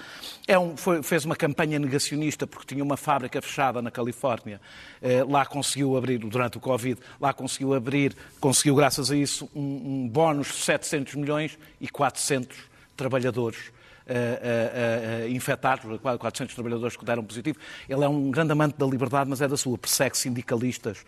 É 0.46 0.58
um, 0.58 0.76
foi, 0.76 1.02
fez 1.02 1.24
uma 1.24 1.36
campanha 1.36 1.78
negacionista 1.78 2.46
porque 2.46 2.74
tinha 2.74 2.84
uma 2.84 2.96
fábrica 2.96 3.40
fechada 3.40 3.82
na 3.82 3.90
Califórnia. 3.90 4.60
Eh, 5.00 5.24
lá 5.24 5.44
conseguiu 5.44 5.96
abrir, 5.96 6.18
durante 6.18 6.58
o 6.58 6.60
Covid, 6.60 7.00
lá 7.20 7.32
conseguiu 7.32 7.74
abrir, 7.74 8.16
conseguiu, 8.40 8.74
graças 8.74 9.10
a 9.10 9.16
isso, 9.16 9.48
um, 9.54 10.04
um 10.04 10.08
bónus 10.08 10.48
de 10.48 10.54
700 10.54 11.14
milhões 11.14 11.58
e 11.80 11.88
400 11.88 12.56
trabalhadores 12.96 13.72
uh, 14.06 15.24
uh, 15.24 15.28
infectados, 15.28 15.84
400 16.00 16.54
trabalhadores 16.54 16.96
que 16.96 17.04
deram 17.04 17.24
positivo. 17.24 17.58
Ele 17.88 18.04
é 18.04 18.08
um 18.08 18.30
grande 18.30 18.52
amante 18.52 18.76
da 18.78 18.86
liberdade, 18.86 19.28
mas 19.28 19.40
é 19.40 19.48
da 19.48 19.56
sua, 19.56 19.78
persegue 19.78 20.16
sindicalistas 20.16 21.04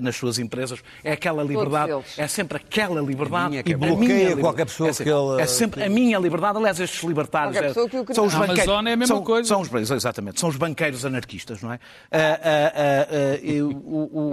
nas 0.00 0.16
suas 0.16 0.38
empresas. 0.38 0.82
É 1.02 1.12
aquela 1.12 1.42
liberdade, 1.42 1.92
é 2.16 2.26
sempre 2.26 2.56
aquela 2.56 3.00
liberdade 3.00 3.62
e 3.64 3.74
bloqueia 3.74 4.36
qualquer 4.36 4.66
pessoa 4.66 4.90
é, 4.90 4.92
que 4.92 5.02
ele... 5.02 5.42
É 5.42 5.46
sempre 5.46 5.84
a 5.84 5.88
minha 5.88 6.18
liberdade, 6.18 6.58
aliás, 6.58 6.80
estes 6.80 7.02
libertários... 7.02 7.56
É, 7.56 7.72
são 7.72 8.26
os 8.26 8.34
banqueiros, 8.34 8.68
é 8.68 8.76
a 8.76 8.82
mesma 8.82 9.06
são, 9.06 9.22
coisa. 9.22 9.48
São 9.48 9.60
os, 9.60 9.90
exatamente, 9.90 10.40
são 10.40 10.48
os 10.48 10.56
banqueiros 10.56 11.04
anarquistas, 11.04 11.62
não 11.62 11.72
é? 11.72 11.76
Uh, 11.76 13.38
ele 13.42 13.74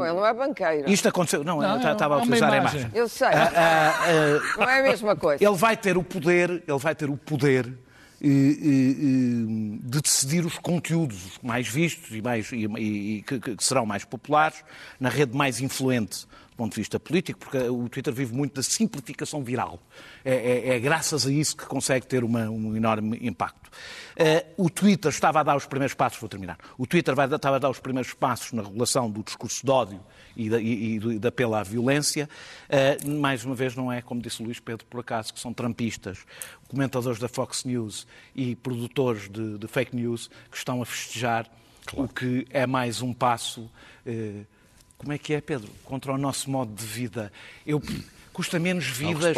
não 0.10 0.26
é 0.26 0.34
banqueiro. 0.34 0.90
Isto 0.90 1.10
aconteceu... 1.10 1.44
Não, 1.44 1.60
não 1.60 1.82
eu 1.82 1.92
estava 1.92 2.16
a 2.16 2.18
utilizar 2.20 2.54
a 2.54 2.58
imagem. 2.58 2.92
Eu 2.94 3.08
sei. 3.08 3.30
não 4.58 4.70
é 4.70 4.80
a 4.80 4.84
mesma 4.84 5.16
coisa. 5.16 5.44
Ele 5.44 5.56
vai 5.56 5.78
ter 5.78 5.98
o 5.98 6.04
poder, 6.04 6.64
ele 6.68 6.80
vai 6.80 6.96
ter 6.96 7.10
o 7.10 7.18
poder 7.18 7.69
de 8.22 10.02
decidir 10.02 10.46
os 10.46 10.58
conteúdos 10.58 11.40
mais 11.42 11.68
vistos 11.68 12.16
e, 12.16 12.22
mais, 12.22 12.52
e, 12.52 12.66
e 12.66 13.22
que, 13.24 13.40
que, 13.40 13.64
serão 13.64 13.86
mais 13.86 14.04
populares 14.04 14.64
na 15.00 15.10
rede 15.10 15.36
mais 15.36 15.62
influente 15.62 16.28
ponto 16.60 16.74
de 16.74 16.82
vista 16.82 17.00
político, 17.00 17.40
porque 17.40 17.58
o 17.58 17.88
Twitter 17.88 18.14
vive 18.14 18.36
muito 18.36 18.56
da 18.56 18.64
simplificação 18.64 19.42
viral. 19.42 19.80
É, 20.26 20.34
é, 20.34 20.76
é 20.76 20.80
graças 20.80 21.26
a 21.26 21.32
isso 21.32 21.56
que 21.56 21.66
consegue 21.66 22.06
ter 22.06 22.22
uma, 22.22 22.50
um 22.50 22.76
enorme 22.76 23.18
impacto. 23.22 23.70
Uh, 23.70 24.66
o 24.66 24.70
Twitter 24.70 25.10
estava 25.10 25.40
a 25.40 25.44
dar 25.44 25.56
os 25.56 25.66
primeiros 25.66 25.94
passos, 25.94 26.20
vou 26.20 26.28
terminar. 26.28 26.58
O 26.78 26.86
Twitter 26.86 27.16
vai, 27.16 27.34
estava 27.34 27.56
a 27.56 27.60
dar 27.60 27.70
os 27.70 27.80
primeiros 27.80 28.14
passos 28.14 28.52
na 28.52 28.62
regulação 28.62 29.10
do 29.10 29.24
discurso 29.24 29.66
de 29.66 29.72
ódio 29.72 30.02
e 30.36 30.50
da, 30.50 30.60
e, 30.60 30.96
e 30.96 31.20
da 31.20 31.30
apelo 31.30 31.56
à 31.56 31.64
violência. 31.64 32.28
Uh, 32.68 33.10
mais 33.10 33.46
uma 33.46 33.56
vez, 33.56 33.74
não 33.74 33.90
é, 33.90 34.02
como 34.02 34.22
disse 34.22 34.42
o 34.42 34.46
Luís 34.46 34.60
Pedro, 34.60 34.86
por 34.86 35.00
acaso, 35.00 35.34
que 35.34 35.40
são 35.40 35.54
trampistas, 35.54 36.20
comentadores 36.68 37.20
da 37.20 37.30
Fox 37.30 37.64
News 37.64 38.06
e 38.36 38.54
produtores 38.58 39.30
de, 39.30 39.58
de 39.58 39.68
fake 39.68 39.96
news 39.96 40.30
que 40.52 40.58
estão 40.58 40.82
a 40.82 40.86
festejar 40.86 41.50
claro. 41.86 42.04
o 42.04 42.14
que 42.14 42.46
é 42.50 42.68
mais 42.68 43.02
um 43.02 43.14
passo. 43.14 43.72
Uh, 44.06 44.46
como 45.00 45.14
é 45.14 45.18
que 45.18 45.34
é, 45.34 45.40
Pedro? 45.40 45.72
Contra 45.86 46.12
o 46.12 46.18
nosso 46.18 46.52
modo 46.52 46.74
de 46.74 46.86
vida. 46.86 47.32
Eu 47.66 47.82
custa 48.34 48.60
menos 48.60 48.86
vidas, 48.86 49.36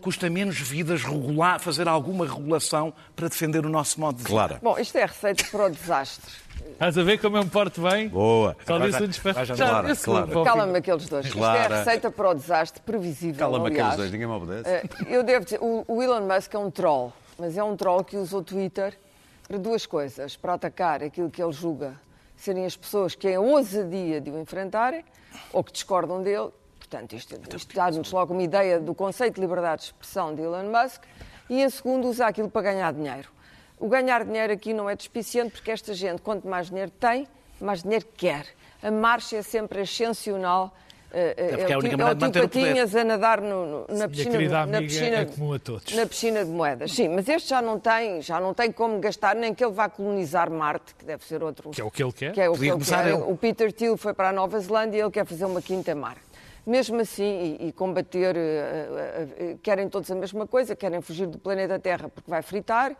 custa 0.00 0.30
menos 0.30 0.58
vidas 0.58 1.02
regular, 1.02 1.60
fazer 1.60 1.86
alguma 1.86 2.26
regulação 2.26 2.92
para 3.14 3.28
defender 3.28 3.64
o 3.66 3.68
nosso 3.68 4.00
modo 4.00 4.16
de 4.16 4.22
vida. 4.22 4.34
Claro. 4.34 4.58
Bom, 4.62 4.78
isto 4.78 4.96
é 4.96 5.04
receita 5.04 5.44
para 5.50 5.66
o 5.66 5.70
desastre. 5.70 6.32
Estás 6.72 6.96
a 6.96 7.02
ver 7.02 7.18
como 7.18 7.36
eu 7.36 7.44
me 7.44 7.50
porto 7.50 7.82
bem? 7.82 8.08
Boa. 8.08 8.56
Só 8.66 8.78
disse 8.78 9.02
um 9.02 9.06
desfecho. 9.06 9.54
Claro, 9.54 9.96
claro. 9.96 10.44
Cala-me 10.44 10.78
aqueles 10.78 11.06
dois. 11.06 11.30
Clara. 11.30 11.60
Isto 11.60 11.72
é 11.72 11.78
receita 11.78 12.10
para 12.10 12.30
o 12.30 12.34
desastre 12.34 12.82
previsível. 12.82 13.38
Cala-me 13.38 13.68
aqueles 13.68 13.96
dois, 13.96 14.10
ninguém 14.10 14.26
me 14.26 14.32
obedece. 14.32 14.70
Eh, 14.70 14.88
eu 15.08 15.22
devo 15.22 15.44
dizer, 15.44 15.58
o 15.60 16.02
Elon 16.02 16.26
Musk 16.26 16.54
é 16.54 16.58
um 16.58 16.70
troll, 16.70 17.12
mas 17.38 17.58
é 17.58 17.62
um 17.62 17.76
troll 17.76 18.02
que 18.02 18.16
usou 18.16 18.40
o 18.40 18.42
Twitter 18.42 18.98
para 19.46 19.58
duas 19.58 19.84
coisas. 19.84 20.34
Para 20.34 20.54
atacar 20.54 21.02
aquilo 21.02 21.30
que 21.30 21.42
ele 21.42 21.52
julga 21.52 21.94
serem 22.36 22.64
as 22.64 22.76
pessoas 22.76 23.14
que 23.14 23.22
têm 23.22 23.36
a 23.36 23.40
ousadia 23.40 24.20
de 24.20 24.30
o 24.30 24.38
enfrentarem 24.38 25.04
ou 25.52 25.62
que 25.64 25.72
discordam 25.72 26.22
dele 26.22 26.50
Portanto, 26.94 27.14
isto, 27.14 27.34
isto 27.56 27.74
dá-nos 27.74 28.12
logo 28.12 28.32
uma 28.32 28.42
ideia 28.42 28.78
do 28.78 28.94
conceito 28.94 29.36
de 29.36 29.40
liberdade 29.40 29.82
de 29.82 29.86
expressão 29.86 30.34
de 30.34 30.42
Elon 30.42 30.70
Musk. 30.70 31.02
E, 31.48 31.60
em 31.60 31.68
segundo, 31.68 32.08
usar 32.08 32.28
aquilo 32.28 32.48
para 32.48 32.72
ganhar 32.72 32.92
dinheiro. 32.92 33.30
O 33.78 33.88
ganhar 33.88 34.24
dinheiro 34.24 34.52
aqui 34.52 34.72
não 34.72 34.88
é 34.88 34.94
despiciente, 34.94 35.50
porque 35.50 35.70
esta 35.70 35.92
gente, 35.92 36.22
quanto 36.22 36.46
mais 36.46 36.68
dinheiro 36.68 36.92
tem, 36.92 37.26
mais 37.60 37.82
dinheiro 37.82 38.06
quer. 38.16 38.46
A 38.82 38.90
marcha 38.90 39.36
é 39.36 39.42
sempre 39.42 39.80
ascensional. 39.80 40.72
É, 41.16 41.34
é, 41.36 41.70
é, 41.70 41.76
o, 41.78 41.80
tipo, 41.80 42.02
é 42.02 42.10
o 42.10 42.14
tipo 42.16 42.32
patinhas 42.32 42.96
a 42.96 43.04
nadar 43.04 43.40
no, 43.40 43.86
no, 43.86 43.96
na 43.96 44.08
piscina, 44.08 44.66
na 44.66 44.78
piscina, 44.80 45.16
é 45.18 45.24
comum 45.24 45.52
a 45.52 45.58
todos. 45.60 45.94
na 45.94 46.06
piscina 46.06 46.44
de 46.44 46.50
moedas. 46.50 46.92
Sim, 46.92 47.08
mas 47.10 47.28
este 47.28 47.50
já 47.50 47.62
não 47.62 47.78
tem, 47.78 48.20
já 48.20 48.40
não 48.40 48.52
tem 48.52 48.72
como 48.72 48.98
gastar, 48.98 49.36
nem 49.36 49.54
que 49.54 49.64
ele 49.64 49.72
vá 49.72 49.88
colonizar 49.88 50.50
Marte, 50.50 50.92
que 50.96 51.04
deve 51.04 51.24
ser 51.24 51.40
outro. 51.40 51.70
Que 51.70 51.80
é 51.80 51.84
o 51.84 51.90
que 51.90 52.02
ele 52.02 52.12
quer. 52.12 52.32
Que 52.32 52.40
é 52.40 52.50
o, 52.50 52.54
que 52.54 52.66
ele 52.66 52.84
quer. 52.84 53.14
o 53.14 53.36
Peter 53.36 53.72
Thiel 53.72 53.96
foi 53.96 54.12
para 54.12 54.30
a 54.30 54.32
Nova 54.32 54.58
Zelândia 54.58 54.98
e 54.98 55.00
ele 55.02 55.10
quer 55.12 55.24
fazer 55.24 55.44
uma 55.44 55.62
quinta 55.62 55.94
Marte 55.94 56.34
mesmo 56.66 56.98
assim, 56.98 57.58
e, 57.60 57.68
e 57.68 57.72
combater, 57.72 58.34
uh, 58.34 58.38
uh, 58.38 59.52
uh, 59.52 59.58
querem 59.58 59.86
todos 59.86 60.10
a 60.10 60.14
mesma 60.14 60.46
coisa, 60.46 60.74
querem 60.74 61.02
fugir 61.02 61.26
do 61.26 61.38
planeta 61.38 61.78
Terra 61.78 62.08
porque 62.08 62.30
vai 62.30 62.40
fritar, 62.40 62.96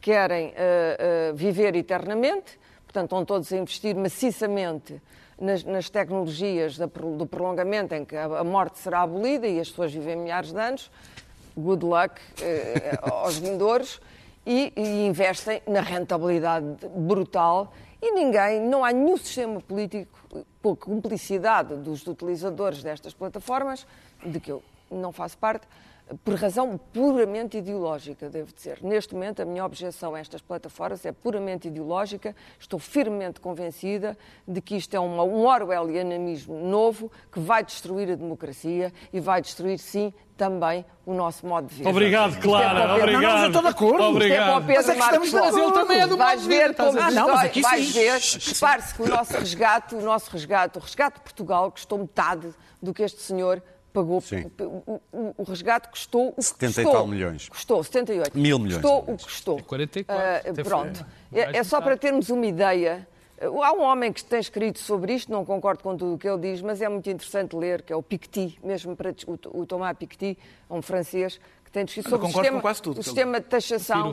querem 0.00 0.54
viver 1.34 1.74
eternamente, 1.74 2.56
portanto, 2.84 3.06
estão 3.06 3.24
todos 3.24 3.52
a 3.52 3.56
investir 3.56 3.96
maciçamente 3.96 5.02
nas, 5.40 5.64
nas 5.64 5.88
tecnologias 5.88 6.76
da, 6.76 6.86
do 6.86 7.26
prolongamento, 7.26 7.94
em 7.94 8.04
que 8.04 8.16
a, 8.16 8.24
a, 8.24 8.44
morte 8.44 8.78
será 8.78 9.02
abolida 9.02 9.46
e 9.46 9.60
as 9.60 9.68
pessoas 9.68 9.92
vivem 9.92 10.16
milhares 10.16 10.52
de 10.52 10.58
anos. 10.58 10.90
Good 11.56 11.84
luck 11.84 12.20
aos 13.02 13.36
vindores. 13.38 14.00
E, 14.46 14.72
e 14.74 15.06
investem 15.06 15.60
na 15.66 15.82
rentabilidade 15.82 16.64
brutal 16.96 17.70
e 18.00 18.12
ninguém, 18.12 18.60
não 18.60 18.84
há 18.84 18.92
nenhum 18.92 19.16
sistema 19.16 19.60
político 19.60 20.18
com 20.62 20.76
cumplicidade 20.76 21.74
dos 21.76 22.06
utilizadores 22.06 22.82
destas 22.82 23.12
plataformas, 23.12 23.86
de 24.24 24.38
que 24.38 24.52
eu 24.52 24.62
não 24.88 25.10
faço 25.10 25.36
parte, 25.36 25.66
por 26.24 26.34
razão 26.34 26.78
puramente 26.92 27.58
ideológica, 27.58 28.28
devo 28.30 28.52
dizer. 28.52 28.78
Neste 28.82 29.14
momento, 29.14 29.42
a 29.42 29.44
minha 29.44 29.64
objeção 29.64 30.14
a 30.14 30.20
estas 30.20 30.40
plataformas 30.40 31.04
é 31.04 31.12
puramente 31.12 31.68
ideológica. 31.68 32.34
Estou 32.58 32.78
firmemente 32.78 33.40
convencida 33.40 34.16
de 34.46 34.60
que 34.60 34.76
isto 34.76 34.94
é 34.94 35.00
uma, 35.00 35.22
um 35.22 35.46
orwellianismo 35.46 36.58
novo 36.60 37.10
que 37.30 37.40
vai 37.40 37.64
destruir 37.64 38.10
a 38.10 38.14
democracia 38.14 38.92
e 39.12 39.20
vai 39.20 39.42
destruir, 39.42 39.78
sim, 39.78 40.12
também 40.36 40.84
o 41.04 41.12
nosso 41.12 41.44
modo 41.44 41.66
de 41.66 41.74
vida. 41.74 41.90
Obrigado, 41.90 42.40
Clara. 42.40 42.80
É 42.80 42.94
obrigado. 42.94 43.22
Não, 43.22 43.38
não, 43.38 43.46
estou 43.48 43.62
de 43.62 43.68
acordo. 43.68 44.02
Obrigado. 44.04 44.70
Isto 44.70 44.70
é 44.70 44.76
mas 44.76 44.88
é 44.88 44.94
que 44.94 45.00
estamos 45.00 45.32
mas 45.32 45.56
ele 45.56 45.72
também 45.72 46.00
é 46.00 46.06
do 46.06 46.16
Vais 46.16 46.46
ver 46.46 46.74
como 46.74 47.00
ah, 47.00 47.10
não, 47.10 47.28
mas 47.28 47.44
aqui 47.44 47.60
vais 47.60 47.92
ver, 47.92 48.20
repare-se 48.20 48.94
que 48.94 49.02
o 49.02 49.08
nosso 49.08 49.32
resgate, 49.34 49.94
o 49.94 50.00
nosso 50.00 50.30
resgate, 50.30 50.78
o 50.78 50.80
resgate 50.80 51.16
de 51.16 51.22
Portugal 51.22 51.70
custou 51.70 51.98
metade 51.98 52.54
do 52.82 52.92
que 52.92 53.02
este 53.02 53.20
senhor 53.20 53.62
pagou. 53.92 54.22
O, 54.60 55.00
o, 55.12 55.34
o, 55.38 55.42
resgate 55.44 55.88
custou 55.88 56.28
o 56.28 56.34
que 56.34 56.42
70 56.42 56.66
custou. 56.66 56.82
e 56.82 56.92
tal 56.92 57.06
milhões. 57.06 57.48
Custou 57.48 57.84
78. 57.84 58.38
Mil 58.38 58.58
milhões. 58.58 58.82
Custou 58.82 58.98
o 59.00 59.16
que 59.16 59.24
custou. 59.24 59.62
44. 59.62 60.50
Uh, 60.50 60.64
pronto. 60.64 61.06
É, 61.32 61.58
é, 61.58 61.64
só 61.64 61.80
para 61.80 61.96
termos 61.96 62.30
uma 62.30 62.46
ideia 62.46 63.06
Há 63.40 63.72
um 63.72 63.82
homem 63.82 64.12
que 64.12 64.24
tem 64.24 64.40
escrito 64.40 64.80
sobre 64.80 65.14
isto, 65.14 65.30
não 65.30 65.44
concordo 65.44 65.80
com 65.80 65.96
tudo 65.96 66.14
o 66.14 66.18
que 66.18 66.28
ele 66.28 66.38
diz, 66.38 66.60
mas 66.60 66.82
é 66.82 66.88
muito 66.88 67.08
interessante 67.08 67.54
ler, 67.54 67.82
que 67.82 67.92
é 67.92 67.96
o 67.96 68.02
Piketty, 68.02 68.58
mesmo 68.64 68.96
para 68.96 69.14
o, 69.28 69.60
o 69.60 69.64
Thomas 69.64 69.96
Piketty, 69.96 70.36
um 70.68 70.82
francês, 70.82 71.40
que 71.68 71.72
tem 71.72 71.84
escrito 71.84 72.08
sobre 72.08 72.26
o 72.26 72.30
sistema, 72.30 72.62
o 72.62 73.02
sistema 73.02 73.40
de 73.40 73.46
taxação. 73.46 74.12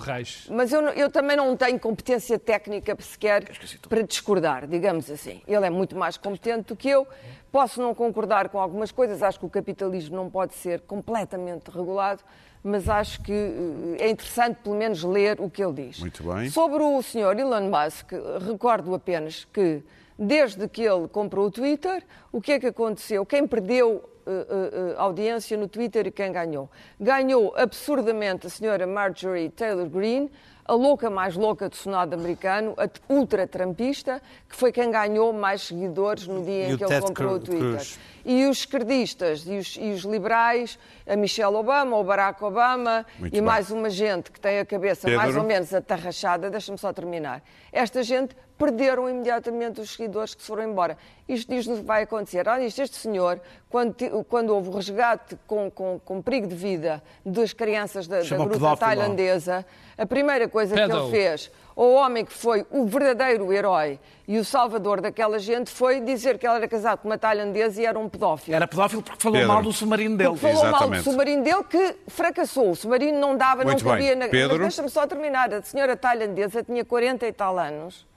Mas 0.50 0.74
eu, 0.74 0.82
eu, 0.90 1.10
também 1.10 1.38
não 1.38 1.56
tenho 1.56 1.80
competência 1.80 2.38
técnica 2.38 2.96
sequer 3.00 3.46
para 3.88 4.02
discordar, 4.02 4.68
digamos 4.68 5.10
assim. 5.10 5.42
Ele 5.48 5.66
é 5.66 5.70
muito 5.70 5.96
mais 5.96 6.18
competente 6.18 6.68
do 6.68 6.76
que 6.76 6.90
eu. 6.90 7.08
Posso 7.52 7.82
não 7.82 7.96
concordar 7.96 8.50
com 8.50 8.60
algumas 8.60 8.92
coisas, 8.92 9.24
acho 9.24 9.40
que 9.40 9.46
o 9.46 9.50
capitalismo 9.50 10.18
não 10.18 10.30
pode 10.30 10.54
ser 10.56 10.82
completamente 10.82 11.70
regulado, 11.70 12.22
mas 12.62 12.90
acho 12.90 13.22
que 13.22 13.32
eh, 13.32 14.06
é 14.06 14.10
interessante, 14.10 14.58
pelo 14.62 14.76
menos, 14.76 15.02
ler 15.04 15.40
o 15.40 15.50
que 15.50 15.64
ele 15.64 15.88
diz. 15.88 16.00
Muito 16.00 16.24
bem. 16.24 16.50
Sobre 16.50 16.84
o 16.84 17.02
senhor 17.02 17.40
Elon 17.40 17.70
Musk, 17.70 18.12
recordo 18.46 18.94
apenas 18.94 19.46
que, 19.46 19.82
desde 20.20 20.68
que 20.68 20.82
ele 20.82 21.08
comprou 21.08 21.48
o 21.48 21.52
Twitter, 21.52 22.04
o 22.34 22.42
que 22.42 22.52
é 22.52 22.60
que 22.60 22.68
aconteceu? 22.68 23.26
Quem 23.26 23.48
perdeu 23.48 24.04
uh, 24.26 24.96
uh, 24.96 25.00
audiência 25.00 25.58
no 25.58 25.68
Twitter 25.68 26.08
e 26.08 26.12
quem 26.12 26.32
ganhou? 26.32 26.70
Ganhou 27.00 27.54
absurdamente 27.56 28.48
a 28.48 28.50
senhora 28.50 28.86
Marjorie 28.88 29.50
Taylor 29.50 29.88
Greene, 29.88 30.32
a 30.66 30.74
louca 30.74 31.10
mais 31.10 31.36
louca 31.36 31.70
do 31.70 31.76
Senado 31.76 32.14
americano, 32.14 32.74
a 32.78 32.90
ultra-trampista, 33.14 34.22
que 34.50 34.56
foi 34.56 34.72
quem 34.72 34.90
ganhou 34.90 35.32
mais 35.32 35.62
seguidores 35.62 36.28
no 36.28 36.44
dia 36.44 36.70
e 36.70 36.72
em 36.74 36.78
que 36.78 36.84
ele 36.84 37.02
comprou 37.02 37.36
o 37.36 37.40
Twitter. 37.40 37.76
Cruz. 37.76 38.00
E 38.26 38.46
os 38.46 38.60
esquerdistas 38.60 39.46
e 39.46 39.58
os, 39.58 39.78
e 39.80 39.92
os, 39.92 40.02
liberais, 40.02 40.80
a 41.08 41.16
Michelle 41.16 41.56
Obama, 41.56 41.96
o 41.96 42.04
Barack 42.04 42.44
Obama 42.44 43.06
Muito 43.20 43.32
e 43.32 43.38
bem. 43.38 43.42
mais 43.42 43.70
uma 43.70 43.90
gente 43.90 44.32
que 44.32 44.40
tem 44.40 44.60
a 44.60 44.66
cabeça 44.66 45.08
Pedro. 45.08 45.22
mais 45.22 45.38
ou 45.38 45.44
menos 45.44 45.72
atarrachada, 45.74 46.50
deixa-me 46.50 46.78
só 46.78 46.92
terminar. 46.92 47.44
Esta 47.72 48.02
gente 48.02 48.36
perderam 48.58 49.10
imediatamente 49.10 49.82
os 49.82 49.92
seguidores 49.92 50.34
que 50.34 50.42
se 50.42 50.48
foram 50.48 50.64
embora. 50.64 50.98
Isto 51.28 51.54
diz-nos 51.54 51.80
que 51.80 51.86
vai 51.86 52.04
acontecer. 52.04 52.48
Olha, 52.48 52.64
este 52.64 52.96
senhor, 52.96 53.40
quando, 53.70 53.96
quando 54.30 54.50
houve 54.52 54.70
o 54.70 54.72
resgate 54.72 55.38
com, 55.46 55.70
com, 55.70 56.00
com 56.04 56.22
perigo 56.22 56.48
de 56.48 56.56
vida 56.56 57.04
das 57.26 57.54
crianças 57.54 58.08
da, 58.08 58.22
da 58.22 58.38
gruta 58.38 58.78
tailandesa, 58.78 59.66
a 59.98 60.06
primeira 60.06 60.48
coisa 60.48 60.74
Pedal. 60.76 61.10
que 61.10 61.16
ele 61.16 61.24
fez, 61.24 61.52
o 61.76 61.94
homem 61.94 62.24
que 62.24 62.32
foi 62.32 62.66
o 62.72 62.86
verdadeiro 62.86 63.52
herói 63.52 64.00
e 64.28 64.40
o 64.40 64.46
salvador 64.46 65.02
daquela 65.02 65.38
gente, 65.38 65.70
foi 65.70 66.00
dizer 66.00 66.38
que 66.38 66.48
ele 66.48 66.56
era 66.56 66.68
casado 66.68 67.00
com 67.00 67.10
uma 67.10 67.18
tailandesa 67.18 67.82
e 67.82 67.86
era 67.86 68.00
um 68.00 68.08
pedófilo. 68.08 68.56
Era 68.56 68.68
pedófilo 68.68 69.02
porque 69.02 69.22
falou 69.22 69.38
Pedro. 69.38 69.54
mal 69.54 69.62
do 69.62 69.74
submarino 69.74 70.18
dele. 70.18 70.30
Porque 70.30 70.48
falou 70.48 70.64
Exatamente. 70.64 70.90
mal 70.90 71.00
do 71.00 71.04
submarino 71.04 71.44
dele 71.44 71.64
que 71.64 71.96
fracassou. 72.08 72.72
O 72.72 72.76
submarino 72.76 73.20
não 73.20 73.36
dava, 73.36 73.64
Muito 73.64 73.84
não 73.84 73.92
cabia 73.92 74.16
na... 74.16 74.28
Pedro. 74.28 74.54
Mas 74.54 74.60
deixa-me 74.60 74.90
só 74.90 75.06
terminar. 75.06 75.54
A 75.54 75.62
senhora 75.62 75.98
tailandesa 75.98 76.64
tinha 76.64 76.86
40 76.86 77.28
e 77.28 77.34
tal 77.34 77.60
anos 77.60 78.08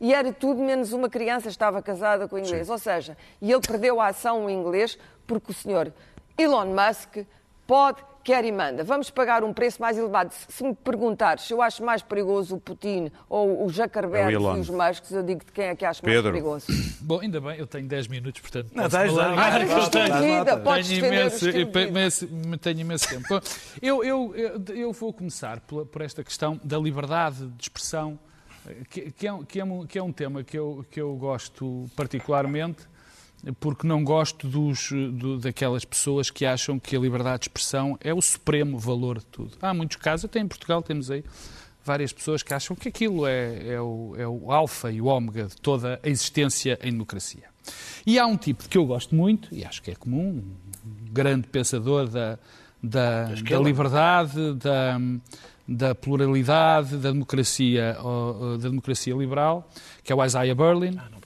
e 0.00 0.14
era 0.14 0.32
tudo 0.32 0.62
menos 0.62 0.92
uma 0.92 1.08
criança 1.08 1.48
estava 1.48 1.82
casada 1.82 2.28
com 2.28 2.36
o 2.36 2.38
inglês. 2.38 2.66
Sim. 2.66 2.72
Ou 2.72 2.78
seja, 2.78 3.16
e 3.40 3.50
ele 3.50 3.60
perdeu 3.60 4.00
a 4.00 4.08
ação 4.08 4.46
o 4.46 4.50
inglês 4.50 4.98
porque 5.26 5.50
o 5.50 5.54
senhor 5.54 5.92
Elon 6.36 6.66
Musk 6.66 7.26
pode, 7.66 8.02
quer 8.28 8.44
e 8.44 8.52
manda. 8.52 8.84
Vamos 8.84 9.08
pagar 9.08 9.42
um 9.42 9.54
preço 9.54 9.80
mais 9.80 9.96
elevado. 9.96 10.34
Se 10.50 10.62
me 10.62 10.74
perguntares 10.74 11.44
se 11.44 11.54
eu 11.54 11.62
acho 11.62 11.82
mais 11.82 12.02
perigoso 12.02 12.56
o 12.56 12.60
Putin 12.60 13.10
ou 13.26 13.64
o 13.64 13.70
Zuckerberg 13.70 14.28
é 14.28 14.32
e 14.32 14.60
os 14.60 14.68
Musks, 14.68 15.10
eu 15.12 15.22
digo 15.22 15.42
de 15.46 15.50
quem 15.50 15.64
é 15.64 15.74
que 15.74 15.82
acho 15.82 16.02
Pedro. 16.02 16.24
mais 16.24 16.32
perigoso. 16.34 16.66
Bom, 17.00 17.20
ainda 17.20 17.40
bem, 17.40 17.58
eu 17.58 17.66
tenho 17.66 17.88
10 17.88 18.08
minutos, 18.08 18.42
portanto... 18.42 18.70
Não, 18.74 18.86
tens, 18.86 19.14
não. 19.14 19.38
Ah, 19.38 19.88
tenho 19.90 21.06
imenso, 21.06 21.48
imenso, 21.48 22.28
tenho 22.60 22.80
imenso 22.80 23.08
tempo. 23.08 23.40
Eu, 23.80 24.04
eu, 24.04 24.34
eu 24.74 24.92
vou 24.92 25.10
começar 25.10 25.60
por, 25.60 25.86
por 25.86 26.02
esta 26.02 26.22
questão 26.22 26.60
da 26.62 26.78
liberdade 26.78 27.46
de 27.46 27.62
expressão 27.62 28.18
que, 28.90 29.10
que, 29.10 29.26
é, 29.26 29.38
que, 29.48 29.58
é, 29.58 29.64
um, 29.64 29.86
que 29.86 29.98
é 29.98 30.02
um 30.02 30.12
tema 30.12 30.44
que 30.44 30.58
eu, 30.58 30.84
que 30.90 31.00
eu 31.00 31.16
gosto 31.16 31.86
particularmente, 31.96 32.82
porque 33.60 33.86
não 33.86 34.02
gosto 34.02 34.46
dos, 34.46 34.90
do, 34.90 35.38
daquelas 35.38 35.84
pessoas 35.84 36.30
que 36.30 36.44
acham 36.44 36.78
que 36.78 36.96
a 36.96 36.98
liberdade 36.98 37.40
de 37.40 37.44
expressão 37.44 37.96
é 38.00 38.12
o 38.12 38.20
supremo 38.20 38.78
valor 38.78 39.18
de 39.18 39.26
tudo. 39.26 39.56
Há 39.60 39.72
muitos 39.72 39.96
casos, 39.96 40.24
até 40.24 40.40
em 40.40 40.48
Portugal 40.48 40.82
temos 40.82 41.10
aí 41.10 41.24
várias 41.84 42.12
pessoas 42.12 42.42
que 42.42 42.52
acham 42.52 42.76
que 42.76 42.88
aquilo 42.88 43.26
é, 43.26 43.74
é, 43.74 43.80
o, 43.80 44.14
é 44.16 44.26
o 44.26 44.52
alfa 44.52 44.90
e 44.90 45.00
o 45.00 45.06
ômega 45.06 45.46
de 45.46 45.56
toda 45.56 45.98
a 46.02 46.08
existência 46.08 46.78
em 46.82 46.90
democracia. 46.90 47.44
E 48.06 48.18
há 48.18 48.26
um 48.26 48.36
tipo 48.36 48.68
que 48.68 48.76
eu 48.76 48.84
gosto 48.84 49.14
muito, 49.14 49.54
e 49.54 49.64
acho 49.64 49.82
que 49.82 49.90
é 49.90 49.94
comum, 49.94 50.42
um 50.84 51.12
grande 51.12 51.46
pensador 51.48 52.08
da, 52.08 52.38
da, 52.82 53.24
da 53.34 53.58
liberdade, 53.58 54.54
da, 54.54 55.00
da 55.66 55.94
pluralidade, 55.94 56.96
da 56.96 57.10
democracia, 57.10 57.96
da 58.58 58.68
democracia 58.68 59.14
liberal, 59.14 59.68
que 60.02 60.12
é 60.12 60.16
o 60.16 60.24
Isaiah 60.24 60.54
Berlin. 60.54 60.98
Ah, 60.98 61.17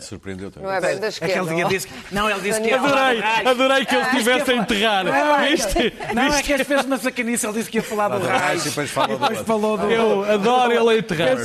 Surpreendeu 0.00 0.50
também. 0.50 0.68
Não 0.68 0.74
é 0.74 0.80
bem 0.80 0.98
da 0.98 1.08
esquerda. 1.08 1.54
É 1.54 1.64
disse, 1.68 1.88
não, 2.10 2.28
ele 2.28 2.40
disse 2.40 2.60
que 2.60 2.72
adorei, 2.72 3.22
adorei 3.22 3.86
que 3.86 3.94
ele 3.94 4.04
ah, 4.04 4.10
estivesse 4.10 4.50
a 4.50 4.56
enterrar. 4.56 5.04
Não, 5.04 5.14
é 5.14 6.14
não, 6.14 6.34
é 6.34 6.42
que 6.42 6.52
as 6.52 6.62
fez 6.62 6.84
uma 6.84 6.98
sacanice, 6.98 7.46
ele 7.46 7.52
disse 7.54 7.70
que 7.70 7.78
ia 7.78 7.82
falar 7.82 8.08
do 8.08 8.26
Reich. 8.26 8.66
E 8.66 8.68
depois, 8.70 8.90
falou 8.90 9.78
do... 9.78 9.88
Eu 9.88 10.24
adoro 10.24 10.72
ele 10.72 10.90
a 10.90 10.98
enterrar. 10.98 11.36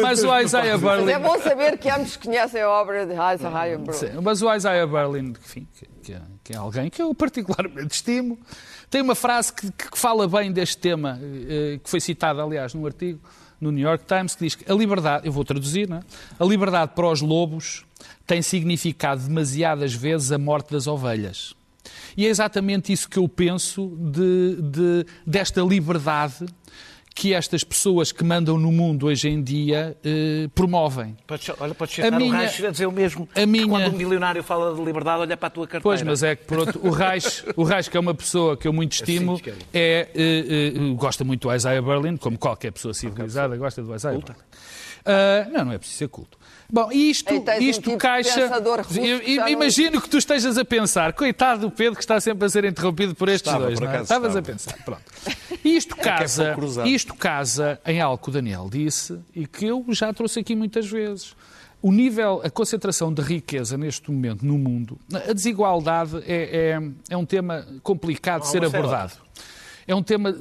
Mas 0.00 0.22
o 0.22 0.38
Isaiah 0.38 0.76
Berlin... 0.76 1.04
Mas 1.04 1.14
é 1.14 1.18
bom 1.18 1.38
saber 1.40 1.78
que 1.78 1.88
ambos 1.88 2.16
conhecem 2.16 2.60
a 2.60 2.68
obra 2.68 3.06
de 3.06 3.12
Isaiah 3.12 3.78
Berlin. 3.78 4.20
Mas 4.22 4.42
o 4.42 4.54
Isaiah 4.54 4.86
Berlin, 4.86 5.32
enfim, 5.42 5.66
que, 6.02 6.16
que 6.44 6.52
é 6.52 6.56
alguém 6.56 6.90
que 6.90 7.00
eu 7.00 7.14
particularmente 7.14 7.94
estimo, 7.94 8.38
tem 8.90 9.00
uma 9.00 9.14
frase 9.14 9.50
que, 9.50 9.72
que 9.72 9.98
fala 9.98 10.28
bem 10.28 10.52
deste 10.52 10.76
tema, 10.76 11.18
eh, 11.22 11.80
que 11.82 11.88
foi 11.88 12.00
citada, 12.00 12.42
aliás, 12.42 12.74
num 12.74 12.84
artigo 12.84 13.20
no 13.62 13.70
New 13.70 13.82
York 13.82 14.04
Times, 14.04 14.34
que 14.34 14.44
diz 14.44 14.54
que 14.56 14.70
a 14.70 14.74
liberdade, 14.74 15.24
eu 15.26 15.32
vou 15.32 15.44
traduzir, 15.44 15.88
não 15.88 15.98
é? 15.98 16.02
a 16.38 16.44
liberdade 16.44 16.92
para 16.94 17.08
os 17.08 17.20
lobos 17.20 17.84
tem 18.26 18.42
significado 18.42 19.22
demasiadas 19.22 19.94
vezes 19.94 20.32
a 20.32 20.38
morte 20.38 20.72
das 20.72 20.88
ovelhas. 20.88 21.54
E 22.16 22.26
é 22.26 22.28
exatamente 22.28 22.92
isso 22.92 23.08
que 23.08 23.18
eu 23.18 23.28
penso 23.28 23.96
de, 23.98 24.56
de, 24.60 25.06
desta 25.24 25.60
liberdade 25.62 26.44
que 27.14 27.34
estas 27.34 27.62
pessoas 27.62 28.12
que 28.12 28.24
mandam 28.24 28.58
no 28.58 28.72
mundo 28.72 29.06
hoje 29.06 29.28
em 29.28 29.42
dia 29.42 29.96
eh, 30.04 30.48
promovem. 30.54 31.16
Podes, 31.26 31.50
olha, 31.58 31.74
podes 31.74 31.94
chegar 31.94 32.12
a 32.12 32.16
minha, 32.16 32.30
o 32.30 32.36
Reich 32.36 32.66
a 32.66 32.70
dizer 32.70 32.86
o 32.86 32.92
mesmo. 32.92 33.28
A 33.34 33.46
minha... 33.46 33.68
Quando 33.68 33.94
um 33.94 33.96
milionário 33.96 34.42
fala 34.42 34.74
de 34.74 34.82
liberdade, 34.82 35.20
olha 35.20 35.36
para 35.36 35.46
a 35.46 35.50
tua 35.50 35.66
carteira. 35.66 35.82
Pois, 35.82 36.02
mas 36.02 36.22
é 36.22 36.36
que 36.36 36.44
por 36.44 36.58
outro, 36.58 36.80
o 36.82 36.90
Reich, 36.90 37.44
o 37.56 37.64
Reich, 37.64 37.90
que 37.90 37.96
é 37.96 38.00
uma 38.00 38.14
pessoa 38.14 38.56
que 38.56 38.66
eu 38.66 38.72
muito 38.72 38.92
estimo, 38.92 39.34
assim, 39.34 39.50
é, 39.72 40.08
eh, 40.14 40.72
eh, 40.74 40.94
gosta 40.96 41.24
muito 41.24 41.48
do 41.48 41.54
Isaiah 41.54 41.82
Berlin, 41.82 42.16
como 42.16 42.38
qualquer 42.38 42.72
pessoa 42.72 42.94
civilizada 42.94 43.56
gosta 43.56 43.82
do 43.82 43.94
Isaiah 43.94 44.18
Berlin. 44.18 44.34
Uh, 45.02 45.50
não, 45.52 45.64
não 45.66 45.72
é 45.72 45.78
preciso 45.78 45.98
ser 45.98 46.08
culto. 46.08 46.38
Bom, 46.72 46.90
isto, 46.90 47.34
isto 47.60 47.80
um 47.80 47.82
tipo 47.82 47.98
caixa. 47.98 48.50
Eu, 48.96 49.48
imagino 49.48 50.00
que 50.00 50.08
tu 50.08 50.16
estejas 50.16 50.56
a 50.56 50.64
pensar, 50.64 51.12
coitado 51.12 51.60
do 51.60 51.70
Pedro 51.70 51.96
que 51.96 52.02
está 52.02 52.18
sempre 52.18 52.46
a 52.46 52.48
ser 52.48 52.64
interrompido 52.64 53.14
por 53.14 53.28
estes 53.28 53.46
estava, 53.46 53.66
dois. 53.66 53.78
Por 53.78 53.86
não 53.86 53.94
é? 53.94 54.00
Estavas 54.00 54.34
a 54.34 54.40
pensar. 54.40 54.78
Pronto. 54.82 55.02
Isto 55.62 55.94
é 56.00 56.02
casa, 56.02 56.56
é 56.82 56.88
isto 56.88 57.14
casa 57.14 57.78
em 57.84 58.00
algo 58.00 58.22
que 58.22 58.30
o 58.30 58.32
Daniel 58.32 58.70
disse 58.70 59.18
e 59.34 59.46
que 59.46 59.66
eu 59.66 59.84
já 59.90 60.14
trouxe 60.14 60.40
aqui 60.40 60.56
muitas 60.56 60.86
vezes. 60.88 61.36
O 61.82 61.92
nível, 61.92 62.40
a 62.42 62.48
concentração 62.48 63.12
de 63.12 63.20
riqueza 63.20 63.76
neste 63.76 64.10
momento 64.10 64.46
no 64.46 64.56
mundo, 64.56 64.98
a 65.12 65.32
desigualdade 65.32 66.22
é, 66.26 66.78
é, 66.78 66.82
é 67.10 67.16
um 67.16 67.26
tema 67.26 67.66
complicado 67.82 68.42
de 68.42 68.48
ser 68.48 68.64
abordado. 68.64 69.14
É 69.86 69.94
um 69.94 70.02
tema 70.02 70.34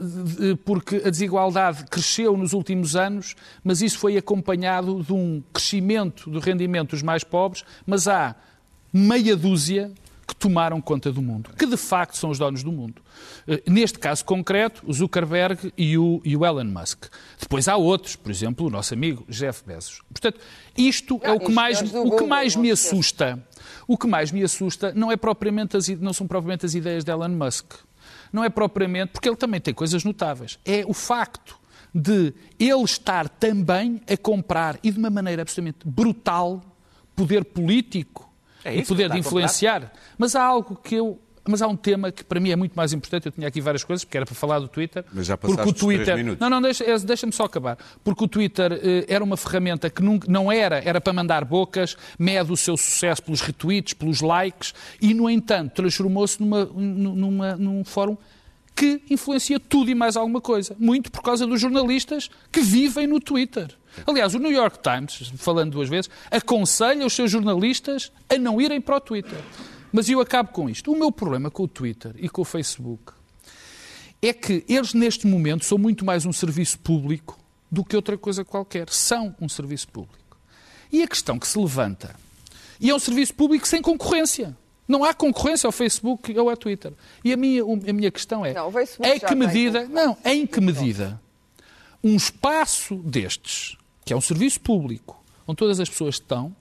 porque 0.66 0.98
a 1.06 1.10
desigualdade 1.10 1.86
cresceu 1.86 2.38
nos 2.38 2.54
últimos 2.54 2.96
anos, 2.96 3.36
mas 3.64 3.82
isso 3.82 3.98
foi 3.98 4.18
acompanhado 4.18 5.04
de 5.04 5.14
um 5.14 5.44
crescimento 5.54 6.30
do 6.30 6.40
rendimento 6.40 6.92
dos 6.92 7.02
mais 7.02 7.24
pobres, 7.24 7.64
mas 7.86 8.08
há 8.08 8.36
meia 8.94 9.36
dúzia 9.36 9.92
que 10.32 10.36
tomaram 10.36 10.80
conta 10.80 11.12
do 11.12 11.22
mundo, 11.22 11.50
que 11.58 11.66
de 11.66 11.76
facto 11.76 12.16
são 12.16 12.30
os 12.30 12.40
donos 12.40 12.64
do 12.64 12.72
mundo. 12.72 13.02
Eh, 13.46 13.62
neste 13.68 14.00
caso 14.00 14.24
concreto, 14.24 14.82
o 14.88 14.94
Zuckerberg 14.94 15.74
e 15.78 15.98
o, 15.98 16.22
e 16.24 16.38
o 16.38 16.46
Elon 16.46 16.66
Musk. 16.66 17.06
Depois 17.38 17.68
há 17.68 17.76
outros, 17.76 18.16
por 18.16 18.32
exemplo, 18.32 18.68
o 18.68 18.70
nosso 18.70 18.94
amigo 18.94 19.26
Jeff 19.28 19.64
Bezos. 19.66 20.02
Portanto, 20.10 20.40
isto 20.78 21.20
é 21.22 21.34
o 21.34 21.40
que 21.40 21.52
mais, 21.52 21.82
o 21.82 22.16
que 22.16 22.26
mais 22.26 22.56
me 22.56 22.72
assusta. 22.72 23.46
O 23.88 23.98
que 23.98 24.08
mais 24.08 24.32
me 24.32 24.42
assusta 24.42 24.94
não, 24.96 25.12
é 25.12 25.18
propriamente 25.18 25.76
as, 25.76 25.90
não 25.90 26.14
são 26.14 26.26
propriamente 26.26 26.66
as 26.66 26.76
ideias 26.76 27.04
de 27.04 27.12
Elon 27.12 27.30
Musk 27.30 27.74
não 28.32 28.44
é 28.44 28.50
propriamente, 28.50 29.12
porque 29.12 29.28
ele 29.28 29.36
também 29.36 29.60
tem 29.60 29.74
coisas 29.74 30.04
notáveis, 30.04 30.60
é 30.66 30.84
o 30.86 30.94
facto 30.94 31.60
de 31.94 32.34
ele 32.58 32.84
estar 32.84 33.28
também 33.28 34.02
a 34.10 34.16
comprar, 34.16 34.80
e 34.82 34.92
de 34.92 34.98
uma 34.98 35.10
maneira 35.10 35.42
absolutamente 35.42 35.80
brutal, 35.86 36.62
poder 37.16 37.44
político 37.44 38.32
é 38.64 38.78
e 38.78 38.86
poder 38.86 39.10
de 39.10 39.20
influenciar. 39.20 39.92
Mas 40.18 40.36
há 40.36 40.44
algo 40.44 40.76
que 40.76 40.96
eu 40.96 41.20
mas 41.48 41.62
há 41.62 41.68
um 41.68 41.76
tema 41.76 42.12
que 42.12 42.24
para 42.24 42.40
mim 42.40 42.52
é 42.52 42.56
muito 42.56 42.74
mais 42.74 42.94
importante. 42.94 43.26
Eu 43.28 43.32
tinha 43.32 43.48
aqui 43.48 43.62
várias 43.62 43.84
coisas, 43.84 44.04
porque 44.04 44.18
era 44.18 44.26
para 44.26 44.36
falar 44.36 44.60
do 44.60 44.68
Twitter. 44.68 45.04
Mas 45.12 45.26
já 45.26 45.38
passaste 45.38 45.64
porque 45.64 45.78
o 45.78 45.80
Twitter... 45.80 46.16
minutos. 46.18 46.40
Não, 46.40 46.50
não, 46.50 46.62
deixa, 46.62 47.00
deixa-me 47.00 47.34
só 47.34 47.46
acabar. 47.46 47.78
Porque 48.04 48.24
o 48.24 48.28
Twitter 48.28 48.74
eh, 48.74 49.06
era 49.08 49.24
uma 49.24 49.38
ferramenta 49.38 49.90
que 49.90 50.04
não, 50.04 50.20
não 50.28 50.52
era, 50.52 50.82
era 50.84 51.02
para 51.02 51.14
mandar 51.14 51.44
bocas, 51.44 51.98
mede 52.18 52.52
o 52.52 52.58
seu 52.58 52.78
sucesso 52.78 53.24
pelos 53.24 53.42
retweets, 53.42 53.94
pelos 53.94 54.22
likes, 54.22 54.74
e, 55.02 55.14
no 55.14 55.30
entanto, 55.30 55.74
transformou-se 55.76 56.40
numa, 56.40 56.66
numa, 56.66 57.56
num 57.56 57.84
fórum 57.84 58.18
que 58.76 59.02
influencia 59.10 59.60
tudo 59.60 59.92
e 59.92 59.96
mais 59.96 60.16
alguma 60.16 60.42
coisa. 60.42 60.76
Muito 60.80 61.12
por 61.12 61.22
causa 61.22 61.46
dos 61.46 61.60
jornalistas 61.60 62.30
que 62.52 62.62
vivem 62.62 63.08
no 63.08 63.20
Twitter. 63.20 63.76
Aliás, 64.08 64.34
o 64.34 64.40
New 64.40 64.52
York 64.52 64.80
Times, 64.82 65.32
falando 65.38 65.72
duas 65.72 65.90
vezes, 65.90 66.10
aconselha 66.30 67.06
os 67.06 67.14
seus 67.14 67.30
jornalistas 67.30 68.12
a 68.30 68.38
não 68.38 68.62
irem 68.62 68.80
para 68.80 68.96
o 68.96 69.02
Twitter. 69.02 69.40
Mas 69.92 70.10
eu 70.10 70.20
acabo 70.22 70.52
com 70.52 70.70
isto. 70.70 70.92
O 70.92 70.98
meu 70.98 71.12
problema 71.12 71.52
com 71.52 71.64
o 71.64 71.68
Twitter 71.68 72.14
e 72.18 72.30
com 72.30 72.42
o 72.42 72.46
Facebook 72.46 73.14
é 74.22 74.32
que 74.32 74.64
eles, 74.68 74.94
neste 74.94 75.28
momento, 75.28 75.66
são 75.66 75.78
muito 75.78 76.06
mais 76.06 76.26
um 76.26 76.32
serviço 76.32 76.80
público 76.80 77.38
do 77.70 77.84
que 77.84 77.96
outra 77.96 78.18
coisa 78.18 78.46
qualquer. 78.46 78.90
São 78.90 79.36
um 79.42 79.50
serviço 79.50 79.88
público. 79.88 80.38
E 80.92 81.02
a 81.04 81.08
questão 81.08 81.40
que 81.40 81.48
se 81.48 81.58
levanta, 81.58 82.16
e 82.80 82.90
é 82.90 82.96
um 82.96 83.00
serviço 83.00 83.34
público 83.34 83.68
sem 83.68 83.82
concorrência. 83.82 84.56
Não 84.88 85.04
há 85.04 85.14
concorrência 85.14 85.68
ao 85.68 85.72
Facebook 85.72 86.38
ou 86.38 86.50
ao 86.50 86.58
Twitter. 86.58 86.92
E 87.24 87.32
a 87.32 87.38
minha, 87.38 87.64
a 87.64 87.94
minha 87.94 88.12
questão 88.12 88.46
é, 88.46 88.54
Não, 89.00 89.08
em 89.08 89.20
já 89.20 89.20
que 89.20 89.26
tem 89.26 89.38
medida, 89.38 89.88
não, 89.88 90.18
em 90.26 90.46
que 90.46 90.60
medida 90.60 91.22
um 92.04 92.16
espaço 92.16 92.96
destes, 92.96 93.78
que 94.04 94.12
é 94.12 94.16
um 94.16 94.22
serviço 94.22 94.60
público, 94.60 95.24
onde 95.48 95.58
todas 95.58 95.80
as 95.80 95.90
pessoas 95.90 96.16
estão, 96.16 96.54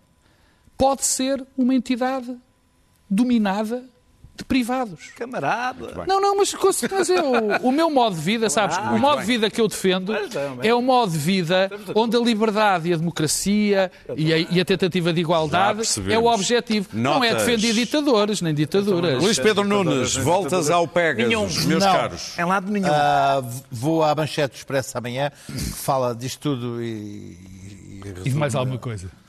pode 0.76 1.04
ser 1.04 1.44
uma 1.56 1.74
entidade 1.74 2.36
dominada 3.10 3.82
de 4.36 4.44
privados. 4.44 5.10
Camarada. 5.16 6.04
Não, 6.06 6.18
não, 6.18 6.36
mas, 6.36 6.54
mas 6.90 7.10
é 7.10 7.20
o, 7.62 7.70
meu 7.70 7.90
modo 7.90 8.16
de 8.16 8.22
vida, 8.22 8.48
sabes? 8.48 8.78
o 8.78 8.98
modo 8.98 9.20
de 9.20 9.26
vida 9.26 9.50
que 9.50 9.60
eu 9.60 9.68
defendo 9.68 10.14
é 10.62 10.74
o 10.74 10.80
modo 10.80 11.12
de 11.12 11.18
vida 11.18 11.70
onde 11.94 12.16
a 12.16 12.20
liberdade 12.20 12.88
e 12.88 12.94
a 12.94 12.96
democracia 12.96 13.92
e 14.16 14.32
a, 14.32 14.38
e 14.38 14.60
a 14.60 14.64
tentativa 14.64 15.12
de 15.12 15.20
igualdade 15.20 15.82
é 16.10 16.18
o 16.18 16.24
objetivo. 16.24 16.88
Não 16.92 17.22
é 17.22 17.32
Notas. 17.32 17.46
defender 17.46 17.74
ditadores 17.74 18.40
nem 18.40 18.54
ditaduras. 18.54 19.22
Luís 19.22 19.38
Pedro 19.38 19.64
Nunes, 19.64 20.16
voltas 20.16 20.70
ao 20.70 20.88
Pegasus, 20.88 21.66
meus 21.66 21.84
Não. 21.84 21.92
caros. 21.92 22.38
Em 22.38 22.44
lado 22.44 22.72
nenhum. 22.72 22.88
Ah, 22.90 23.42
vou 23.70 24.02
à 24.02 24.14
manchete 24.14 24.54
do 24.54 24.56
Expresso 24.56 24.96
amanhã, 24.96 25.30
que 25.46 25.52
fala 25.58 26.14
disto 26.14 26.40
tudo 26.40 26.82
e. 26.82 26.86
e, 26.86 28.02
E 28.24 28.30
de 28.30 28.36
mais 28.36 28.54
alguma 28.54 28.78
coisa. 28.78 29.19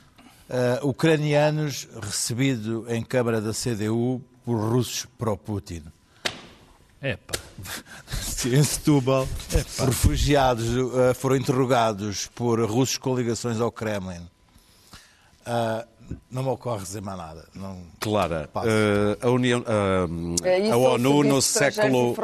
Ah, 0.52 0.80
ucranianos 0.84 1.88
recebido 2.00 2.84
em 2.88 3.02
Câmara 3.02 3.40
da 3.40 3.52
CDU 3.52 4.22
por 4.44 4.56
russos 4.56 5.06
pró-Putin. 5.18 5.84
Epá. 7.00 7.34
Em 8.44 8.62
Setúbal, 8.62 9.28
refugiados 9.78 10.66
ah, 10.94 11.14
foram 11.14 11.36
interrogados 11.36 12.26
por 12.34 12.60
russos 12.68 12.98
com 12.98 13.16
ligações 13.16 13.60
ao 13.60 13.72
Kremlin. 13.72 14.28
Ah, 15.46 15.86
não 16.30 16.42
me 16.42 16.48
ocorre 16.48 16.82
dizer 16.82 17.02
mais 17.02 17.18
nada. 17.18 17.48
Não... 17.54 17.78
Clara, 18.00 18.48
eh, 18.64 19.18
a, 19.20 19.30
União, 19.30 19.64
É, 20.42 20.58
isso 20.58 20.72
a 20.72 20.76
ONU 20.76 21.24
no 21.24 21.42
século 21.42 22.14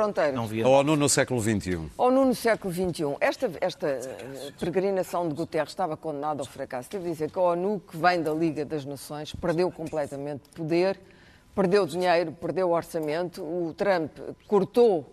a 0.64 0.68
ONU 0.68 0.96
no 0.96 1.08
século 1.08 1.40
XXI. 1.40 1.90
ONU 1.96 2.24
no 2.24 2.34
século 2.34 2.72
XXI. 2.72 3.16
Esta, 3.20 3.50
esta 3.60 3.86
eh, 3.86 4.52
peregrinação 4.58 5.28
de 5.28 5.34
Guterres 5.34 5.70
estava 5.70 5.96
condenada 5.96 6.42
ao 6.42 6.46
fracasso. 6.46 6.90
Devo 6.90 7.04
dizer 7.04 7.30
que 7.30 7.38
a 7.38 7.42
ONU, 7.42 7.82
que 7.88 7.96
vem 7.96 8.22
da 8.22 8.32
Liga 8.32 8.64
das 8.64 8.84
Nações, 8.84 9.34
perdeu 9.34 9.70
completamente 9.70 10.48
poder, 10.54 10.98
perdeu 11.54 11.86
dinheiro, 11.86 12.32
perdeu 12.32 12.70
orçamento. 12.70 13.42
O 13.42 13.74
Trump 13.74 14.12
cortou, 14.46 15.12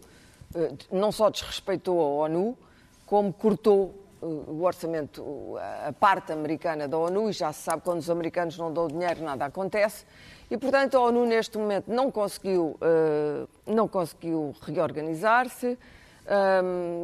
não 0.92 1.12
só 1.12 1.30
desrespeitou 1.30 2.00
a 2.00 2.26
ONU, 2.26 2.58
como 3.06 3.34
cortou 3.34 4.05
o 4.26 4.64
orçamento, 4.64 5.56
a 5.88 5.94
parte 5.94 6.32
americana 6.32 6.88
da 6.88 6.98
ONU, 6.98 7.30
e 7.30 7.34
já 7.34 7.54
se 7.54 7.62
sabe 7.62 7.82
quando 7.84 8.00
os 8.00 8.10
americanos 8.10 8.58
não 8.58 8.74
dão 8.74 8.88
dinheiro, 8.88 9.24
nada 9.24 9.46
acontece. 9.46 10.06
E, 10.50 10.58
portanto, 10.58 10.96
a 10.98 11.02
ONU 11.02 11.26
neste 11.26 11.58
momento 11.58 11.92
não 11.92 12.12
conseguiu, 12.12 12.78
eh, 12.82 13.46
não 13.66 13.88
conseguiu 13.88 14.54
reorganizar-se. 14.62 15.78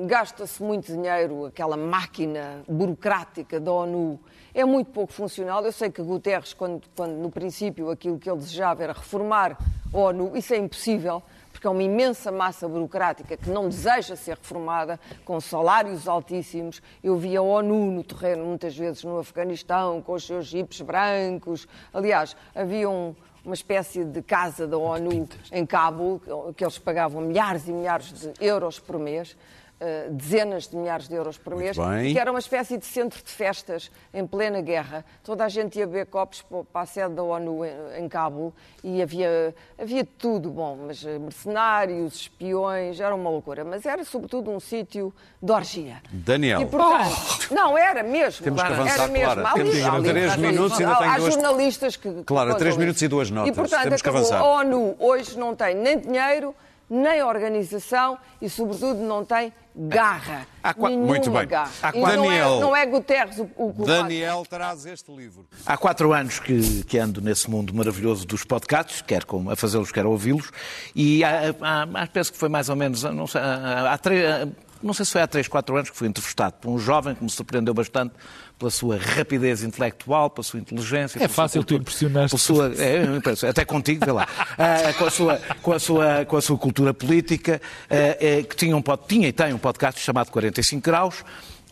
Gasta-se 0.08 0.64
muito 0.64 0.92
dinheiro, 0.92 1.46
aquela 1.46 1.78
máquina 1.78 2.64
burocrática 2.68 3.60
da 3.60 3.72
ONU 3.72 4.20
é 4.54 4.66
muito 4.66 4.90
pouco 4.90 5.14
funcional. 5.14 5.64
Eu 5.64 5.72
sei 5.72 5.92
que 5.92 6.02
Guterres, 6.02 6.54
quando, 6.54 6.82
quando 6.96 7.14
no 7.14 7.30
princípio 7.30 7.92
aquilo 7.92 8.18
que 8.18 8.30
ele 8.30 8.40
desejava 8.40 8.84
era 8.84 8.94
reformar 8.94 9.58
a 9.94 9.98
ONU, 9.98 10.36
isso 10.36 10.54
é 10.54 10.58
impossível, 10.58 11.22
porque 11.62 11.68
é 11.68 11.70
uma 11.70 11.84
imensa 11.84 12.32
massa 12.32 12.68
burocrática 12.68 13.38
que 13.38 13.48
não 13.52 13.70
deseja 13.70 14.16
ser 14.16 14.36
reformada, 14.36 15.00
com 15.24 15.40
salários 15.40 16.08
altíssimos. 16.08 16.82
Eu 17.04 17.16
vi 17.18 17.38
a 17.38 17.42
ONU 17.44 17.92
no 17.92 18.04
terreno, 18.04 18.44
muitas 18.44 18.76
vezes 18.76 19.04
no 19.04 19.20
Afeganistão, 19.20 20.02
com 20.02 20.14
os 20.14 20.26
seus 20.26 20.48
jipes 20.48 20.82
brancos. 20.82 21.68
Aliás, 21.94 22.36
havia 22.56 22.90
um, 22.90 23.16
uma 23.46 23.54
espécie 23.54 24.04
de 24.04 24.24
casa 24.24 24.66
da 24.66 24.76
ONU 24.76 25.30
em 25.52 25.64
Cabo, 25.64 26.20
que 26.58 26.64
eles 26.64 26.80
pagavam 26.80 27.22
milhares 27.22 27.68
e 27.68 27.72
milhares 27.72 28.12
de 28.12 28.34
euros 28.44 28.80
por 28.80 28.98
mês. 28.98 29.38
Eh, 29.84 30.10
dezenas 30.12 30.68
de 30.68 30.76
milhares 30.78 31.08
de 31.08 31.16
euros 31.16 31.40
por 31.40 31.56
mês, 31.56 31.76
bem. 31.76 32.14
que 32.14 32.20
era 32.20 32.30
uma 32.30 32.40
espécie 32.40 32.78
de 32.78 32.86
centro 32.86 33.20
de 33.24 33.32
festas 33.32 33.90
em 34.14 34.28
plena 34.28 34.62
guerra. 34.62 35.04
Toda 35.24 35.44
a 35.44 35.50
gente 35.50 35.80
ia 35.80 35.88
beber 35.88 36.06
copos 36.06 36.44
pa- 36.44 36.64
para 36.72 36.82
a 36.82 36.86
sede 36.86 37.16
da 37.16 37.24
ONU 37.24 37.66
em, 37.66 38.04
em 38.06 38.08
Cabo 38.08 38.54
e 38.84 39.02
havia, 39.02 39.56
havia 39.82 40.06
tudo 40.06 40.52
bom, 40.52 40.78
mas 40.86 41.04
eh, 41.04 41.18
mercenários, 41.18 42.14
espiões, 42.14 43.00
era 43.00 43.16
uma 43.16 43.30
loucura. 43.32 43.66
Mas 43.66 43.84
era 43.86 44.04
sobretudo 44.06 44.52
um 44.52 44.60
sítio 44.60 45.12
de 45.42 45.52
orgia. 45.52 45.98
Daniel. 46.12 46.62
E, 46.62 46.66
portanto, 46.68 47.52
Não, 47.52 47.76
era 47.76 48.04
mesmo. 48.04 48.44
Temos 48.44 48.62
que 48.62 48.68
era 48.68 48.76
avançar, 48.82 49.10
mesmo. 49.10 49.26
Clara. 49.34 49.50
Há 49.50 49.54
Temos 49.54 49.76
ali- 49.76 49.84
ali- 49.84 50.10
três 50.10 50.36
minutos 50.38 50.80
e 50.80 50.84
ainda 50.84 50.96
tenho 50.98 51.12
Há 51.12 51.18
duas- 51.18 51.34
jornalistas 51.34 51.96
que. 51.96 52.24
coisam 52.24 52.56
três 52.58 52.78
minutos 52.78 53.02
e 53.02 53.08
duas 53.08 53.32
notas. 53.32 53.52
E, 53.52 53.56
portanto, 53.56 53.84
Temos 53.84 54.02
que 54.04 54.10
avançar. 54.10 54.40
A 54.40 54.44
ONU 54.46 54.96
hoje 55.00 55.40
não 55.40 55.56
tem 55.56 55.74
nem 55.74 55.98
dinheiro, 55.98 56.54
nem 56.90 57.24
organização 57.24 58.18
e, 58.42 58.50
sobretudo, 58.50 59.00
não 59.00 59.24
tem 59.26 59.52
garra. 59.76 60.46
Há 60.64 60.74
qua- 60.74 60.90
Nenhuma 60.90 61.08
Muito 61.08 61.32
bem. 61.32 61.48
garra. 61.48 61.72
Há 61.82 61.90
E 61.96 62.00
não, 62.00 62.08
Daniel. 62.26 62.56
é, 62.58 62.60
não 62.60 62.76
é 62.76 62.86
Guterres 62.86 63.38
o, 63.40 63.50
o. 63.56 63.86
Daniel 63.86 64.46
traz 64.50 64.86
este 64.86 65.12
livro. 65.16 65.46
Há 65.66 65.78
quatro 65.78 66.14
anos 66.14 66.40
que, 66.40 66.84
que 66.84 66.98
ando 66.98 67.22
nesse 67.22 67.50
mundo 67.50 67.74
maravilhoso 67.74 68.26
dos 68.26 68.44
podcasts, 68.44 69.02
quer 69.02 69.24
com, 69.26 69.50
a 69.50 69.56
fazê-los, 69.56 69.92
quer 69.92 70.06
a 70.06 70.10
ouvi-los, 70.10 70.52
e 70.96 71.24
há, 71.24 71.56
há, 71.62 72.04
há, 72.04 72.08
penso 72.08 72.32
que 72.32 72.38
foi 72.38 72.50
mais 72.50 72.70
ou 72.70 72.76
menos, 72.76 73.04
não 73.04 73.26
sei, 73.28 73.42
há, 73.42 73.94
há 73.94 73.98
três, 73.98 74.48
não 74.84 74.94
sei 74.94 75.06
se 75.06 75.12
foi 75.12 75.22
há 75.22 75.28
três, 75.28 75.48
quatro 75.48 75.76
anos 75.76 75.90
que 75.90 75.98
fui 75.98 76.08
entrevistado 76.08 76.56
por 76.62 76.70
um 76.70 76.78
jovem 76.80 77.16
que 77.16 77.24
me 77.24 77.30
surpreendeu 77.30 77.74
bastante 77.74 78.14
pela 78.58 78.70
sua 78.72 78.98
rapidez 78.98 79.64
intelectual, 79.64 80.30
pela 80.30 80.44
sua 80.44 80.60
inteligência. 80.60 81.18
sua 81.20 81.30
fácil 81.30 81.64
tu 81.64 81.76
cultura- 81.76 81.82
impressionaste. 81.82 82.30
pela 82.30 82.40
sua, 82.40 83.46
é, 83.46 83.50
até 83.50 83.66
contigo, 83.66 84.06
vê 84.06 84.12
lá, 84.12 84.28
Ah, 84.58 84.94
com, 84.98 85.06
a 85.06 85.10
sua, 85.10 85.38
com, 85.62 85.72
a 85.74 85.80
sua, 85.80 86.26
com 86.26 86.38
a 86.38 86.42
sua 86.42 86.58
cultura 86.58 86.94
política, 86.94 87.62
ah, 87.90 87.96
eh, 88.20 88.44
que 88.44 88.56
tinha, 88.56 88.76
um, 88.78 88.84
tinha 89.08 89.28
e 89.28 89.32
tem 89.32 89.54
um 89.54 89.58
podcast 89.58 90.00
chamado 90.00 90.30
45 90.32 90.82
Graus. 90.84 91.24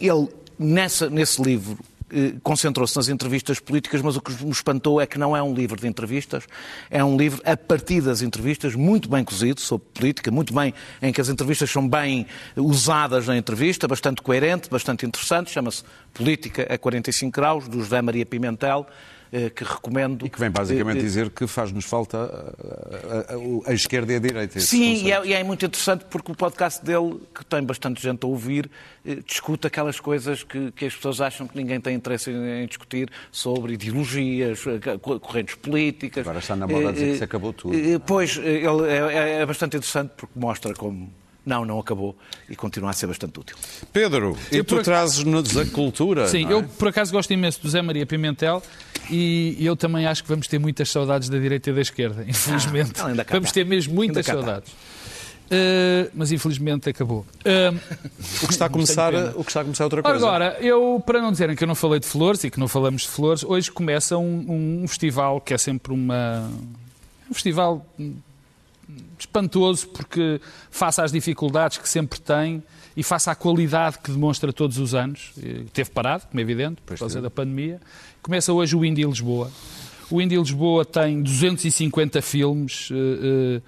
Ele, 0.02 0.28
nessa, 0.58 1.10
nesse 1.10 1.42
livro, 1.42 1.78
concentrou-se 2.44 2.96
nas 2.96 3.10
entrevistas 3.10 3.60
políticas, 3.60 4.02
mas 4.02 4.16
o 4.16 4.22
que 4.22 4.32
me 4.44 4.52
espantou 4.52 5.00
é 5.00 5.06
que 5.06 5.18
não 5.18 5.36
é 5.36 5.42
um 5.42 5.54
livro 5.54 5.80
de 5.80 5.88
entrevistas, 5.88 6.44
é 6.90 7.04
um 7.04 7.18
livro 7.18 7.42
a 7.46 7.56
partir 7.56 8.02
das 8.02 8.22
entrevistas, 8.22 8.76
muito 8.76 9.10
bem 9.10 9.24
cozido 9.24 9.62
sobre 9.62 9.88
política, 9.94 10.32
muito 10.32 10.54
bem, 10.54 10.74
em 11.02 11.12
que 11.12 11.22
as 11.22 11.30
entrevistas 11.30 11.70
são 11.70 11.88
bem 11.88 12.26
usadas 12.56 13.28
na 13.28 13.38
entrevista, 13.38 13.88
bastante 13.88 14.22
coerente, 14.22 14.70
bastante 14.70 15.06
interessante, 15.06 15.52
chama-se 15.52 15.84
Política 16.14 16.68
a 16.74 16.78
45 16.78 17.32
Graus, 17.32 17.68
do 17.68 17.80
José 17.80 18.02
Maria 18.02 18.26
Pimentel, 18.26 18.86
eh, 18.88 19.19
que 19.56 19.64
recomendo. 19.64 20.26
E 20.26 20.30
que 20.30 20.40
vem 20.40 20.50
basicamente 20.50 20.98
Eh, 20.98 21.02
eh, 21.02 21.04
dizer 21.04 21.30
que 21.30 21.46
faz-nos 21.48 21.86
falta 21.86 22.18
a, 22.18 23.68
a- 23.68 23.72
a- 23.72 23.74
esquerda 23.74 24.14
e 24.14 24.16
a 24.16 24.20
direita. 24.20 24.60
Sim, 24.60 25.04
e 25.06 25.12
é, 25.12 25.26
e 25.26 25.34
é 25.34 25.44
muito 25.44 25.66
interessante 25.66 26.06
porque 26.10 26.32
o 26.32 26.36
podcast 26.36 26.84
dele, 26.84 27.20
que 27.36 27.46
tem 27.46 27.62
bastante 27.64 28.02
gente 28.02 28.24
a 28.24 28.28
ouvir, 28.28 28.70
eh, 29.06 29.16
discute 29.26 29.68
aquelas 29.68 30.00
coisas 30.00 30.44
que, 30.44 30.72
que 30.72 30.86
as 30.86 30.96
pessoas 30.96 31.22
acham 31.22 31.48
que 31.48 31.56
ninguém 31.58 31.80
tem 31.80 31.96
interesse 31.96 32.32
em, 32.32 32.66
discutir 32.66 33.10
sobre 33.32 33.74
ideologias, 33.74 34.64
eh, 34.66 34.98
co- 34.98 35.20
correntes 35.20 35.56
políticas. 35.56 36.22
Agora 36.22 36.40
está 36.40 36.56
na 36.56 36.66
moda 36.68 36.92
dizer 36.92 37.06
que 37.06 37.12
Eh, 37.14 37.18
se 37.18 37.24
acabou 37.24 37.54
tudo. 37.54 37.76
eh, 37.76 38.00
Pois, 38.00 38.38
eh, 38.38 38.64
ele 38.66 38.88
é, 38.92 39.42
é 39.42 39.46
bastante 39.46 39.78
interessante 39.78 40.12
porque 40.18 40.40
mostra 40.40 40.74
como 40.74 41.12
não, 41.46 41.66
não 41.66 41.80
acabou 41.80 42.16
e 42.50 42.56
continua 42.56 42.90
a 42.92 42.94
ser 42.94 43.08
bastante 43.08 43.40
útil. 43.40 43.56
Pedro, 43.92 44.38
e 44.52 44.64
tu 44.64 44.76
por- 44.76 44.84
trazes-nos 44.84 45.58
a 45.58 45.66
cultura. 45.66 46.28
Sim, 46.28 46.44
não 46.46 46.52
é? 46.52 46.54
eu 46.56 46.64
por 46.64 46.88
acaso 46.90 47.12
gosto 47.12 47.32
imenso 47.32 47.62
do 47.62 47.70
Zé 47.70 47.82
Maria 47.82 48.06
Pimentel 48.06 48.62
e 49.10 49.56
eu 49.60 49.76
também 49.76 50.06
acho 50.06 50.22
que 50.24 50.30
vamos 50.30 50.48
ter 50.48 50.60
muitas 50.60 50.90
saudades 50.92 51.30
da 51.30 51.40
direita 51.40 51.70
e 51.70 51.74
da 51.74 51.82
esquerda, 51.82 52.24
infelizmente. 52.28 53.02
Ah, 53.02 53.08
ainda 53.08 53.26
cá 53.26 53.34
vamos 53.36 53.50
está. 53.50 53.56
ter 53.56 53.66
mesmo 53.66 53.94
muitas 53.96 54.18
está. 54.28 54.34
saudades. 54.34 54.72
Uh, 55.52 56.12
mas 56.14 56.32
infelizmente 56.32 56.88
acabou. 56.88 57.26
Uh, 57.44 57.76
O 58.44 58.46
que 58.46 58.54
está 58.54 58.66
a 58.68 58.70
começar, 58.70 59.12
o 59.36 59.44
que 59.44 59.50
está 59.50 59.62
a 59.62 59.64
começar 59.64 59.84
é 59.84 59.86
outra 59.86 60.04
coisa. 60.04 60.18
Agora, 60.18 60.58
eu, 60.62 61.02
para 61.04 61.20
não 61.20 61.32
dizerem 61.32 61.56
que 61.56 61.64
eu 61.64 61.68
não 61.68 61.74
falei 61.74 62.00
de 62.00 62.06
flores 62.06 62.44
e 62.44 62.52
que 62.52 62.60
não 62.60 62.68
falamos 62.68 63.02
de 63.02 63.08
flores, 63.08 63.44
hoje 63.44 63.72
começa 63.72 64.16
um, 64.16 64.82
um 64.84 64.88
festival 64.88 65.42
que 65.42 65.52
é 65.52 65.58
sempre 65.58 65.92
uma. 65.92 66.48
Um 67.28 67.34
festival 67.34 67.84
espantoso, 69.20 69.88
porque, 69.90 70.40
face 70.72 71.02
às 71.02 71.12
dificuldades 71.12 71.78
que 71.78 71.88
sempre 71.88 72.20
tem 72.20 72.64
e 72.96 73.04
face 73.04 73.30
à 73.30 73.36
qualidade 73.36 74.00
que 74.00 74.12
demonstra 74.12 74.52
todos 74.52 74.78
os 74.78 74.96
anos, 74.96 75.32
teve 75.74 75.90
parado, 75.92 76.26
como 76.28 76.40
é 76.40 76.44
evidente, 76.44 76.82
por 76.86 76.98
causa 76.98 77.22
da 77.22 77.30
pandemia, 77.30 77.80
começa 78.22 78.52
hoje 78.52 78.76
o 78.76 78.84
Indie 78.84 79.06
Lisboa. 79.06 79.52
O 80.10 80.22
Indie 80.22 80.38
Lisboa 80.38 80.84
tem 80.84 81.22
250 81.22 82.22
filmes. 82.22 82.90
eh, 82.92 83.58
eh, 83.58 83.62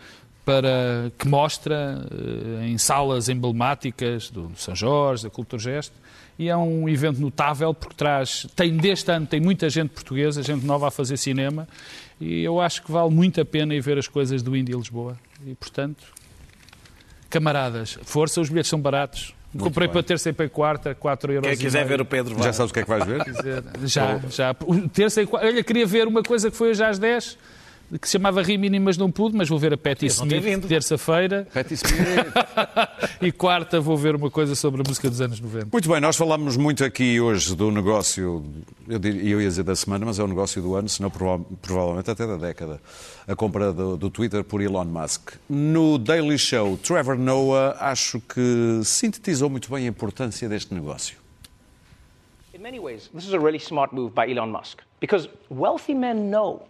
para, 0.44 1.12
que 1.18 1.28
mostra 1.28 2.06
eh, 2.12 2.68
em 2.68 2.78
salas 2.78 3.30
emblemáticas 3.30 4.30
do, 4.30 4.48
do 4.48 4.58
São 4.60 4.76
Jorge, 4.76 5.24
da 5.24 5.30
Culturgest, 5.30 5.92
e 6.38 6.50
é 6.50 6.58
um 6.58 6.90
evento 6.90 7.22
notável 7.22 7.74
porque 7.74 7.96
traz, 7.96 8.48
tem 8.56 8.76
deste 8.76 9.12
ano, 9.12 9.28
tem 9.28 9.40
muita 9.40 9.70
gente 9.70 9.90
portuguesa, 9.90 10.42
gente 10.42 10.66
nova 10.66 10.88
a 10.88 10.92
fazer 10.92 11.18
cinema, 11.18 11.68
e 12.22 12.44
eu 12.44 12.62
acho 12.62 12.84
que 12.84 12.92
vale 12.92 13.10
muito 13.10 13.42
a 13.42 13.46
pena 13.46 13.74
ir 13.76 13.82
ver 13.82 13.98
as 13.98 14.08
coisas 14.08 14.42
do 14.42 14.56
Índia 14.56 14.76
Lisboa. 14.76 15.18
E, 15.46 15.56
portanto, 15.56 16.04
camaradas, 17.30 17.98
força, 18.04 18.40
os 18.40 18.50
bilhetes 18.50 18.70
são 18.70 18.80
baratos. 18.80 19.34
Muito 19.54 19.66
Comprei 19.66 19.88
bem. 19.88 19.94
para 19.94 20.04
terça 20.04 20.30
e 20.30 20.34
para 20.34 20.48
quarta, 20.48 20.96
4 20.96 21.34
euros. 21.34 21.50
Quem 21.50 21.58
quiser 21.58 21.86
ver 21.86 22.00
o 22.00 22.06
Pedro 22.06 22.36
vai. 22.36 22.44
Já 22.46 22.54
sabes 22.54 22.72
o 22.72 22.74
que 22.74 22.80
é 22.80 22.84
que 22.84 22.90
vais 22.90 23.04
ver? 23.06 23.22
Dizer, 23.26 23.64
Já, 23.84 24.18
já. 24.30 24.54
Terça 24.94 25.22
e 25.22 25.28
quarta. 25.28 25.46
Olha, 25.48 25.62
queria 25.62 25.86
ver 25.86 26.08
uma 26.08 26.24
coisa 26.24 26.50
que 26.50 26.56
foi 26.56 26.70
hoje 26.70 26.82
às 26.84 26.98
10, 26.98 27.38
que 28.00 28.08
se 28.08 28.14
chamava 28.14 28.42
Rimini, 28.42 28.80
mas 28.80 28.98
não 28.98 29.12
pude, 29.12 29.36
mas 29.36 29.50
vou 29.50 29.60
ver 29.60 29.74
a 29.74 29.78
Patti 29.78 30.06
não 30.06 30.12
Smith 30.28 30.68
terça-feira. 30.68 31.48
Patti 31.54 31.74
Smith. 31.74 32.00
e 33.22 33.32
quarta 33.32 33.80
vou 33.82 33.98
ver 33.98 34.16
uma 34.16 34.30
coisa 34.32 34.56
sobre 34.56 34.82
a 34.82 34.84
música 34.88 35.10
dos 35.10 35.20
anos 35.20 35.40
90. 35.40 35.68
Muito 35.72 35.90
bem, 35.90 36.00
nós 36.00 36.16
falámos 36.16 36.56
muito 36.58 36.84
aqui 36.86 37.20
hoje 37.20 37.56
do 37.56 37.70
negócio, 37.72 38.44
eu, 38.88 39.00
dir- 39.00 39.26
eu 39.28 39.42
ia 39.42 39.48
dizer 39.50 39.64
da 39.64 39.76
semana, 39.76 40.06
mas 40.06 40.20
é 40.20 40.24
o 40.24 40.28
negócio 40.28 40.62
do 40.62 40.76
ano, 40.76 40.88
senão 40.88 41.10
prova- 41.10 41.44
provavelmente 41.62 42.10
até 42.10 42.26
da 42.26 42.38
década. 42.38 42.82
A 43.28 43.36
compra 43.36 43.72
do, 43.74 43.98
do 43.98 44.10
Twitter 44.10 44.44
por 44.44 44.62
Elon 44.62 44.86
Musk. 44.86 45.32
No 45.50 45.98
Daily 45.98 46.38
Show, 46.38 46.78
Trevor 46.78 47.18
Noah 47.18 47.76
acho 47.80 48.20
que 48.22 48.82
sintetizou 48.84 49.50
muito 49.50 49.70
bem 49.70 49.86
a 49.86 49.90
importância 49.90 50.48
deste 50.48 50.74
negócio. 50.74 51.18
In 52.54 52.60
many 52.62 52.80
ways, 52.80 53.10
this 53.14 53.26
is 53.26 53.34
a 53.34 53.40
really 53.40 53.60
smart 53.60 53.94
move 53.94 54.14
by 54.14 54.30
Elon 54.32 54.48
Musk 54.52 54.80
because 55.00 55.28
wealthy 55.50 55.94
men 55.96 56.30
know 56.30 56.64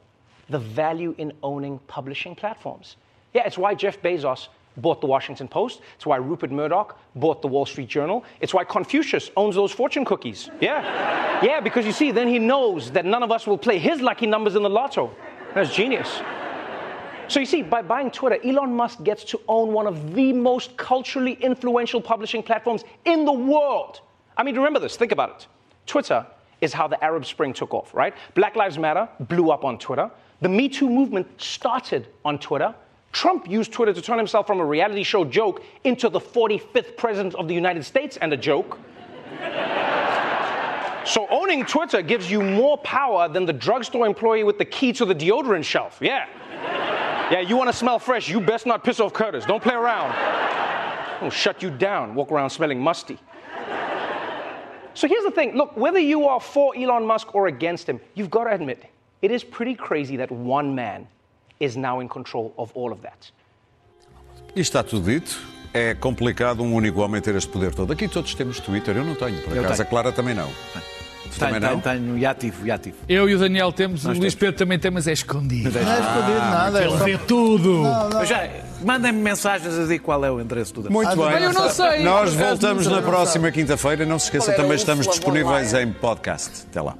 the 0.51 0.59
value 0.59 1.15
in 1.17 1.33
owning 1.41 1.79
publishing 1.87 2.35
platforms. 2.35 2.97
Yeah, 3.33 3.43
it's 3.45 3.57
why 3.57 3.73
Jeff 3.73 4.01
Bezos 4.01 4.49
bought 4.77 5.01
the 5.01 5.07
Washington 5.07 5.47
Post. 5.47 5.81
It's 5.95 6.05
why 6.05 6.17
Rupert 6.17 6.51
Murdoch 6.51 6.99
bought 7.15 7.41
the 7.41 7.47
Wall 7.47 7.65
Street 7.65 7.89
Journal. 7.89 8.23
It's 8.39 8.53
why 8.53 8.63
Confucius 8.63 9.31
owns 9.35 9.55
those 9.55 9.71
fortune 9.71 10.05
cookies. 10.05 10.49
Yeah. 10.59 11.43
Yeah, 11.43 11.59
because 11.59 11.85
you 11.85 11.91
see, 11.91 12.11
then 12.11 12.27
he 12.27 12.39
knows 12.39 12.91
that 12.91 13.05
none 13.05 13.23
of 13.23 13.31
us 13.31 13.47
will 13.47 13.57
play 13.57 13.79
his 13.79 14.01
lucky 14.01 14.27
numbers 14.27 14.55
in 14.55 14.63
the 14.63 14.69
lotto. 14.69 15.11
That's 15.53 15.73
genius. 15.73 16.21
So 17.27 17.39
you 17.39 17.45
see, 17.45 17.61
by 17.61 17.81
buying 17.81 18.11
Twitter, 18.11 18.37
Elon 18.45 18.73
Musk 18.73 19.03
gets 19.03 19.23
to 19.25 19.39
own 19.47 19.71
one 19.71 19.87
of 19.87 20.13
the 20.13 20.33
most 20.33 20.75
culturally 20.75 21.33
influential 21.33 22.01
publishing 22.01 22.43
platforms 22.43 22.83
in 23.05 23.23
the 23.23 23.31
world. 23.31 24.01
I 24.35 24.43
mean, 24.43 24.55
remember 24.55 24.79
this, 24.79 24.97
think 24.97 25.13
about 25.13 25.29
it. 25.29 25.47
Twitter 25.85 26.25
is 26.59 26.73
how 26.73 26.87
the 26.87 27.01
Arab 27.03 27.25
Spring 27.25 27.53
took 27.53 27.73
off, 27.73 27.93
right? 27.93 28.13
Black 28.35 28.55
Lives 28.55 28.77
Matter 28.77 29.09
blew 29.21 29.49
up 29.49 29.65
on 29.65 29.77
Twitter. 29.77 30.11
The 30.41 30.49
Me 30.49 30.67
Too 30.67 30.89
movement 30.89 31.27
started 31.39 32.07
on 32.25 32.39
Twitter. 32.39 32.73
Trump 33.11 33.47
used 33.47 33.71
Twitter 33.71 33.93
to 33.93 34.01
turn 34.01 34.17
himself 34.17 34.47
from 34.47 34.59
a 34.59 34.65
reality 34.65 35.03
show 35.03 35.23
joke 35.23 35.63
into 35.83 36.09
the 36.09 36.19
45th 36.19 36.97
president 36.97 37.35
of 37.35 37.47
the 37.47 37.53
United 37.53 37.83
States 37.83 38.17
and 38.17 38.33
a 38.33 38.37
joke. 38.37 38.79
So 41.05 41.27
owning 41.29 41.65
Twitter 41.65 42.01
gives 42.01 42.31
you 42.31 42.41
more 42.41 42.77
power 42.79 43.27
than 43.27 43.45
the 43.45 43.53
drugstore 43.53 44.05
employee 44.05 44.43
with 44.43 44.57
the 44.57 44.65
key 44.65 44.93
to 44.93 45.05
the 45.05 45.15
deodorant 45.15 45.63
shelf. 45.63 45.99
Yeah. 46.01 46.27
Yeah, 47.31 47.39
you 47.39 47.55
want 47.55 47.69
to 47.69 47.75
smell 47.75 47.99
fresh, 47.99 48.29
you 48.29 48.39
best 48.39 48.65
not 48.65 48.83
piss 48.83 48.99
off 48.99 49.13
Curtis. 49.13 49.45
Don't 49.45 49.61
play 49.61 49.73
around. 49.73 50.13
I'll 51.21 51.29
shut 51.29 51.61
you 51.61 51.69
down, 51.69 52.15
walk 52.15 52.31
around 52.31 52.49
smelling 52.49 52.79
musty. 52.79 53.19
So 54.93 55.07
here's 55.07 55.23
the 55.23 55.31
thing 55.31 55.55
look, 55.55 55.75
whether 55.77 55.99
you 55.99 56.27
are 56.27 56.39
for 56.39 56.75
Elon 56.75 57.05
Musk 57.05 57.33
or 57.35 57.47
against 57.47 57.87
him, 57.87 57.99
you've 58.15 58.29
got 58.29 58.45
to 58.45 58.51
admit, 58.51 58.85
it 59.23 59.33
is 59.33 59.43
pretty 59.43 59.75
crazy 59.75 60.17
that 60.17 60.33
one 60.33 60.73
man 60.73 61.03
is 61.59 61.75
now 61.75 62.01
in 62.01 62.07
control 62.07 62.53
of 62.57 62.71
all 62.75 62.91
of 62.91 63.01
that. 63.01 63.31
E 64.55 64.59
está 64.61 64.83
tudo 64.83 65.05
dito. 65.11 65.39
É 65.73 65.93
complicado 65.95 66.61
um 66.63 66.73
único 66.73 66.99
homem 66.99 67.21
ter 67.21 67.33
este 67.35 67.49
poder 67.49 67.73
todo. 67.73 67.93
Aqui 67.93 68.07
todos 68.07 68.35
temos 68.35 68.59
Twitter, 68.59 68.97
eu 68.97 69.05
não 69.05 69.15
tenho, 69.15 69.41
por 69.41 69.55
Eu 69.55 69.61
acaso 69.63 69.77
tenho. 69.77 69.87
a 69.87 69.89
Clara 69.89 70.11
também 70.11 70.33
não. 70.33 70.49
Tu 71.31 71.39
também 71.39 71.61
Tenho, 71.61 71.73
não? 71.75 71.79
tenho, 71.79 71.99
tenho, 72.01 72.17
e 72.17 72.25
ativo, 72.25 72.67
e 72.67 72.71
ativo. 72.71 72.97
Eu 73.07 73.29
e 73.29 73.35
o 73.35 73.39
Daniel 73.39 73.71
temos, 73.71 74.03
o 74.03 74.11
Luís 74.11 74.35
Pedro 74.35 74.57
também 74.57 74.77
tem, 74.77 74.91
mas 74.91 75.07
é 75.07 75.13
escondido. 75.13 75.71
Não 75.71 75.79
é 75.79 75.99
escondido 75.99 76.39
nada. 76.39 76.83
É 76.83 76.89
só... 76.89 76.97
Vê 77.05 77.17
tudo. 77.19 77.83
Já, 78.25 78.49
mandem-me 78.83 79.21
mensagens 79.21 79.73
a 79.73 79.77
dizer 79.77 79.99
qual 79.99 80.25
é 80.25 80.29
o 80.31 80.41
endereço 80.41 80.73
do 80.73 80.91
Muito 80.91 81.07
Ah, 81.09 81.15
bem. 81.15 81.25
também 81.25 81.43
eu 81.43 81.53
não 81.53 81.69
sei. 81.69 82.03
Nós 82.03 82.33
voltamos 82.33 82.85
na 82.87 83.01
próxima 83.01 83.49
quinta-feira. 83.49 84.05
Não 84.05 84.19
se 84.19 84.25
esqueça, 84.25 84.47
Qual 84.47 84.53
era 84.55 84.61
também 84.63 84.75
estamos 84.75 85.07
disponíveis 85.07 85.73
em 85.73 85.93
podcast. 85.93 86.65
Até 86.69 86.81
lá. 86.81 86.97